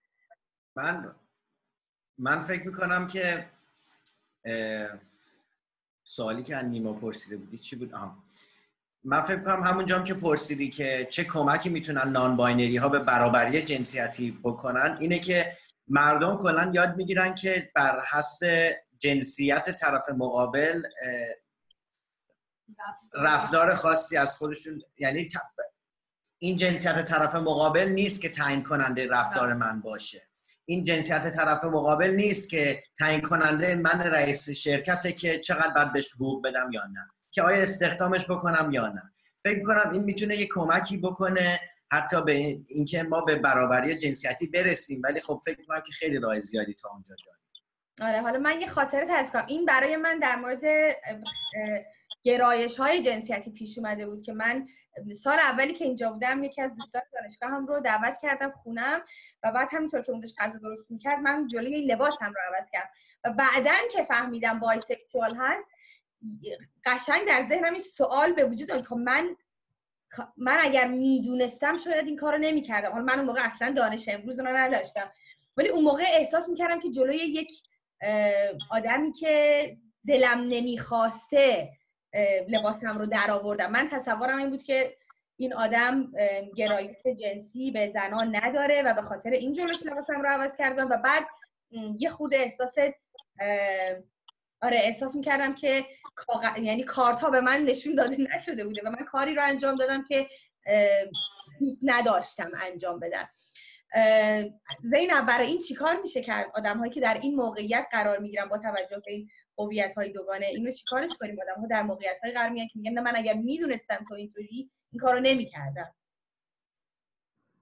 من 0.76 1.14
من 2.18 2.40
فکر 2.40 2.66
می‌کنم 2.66 3.06
که 3.06 3.50
سوالی 6.02 6.42
که 6.42 6.56
از 6.56 6.64
نیما 6.64 6.92
پرسیده 6.92 7.36
بودی 7.36 7.58
چی 7.58 7.76
بود؟ 7.76 7.94
آها. 7.94 8.24
من 9.04 9.20
فکر 9.20 9.40
کنم 9.40 9.62
همون 9.62 9.86
جام 9.86 10.04
که 10.04 10.14
پرسیدی 10.14 10.70
که 10.70 11.06
چه 11.10 11.24
کمکی 11.24 11.68
می‌تونن 11.68 12.08
non-binary 12.08 12.76
ها 12.76 12.88
به 12.88 12.98
برابری 12.98 13.62
جنسیتی 13.62 14.40
بکنن 14.44 14.96
اینه 15.00 15.18
که 15.18 15.56
مردم 15.88 16.36
کلا 16.36 16.70
یاد 16.74 16.96
می‌گیرن 16.96 17.34
که 17.34 17.70
بر 17.74 18.00
حسب 18.12 18.72
جنسیت 18.98 19.70
طرف 19.70 20.08
مقابل 20.08 20.82
رفتار. 23.14 23.74
خاصی 23.74 24.16
از 24.16 24.36
خودشون 24.36 24.82
یعنی 24.98 25.28
این 26.38 26.56
جنسیت 26.56 27.04
طرف 27.04 27.34
مقابل 27.34 27.88
نیست 27.88 28.20
که 28.20 28.28
تعیین 28.28 28.62
کننده 28.62 29.06
رفتار 29.06 29.54
من 29.54 29.80
باشه. 29.80 30.28
این 30.64 30.84
جنسیت 30.84 31.30
طرف 31.30 31.64
مقابل 31.64 32.10
نیست 32.10 32.50
که 32.50 32.82
تعیین 32.98 33.20
کننده 33.20 33.74
من 33.74 34.00
رئیس 34.00 34.50
شرکته 34.50 35.12
که 35.12 35.38
چقدر 35.38 35.70
باید 35.74 35.92
بهش 35.92 36.12
حقوق 36.12 36.46
بدم 36.46 36.72
یا 36.72 36.86
نه. 36.86 37.08
که 37.30 37.42
آیا 37.42 37.62
استخدامش 37.62 38.30
بکنم 38.30 38.70
یا 38.72 38.88
نه. 38.88 39.02
فکر 39.44 39.62
کنم 39.62 39.90
این 39.92 40.04
می‌تونه 40.04 40.36
یه 40.36 40.48
کمکی 40.54 40.96
بکنه 40.96 41.60
حتی 41.92 42.22
به 42.22 42.32
اینکه 42.68 43.02
ما 43.02 43.20
به 43.20 43.36
برابری 43.36 43.94
جنسیتی 43.94 44.46
برسیم. 44.46 45.00
ولی 45.04 45.20
خب 45.20 45.40
فکر 45.44 45.64
کنم 45.68 45.80
که 45.80 45.92
خیلی 45.92 46.18
راه 46.18 46.38
زیادی 46.38 46.74
تا 46.74 46.88
اونجا 46.88 47.14
داریم. 47.26 47.40
آره 48.00 48.22
حالا 48.22 48.38
من 48.38 48.60
یه 48.60 48.66
خاطره 48.66 49.06
تعریف 49.06 49.30
کنم. 49.30 49.44
این 49.46 49.64
برای 49.64 49.96
من 49.96 50.18
در 50.18 50.36
مورد 50.36 50.62
گرایش 52.24 52.76
های 52.76 53.02
جنسیتی 53.02 53.50
پیش 53.50 53.78
اومده 53.78 54.06
بود 54.06 54.22
که 54.22 54.32
من 54.32 54.68
سال 55.22 55.38
اولی 55.38 55.72
که 55.72 55.84
اینجا 55.84 56.10
بودم 56.10 56.44
یکی 56.44 56.62
از 56.62 56.74
دوستان 56.74 57.02
دانشگاه 57.12 57.50
هم 57.50 57.66
رو 57.66 57.80
دعوت 57.80 58.18
کردم 58.22 58.50
خونم 58.50 59.02
و 59.42 59.52
بعد 59.52 59.68
همینطور 59.72 60.02
که 60.02 60.10
اون 60.10 60.20
داشت 60.20 60.34
غذا 60.38 60.58
درست 60.58 60.90
می‌کرد 60.90 61.18
من 61.18 61.48
جلوی 61.48 61.86
لباسم 61.86 62.26
رو 62.26 62.54
عوض 62.54 62.70
کردم. 62.72 62.90
و 63.24 63.30
بعدا 63.30 63.74
که 63.92 64.04
فهمیدم 64.04 64.60
بایسکسوال 64.60 65.36
هست 65.38 65.66
قشنگ 66.84 67.26
در 67.26 67.42
ذهنم 67.42 67.72
این 67.72 67.80
سوال 67.80 68.32
به 68.32 68.44
وجود 68.44 68.70
آمد 68.70 68.84
خب 68.84 68.96
من 68.96 69.36
من 70.36 70.56
اگر 70.60 70.88
می‌دونستم 70.88 71.78
شاید 71.78 72.06
این 72.06 72.16
کارو 72.16 72.38
نمی‌کردم. 72.38 72.92
حالا 72.92 73.04
من 73.04 73.18
اون 73.18 73.24
موقع 73.24 73.46
اصلا 73.46 73.72
دانش 73.72 74.08
امروز 74.08 74.40
رو 74.40 74.46
نداشتم. 74.46 75.12
ولی 75.56 75.68
اون 75.68 75.84
موقع 75.84 76.04
احساس 76.08 76.48
می‌کردم 76.48 76.80
که 76.80 76.90
جلوی 76.90 77.16
یک 77.16 77.52
آدمی 78.70 79.12
که 79.12 79.76
دلم 80.06 80.40
نمی‌خواسته 80.48 81.70
لباسم 82.48 82.98
رو 82.98 83.06
در 83.06 83.30
آوردم. 83.30 83.70
من 83.70 83.88
تصورم 83.88 84.38
این 84.38 84.50
بود 84.50 84.62
که 84.62 84.96
این 85.36 85.54
آدم 85.54 86.12
گرایش 86.56 86.96
جنسی 87.22 87.70
به 87.70 87.90
زنان 87.90 88.36
نداره 88.36 88.82
و 88.82 88.94
به 88.94 89.02
خاطر 89.02 89.30
این 89.30 89.52
جلوش 89.52 89.86
لباسم 89.86 90.20
رو 90.20 90.28
عوض 90.28 90.56
کردم 90.56 90.90
و 90.90 90.96
بعد 90.96 91.26
یه 91.98 92.08
خود 92.08 92.34
احساس 92.34 92.74
آره 94.62 94.76
احساس 94.76 95.14
می‌کردم 95.14 95.54
که 95.54 95.84
یعنی 96.58 96.82
کارت 96.82 97.20
ها 97.20 97.30
به 97.30 97.40
من 97.40 97.62
نشون 97.62 97.94
داده 97.94 98.16
نشده 98.34 98.64
بوده 98.64 98.82
و 98.84 98.90
من 98.90 99.04
کاری 99.04 99.34
رو 99.34 99.42
انجام 99.44 99.74
دادم 99.74 100.04
که 100.04 100.26
دوست 101.60 101.80
نداشتم 101.82 102.50
انجام 102.62 103.00
بدم. 103.00 103.28
زینب 104.82 105.26
برای 105.26 105.46
این 105.46 105.58
چیکار 105.58 106.00
میشه 106.00 106.22
کرد؟ 106.22 106.50
آدم 106.54 106.78
هایی 106.78 106.92
که 106.92 107.00
در 107.00 107.18
این 107.22 107.34
موقعیت 107.34 107.86
قرار 107.92 108.18
می‌گیرن 108.18 108.48
با 108.48 108.58
توجه 108.58 109.02
به 109.06 109.12
این 109.12 109.28
هویت 109.58 109.94
های 109.94 110.12
دوگانه. 110.12 110.46
اینو 110.46 110.70
چیکارش 110.70 111.10
کنیم؟ 111.20 111.36
آدم 111.40 111.60
ها 111.60 111.66
در 111.66 111.82
موقعیت 111.82 112.16
های 112.22 112.32
قرار 112.32 112.48
میگن 112.48 112.66
که 112.66 112.78
میگن 112.78 113.02
من 113.02 113.12
اگر 113.16 113.34
می‌دونستم 113.34 114.04
تو 114.08 114.14
اینطوری 114.14 114.70
این 114.92 115.00
کارو 115.00 115.20
نمی‌کردم. 115.20 115.94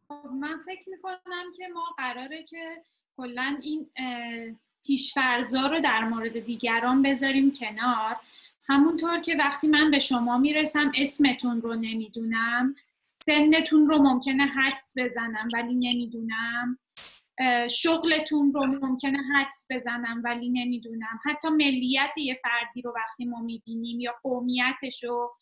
خب، 0.09 0.26
من 0.32 0.59
فکر 0.66 0.88
می‌کنم 0.88 1.53
که 1.57 1.68
ما 1.68 1.84
قراره 1.99 2.43
که 2.43 2.84
کلا 3.16 3.59
این 3.62 3.90
پیشفرزا 4.86 5.66
رو 5.66 5.80
در 5.80 6.05
مورد 6.05 6.38
دیگران 6.38 7.03
بذاریم 7.03 7.53
کنار. 7.53 8.16
همونطور 8.64 9.20
که 9.20 9.36
وقتی 9.36 9.66
من 9.66 9.90
به 9.90 9.99
شما 9.99 10.38
می‌رسم 10.38 10.93
اسمتون 10.95 11.61
رو 11.61 11.74
نمی‌دونم. 11.74 12.74
سنتون 13.26 13.88
رو 13.88 13.99
ممکنه 13.99 14.45
حدس 14.45 14.95
بزنم 14.99 15.49
ولی 15.55 15.74
نمی‌دونم. 15.74 16.78
شغلتون 17.70 18.53
رو 18.53 18.66
ممکنه 18.66 19.18
حدس 19.34 19.66
بزنم 19.70 20.22
ولی 20.24 20.49
نمی‌دونم. 20.51 21.18
حتی 21.24 21.49
ملیت 21.49 22.18
یه 22.18 22.40
فردی 22.43 22.82
رو 22.82 22.93
وقتی 22.97 23.24
ما 23.24 23.40
می‌بینیم 23.40 24.01
یا 24.01 24.14
قومیتش 24.22 25.05
رو 25.05 25.34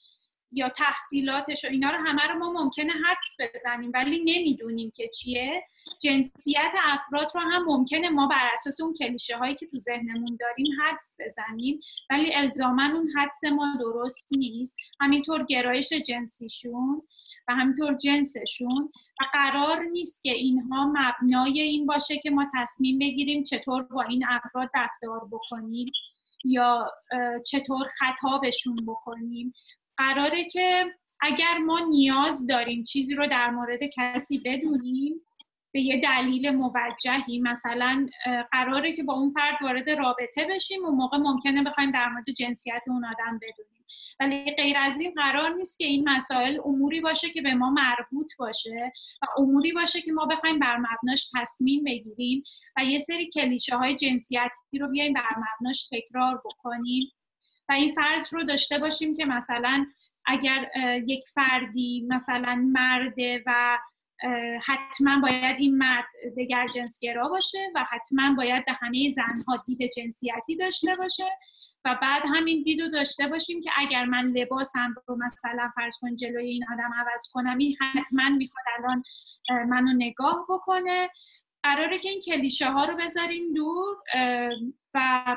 یا 0.53 0.69
تحصیلاتش 0.69 1.65
و 1.65 1.69
اینا 1.69 1.91
رو 1.91 1.97
همه 1.97 2.23
رو 2.23 2.39
ما 2.39 2.53
ممکنه 2.53 2.93
حدس 2.93 3.55
بزنیم 3.55 3.91
ولی 3.95 4.19
نمی‌دونیم 4.25 4.91
که 4.91 5.09
چیه. 5.09 5.63
جنسیت 6.03 6.73
افراد 6.85 7.31
رو 7.35 7.41
هم 7.41 7.65
ممکنه 7.65 8.09
ما 8.09 8.27
بر 8.27 8.49
اساس 8.53 8.81
اون 8.81 8.95
کلیشه 8.95 9.37
هایی 9.37 9.55
که 9.55 9.67
تو 9.67 9.79
ذهنمون 9.79 10.39
داریم 10.41 10.67
حدس 10.83 11.17
بزنیم 11.21 11.81
ولی 12.11 12.35
الزاما 12.35 12.93
اون 12.97 13.11
حدس 13.17 13.45
ما 13.45 13.77
درست 13.81 14.29
نیست. 14.37 14.77
همینطور 15.01 15.45
گرایش 15.45 15.93
جنسیشون 15.93 17.03
و 17.49 17.55
همینطور 17.55 17.95
جنسشون. 17.95 18.93
و 19.21 19.25
قرار 19.33 19.85
نیست 19.85 20.23
که 20.23 20.33
اینها 20.33 20.93
مبنای 20.95 21.61
این 21.61 21.87
باشه 21.87 22.19
که 22.19 22.31
ما 22.31 22.47
تصمیم 22.55 22.99
بگیریم 22.99 23.43
چطور 23.43 23.83
با 23.83 24.03
این 24.09 24.25
افراد 24.29 24.71
رفتار 24.75 25.29
بکنیم 25.33 25.87
یا 26.45 26.91
چطور 27.47 27.87
خطابشون 27.99 28.77
بکنیم. 28.87 29.53
قراره 30.01 30.45
که 30.45 30.85
اگر 31.21 31.59
ما 31.59 31.79
نیاز 31.79 32.47
داریم 32.47 32.83
چیزی 32.83 33.15
رو 33.15 33.27
در 33.27 33.51
مورد 33.51 33.81
کسی 33.97 34.43
بدونیم 34.45 35.21
به 35.73 35.81
یه 35.81 36.01
دلیل 36.01 36.51
موجهی 36.51 37.39
مثلا 37.39 38.07
قراره 38.53 38.93
که 38.93 39.03
با 39.03 39.13
اون 39.13 39.33
فرد 39.33 39.63
وارد 39.63 39.91
رابطه 39.91 40.47
بشیم 40.51 40.85
اون 40.85 40.95
موقع 40.95 41.19
ممکنه 41.19 41.65
بخوایم 41.65 41.91
در 41.91 42.09
مورد 42.09 42.31
جنسیت 42.31 42.83
اون 42.89 43.05
آدم 43.05 43.41
بدونیم. 43.43 43.85
ولی 44.21 44.55
غیر 44.55 44.77
از 44.79 45.01
این 45.01 45.15
قرار 45.15 45.55
نیست 45.57 45.79
که 45.79 45.85
این 45.85 46.09
مسائل 46.09 46.59
اموری 46.65 47.01
باشه 47.01 47.31
که 47.31 47.43
به 47.43 47.55
ما 47.55 47.71
مربوط 47.71 48.33
باشه 48.39 48.93
و 49.23 49.27
اموری 49.41 49.73
باشه 49.73 50.01
که 50.01 50.13
ما 50.13 50.27
بخوایم 50.27 50.59
بر 50.59 50.77
مبناش 50.77 51.31
تصمیم 51.35 51.85
بگیریم 51.85 52.43
و 52.77 52.85
یه 52.85 52.99
سری 52.99 53.31
کلیشه 53.31 53.77
های 53.77 53.97
جنسیتی 53.97 54.79
رو 54.81 54.89
بیایم 54.89 55.13
بر 55.13 55.29
مبناش 55.37 55.89
تکرار 55.93 56.43
بکنیم. 56.45 57.13
و 57.71 57.73
این 57.73 57.95
فرض 57.95 58.35
رو 58.35 58.45
داشته 58.45 58.79
باشیم 58.79 59.17
که 59.17 59.25
مثلا 59.25 59.85
اگر 60.27 60.71
یک 61.07 61.25
فردی 61.35 62.07
مثلا 62.09 62.63
مرده 62.73 63.43
و 63.47 63.79
حتما 64.67 65.21
باید 65.21 65.57
این 65.61 65.79
مرد 65.79 66.05
دگر 66.37 66.67
جنسگرا 66.67 67.29
باشه 67.29 67.59
و 67.75 67.85
حتما 67.91 68.35
باید 68.35 68.65
به 68.65 68.73
همه 68.73 69.09
زنها 69.09 69.63
دید 69.67 69.91
جنسیتی 69.97 70.57
داشته 70.57 70.95
باشه 70.99 71.27
و 71.85 71.99
بعد 72.03 72.23
همین 72.35 72.63
دید 72.63 72.81
رو 72.81 72.89
داشته 72.89 73.29
باشیم 73.29 73.61
که 73.61 73.71
اگر 73.77 74.05
من 74.05 74.25
لباسم 74.25 74.95
رو 75.07 75.17
مثلا 75.25 75.71
فرض 75.75 75.97
کن 76.01 76.17
جلوی 76.17 76.51
این 76.51 76.65
آدم 76.73 76.91
عوض 76.95 77.31
کنم 77.33 77.59
این 77.59 77.77
حتما 77.81 78.29
می‌خواد 78.29 78.65
الان 78.79 79.03
منو 79.69 79.93
نگاه 79.93 80.47
بکنه. 80.49 81.11
قراره 81.63 81.99
که 81.99 82.09
این 82.09 82.21
کلیشه 82.21 82.67
ها 82.67 82.85
رو 82.85 82.97
بذاریم 82.97 83.55
دور 83.55 83.97
و 84.95 85.37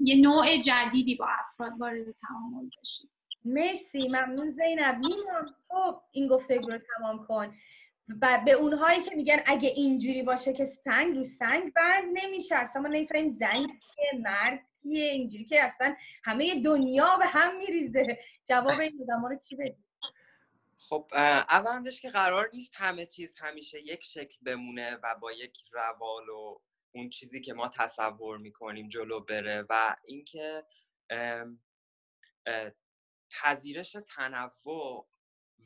یه 0.00 0.16
نوع 0.22 0.56
جدیدی 0.56 1.14
با 1.14 1.26
افراد 1.28 1.72
وارد 1.80 2.10
تعامل 2.10 2.68
بشیم 2.80 3.10
مرسی 3.44 4.08
ممنون 4.08 4.50
زینب. 4.50 4.98
میمونم 5.08 5.46
تو 5.68 6.02
این 6.12 6.28
گفتگو 6.28 6.70
رو 6.70 6.78
تمام 6.78 7.26
کن. 7.26 7.54
و 8.22 8.42
به 8.44 8.52
اونهایی 8.52 9.02
که 9.02 9.14
میگن 9.14 9.42
اگه 9.46 9.68
اینجوری 9.68 10.22
باشه 10.22 10.52
که 10.52 10.64
سنگ 10.64 11.16
رو 11.16 11.24
سنگ 11.24 11.72
بند 11.72 12.04
نمیشه. 12.12 12.56
اصلا 12.56 12.82
ما 12.82 12.88
نمی‌فهمیم 12.88 13.28
زنگ 13.28 13.70
مرد 14.20 14.64
اینجوری 14.84 15.44
که 15.44 15.64
اصلا 15.64 15.94
همه 16.24 16.62
دنیا 16.62 17.16
به 17.16 17.26
هم 17.26 17.58
میریزه. 17.58 18.18
جواب 18.48 18.80
این 18.80 18.98
آدم 19.02 19.26
رو 19.26 19.38
چی 19.48 19.56
بدیم 19.56 19.84
خب 20.88 21.10
اولندش 21.50 22.00
که 22.00 22.10
قرار 22.10 22.50
نیست 22.52 22.72
همه 22.76 23.06
چیز 23.06 23.36
همیشه 23.38 23.80
یک 23.80 24.04
شکل 24.04 24.36
بمونه 24.42 24.98
و 25.02 25.14
با 25.20 25.32
یک 25.32 25.58
روال 25.72 26.28
و 26.28 26.60
اون 26.94 27.10
چیزی 27.10 27.40
که 27.40 27.52
ما 27.52 27.68
تصور 27.68 28.38
می‌کنیم 28.38 28.88
جلو 28.88 29.20
بره 29.20 29.64
و 29.68 29.96
اینکه 30.04 30.64
پذیرش 33.30 33.96
تنوع 34.16 35.08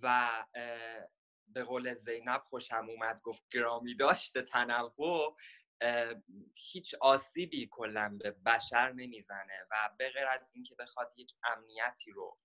و 0.03 0.31
به 1.49 1.65
قول 1.65 1.95
زینب 1.95 2.43
خوشم 2.45 2.87
اومد 2.89 3.21
گفت 3.23 3.43
گرامی 3.53 3.97
داشته 3.97 4.43
تنوع 4.43 5.37
هیچ 6.57 6.95
آسیبی 7.01 7.69
کلا 7.71 8.19
به 8.23 8.31
بشر 8.31 8.93
نمی‌زنه 8.93 9.67
و 9.71 9.91
به 9.99 10.11
غیر 10.11 10.27
از 10.27 10.51
اینکه 10.55 10.75
بخواد 10.75 11.13
یک 11.17 11.33
امنیتی 11.45 12.11
رو 12.11 12.39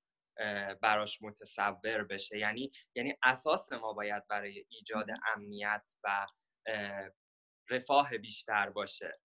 براش 0.82 1.22
متصور 1.22 2.04
بشه. 2.04 2.38
یعنی 2.38 2.72
یعنی 2.96 3.18
اساس 3.24 3.72
ما 3.74 3.94
باید 3.94 4.28
برای 4.28 4.66
ایجاد 4.70 5.08
امنیت 5.36 5.92
و 6.04 6.26
رفاه 7.70 8.18
بیشتر 8.18 8.70
باشه. 8.70 9.20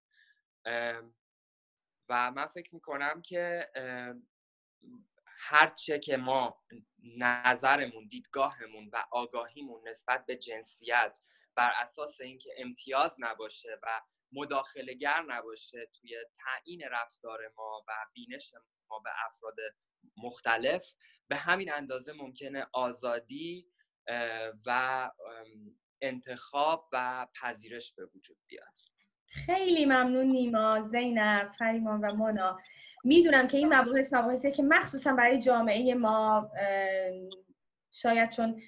و 2.09 2.31
من 2.31 2.47
فکر 2.47 2.75
می‌کنم 2.75 3.23
که 3.23 3.71
هرچه 5.27 5.99
که 5.99 6.17
ما 6.17 6.65
نظرمون 6.99 8.07
دیدگاهمون 8.07 8.91
و 8.93 9.05
آگاهیمون 9.11 9.89
نسبت 9.89 10.27
به 10.27 10.37
جنسیت 10.37 11.21
بر 11.55 11.73
اساس 11.77 12.21
اینکه 12.21 12.55
امتیاز 12.57 13.17
نباشه 13.21 13.79
و 13.83 14.01
مداخلهگر 14.33 15.23
نباشه 15.23 15.91
توی 15.93 16.17
تعیین 16.37 16.83
رفتار 16.91 17.41
ما 17.57 17.85
و 17.89 17.93
بینش 18.13 18.55
ما 18.89 18.99
به 18.99 19.11
افراد 19.27 19.57
مختلف 20.17 20.95
به 21.29 21.37
همین 21.37 21.73
اندازه 21.73 22.13
ممکنه 22.13 22.67
آزادی 22.73 23.73
و 24.67 25.11
انتخاب 26.03 26.89
و 26.93 27.27
پذیرش 27.43 27.93
به 27.93 28.07
وجود 28.15 28.37
بیاد. 28.47 28.79
خیلی 29.27 29.85
ممنون 29.85 30.27
نیما 30.27 30.81
زینب 30.81 31.53
فریمان 31.59 32.01
و 32.01 32.15
مونا. 32.15 32.59
می‌دونم 33.05 33.49
که 33.49 33.59
این 33.59 33.75
مباحث 33.75 34.13
مباحثی 34.13 34.51
که 34.51 34.63
مخصوصا 34.63 35.13
برای 35.13 35.41
جامعه 35.41 35.95
ما 35.95 36.51
شاید 37.93 38.31
چون 38.31 38.63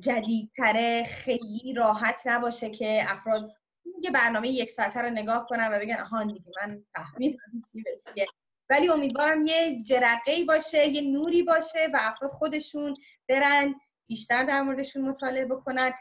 جدیدتره 0.00 1.04
خیلی 1.04 1.74
راحت 1.76 2.22
نباشه 2.26 2.70
که 2.70 3.04
افراد 3.08 3.52
یه 4.00 4.10
برنامه 4.10 4.48
یک 4.48 4.70
ساعته 4.70 5.00
رو 5.00 5.10
نگاه 5.10 5.46
کنن 5.46 5.68
و 5.72 5.78
بگن 5.78 5.96
آهان 5.96 6.26
دیگه 6.26 6.50
من 6.62 6.84
فهمیدم 6.94 7.60
چی 7.72 7.84
بسیه 7.92 8.26
ولی 8.70 8.88
امیدوارم 8.88 9.42
یه 9.42 9.82
جرقه 9.82 10.44
باشه 10.48 10.88
یه 10.88 11.00
نوری 11.00 11.42
باشه 11.42 11.88
و 11.94 11.98
افراد 12.00 12.30
خودشون 12.30 12.94
برن 13.28 13.74
بیشتر 14.10 14.44
در 14.44 14.62
موردشون 14.62 15.08
مطالعه 15.08 15.44
بکنن. 15.44 15.92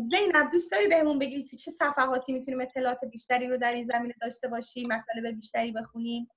زینب 0.00 0.50
دوست 0.52 0.72
داری 0.72 0.88
بهمون 0.88 1.18
بگی 1.18 1.44
تو 1.44 1.56
چه 1.56 1.70
صفحاتی 1.70 2.32
می‌تونیم 2.32 2.60
اطلاعات 2.60 3.04
بیشتری 3.04 3.48
رو 3.48 3.56
در 3.56 3.72
این 3.72 3.84
زمینه 3.84 4.14
داشته 4.20 4.48
باشیم 4.48 4.88
مطالب 4.92 5.34
بیشتری 5.34 5.72
بخونیم؟ 5.72 6.28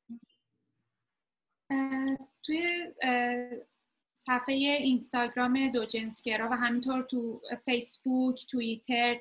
توی 2.44 2.86
صفحه 4.14 4.56
اینستاگرام 4.56 5.72
دو 5.72 5.86
جنسگرا 5.86 6.50
و 6.52 6.54
همینطور 6.54 7.04
تو 7.04 7.42
فیسبوک، 7.66 8.46
توییتر، 8.52 9.20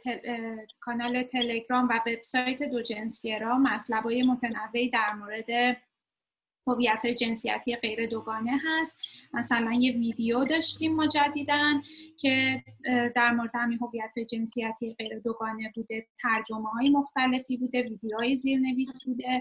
کانال 0.81 1.23
تلگرام 1.23 1.89
و 1.89 2.01
وبسایت 2.07 2.63
دو 2.63 2.83
جنسگرا 2.83 3.59
مطلبای 3.59 4.23
متنوعی 4.23 4.91
در 4.91 5.07
مورد 5.19 5.77
هویت 6.67 7.05
های 7.05 7.15
جنسیتی 7.15 7.77
غیر 7.77 8.07
دوگانه 8.07 8.61
هست. 8.65 9.01
مثلا 9.33 9.73
یه 9.73 9.93
ویدیو 9.93 10.45
داشتیم 10.45 10.95
ما 10.95 11.07
جدیدن 11.07 11.83
که 12.19 12.63
در 13.17 13.31
مورد 13.31 13.51
همین 13.55 13.79
هویت 13.83 14.13
های 14.17 14.27
جنسیتی 14.27 14.95
غیر 14.99 15.19
دوگانه 15.19 15.73
بوده 15.75 16.07
ترجمه 16.23 16.69
های 16.71 16.91
مختلفی 16.91 17.57
بوده 17.57 17.83
ویدیوهای 17.83 18.37
زیرنویس 18.37 19.07
بوده. 19.07 19.33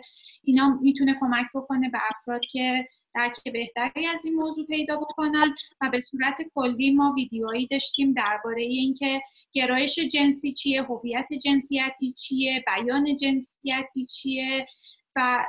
اینا 0.44 0.80
می‌تونه 0.82 1.16
کمک 1.20 1.46
بکنه 1.56 1.90
به 1.90 2.00
افراد 2.12 2.42
که 2.52 2.88
درک 3.16 3.44
بهتری 3.54 4.08
از 4.08 4.26
این 4.26 4.36
موضوع 4.36 4.66
پیدا 4.66 4.96
بکنن 4.96 5.56
و 5.82 5.90
به 5.90 6.00
صورت 6.00 6.38
کلی 6.56 6.92
ما 6.92 7.14
ویدیوهایی 7.16 7.68
داشتیم 7.68 8.14
درباره 8.14 8.62
اینکه 8.62 9.22
گرایش 9.52 10.00
جنسی 10.00 10.54
چیه 10.54 10.84
هویت 10.84 11.28
جنسیتی 11.44 12.14
چیه 12.14 12.64
بیان 12.68 13.16
جنسیتی 13.16 14.06
چیه 14.06 14.68
و 15.16 15.46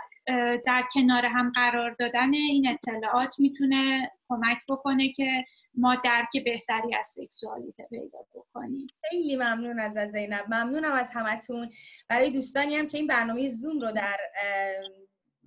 در 0.67 0.85
کنار 0.95 1.27
هم 1.27 1.53
قرار 1.55 1.97
دادن 1.99 2.35
این 2.35 2.73
اطلاعات 2.73 3.35
می‌تونه 3.39 4.11
کمک 4.29 4.59
بکنه 4.69 5.13
که 5.13 5.45
ما 5.75 5.95
درک 5.95 6.45
بهتری 6.45 6.95
از 6.95 7.07
سکسوالیته 7.07 7.87
پیدا 7.91 8.19
بکنیم. 8.35 8.87
خیلی 9.11 9.37
ممنون 9.37 9.81
از 9.81 10.13
زینب. 10.13 10.45
ممنونم 10.47 10.93
از 10.93 11.11
همتون. 11.13 11.71
برای 12.09 12.31
دوستانی 12.31 12.77
هم 12.77 12.89
که 12.89 12.99
این 12.99 13.07
برنامه 13.07 13.49
زوم 13.49 13.79
رو 13.79 13.91
در 13.91 14.17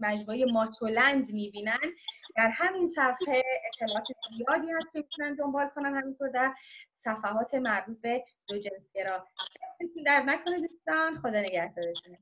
مجموعه 0.02 0.46
ماچولند 0.46 1.34
می‌بینن 1.34 1.78
در 2.36 2.50
همین 2.50 2.88
صفحه 2.88 3.44
اطلاعات 3.68 4.08
زیادی 4.38 4.72
هست 4.72 4.94
که 4.94 5.00
می‌تونن 5.00 5.36
دنبال 5.36 5.68
کنن 5.76 5.96
همینطور 5.96 6.30
در 6.30 6.54
صفحات 6.92 7.56
مربوط 7.56 8.02
به 8.02 8.24
دو 8.48 8.58
جنسگرا 8.58 9.28
در 10.06 10.24
نکنه 10.24 10.60
دوستان. 10.60 11.22
خدا 11.22 11.40
نگهدارتون. 11.40 12.18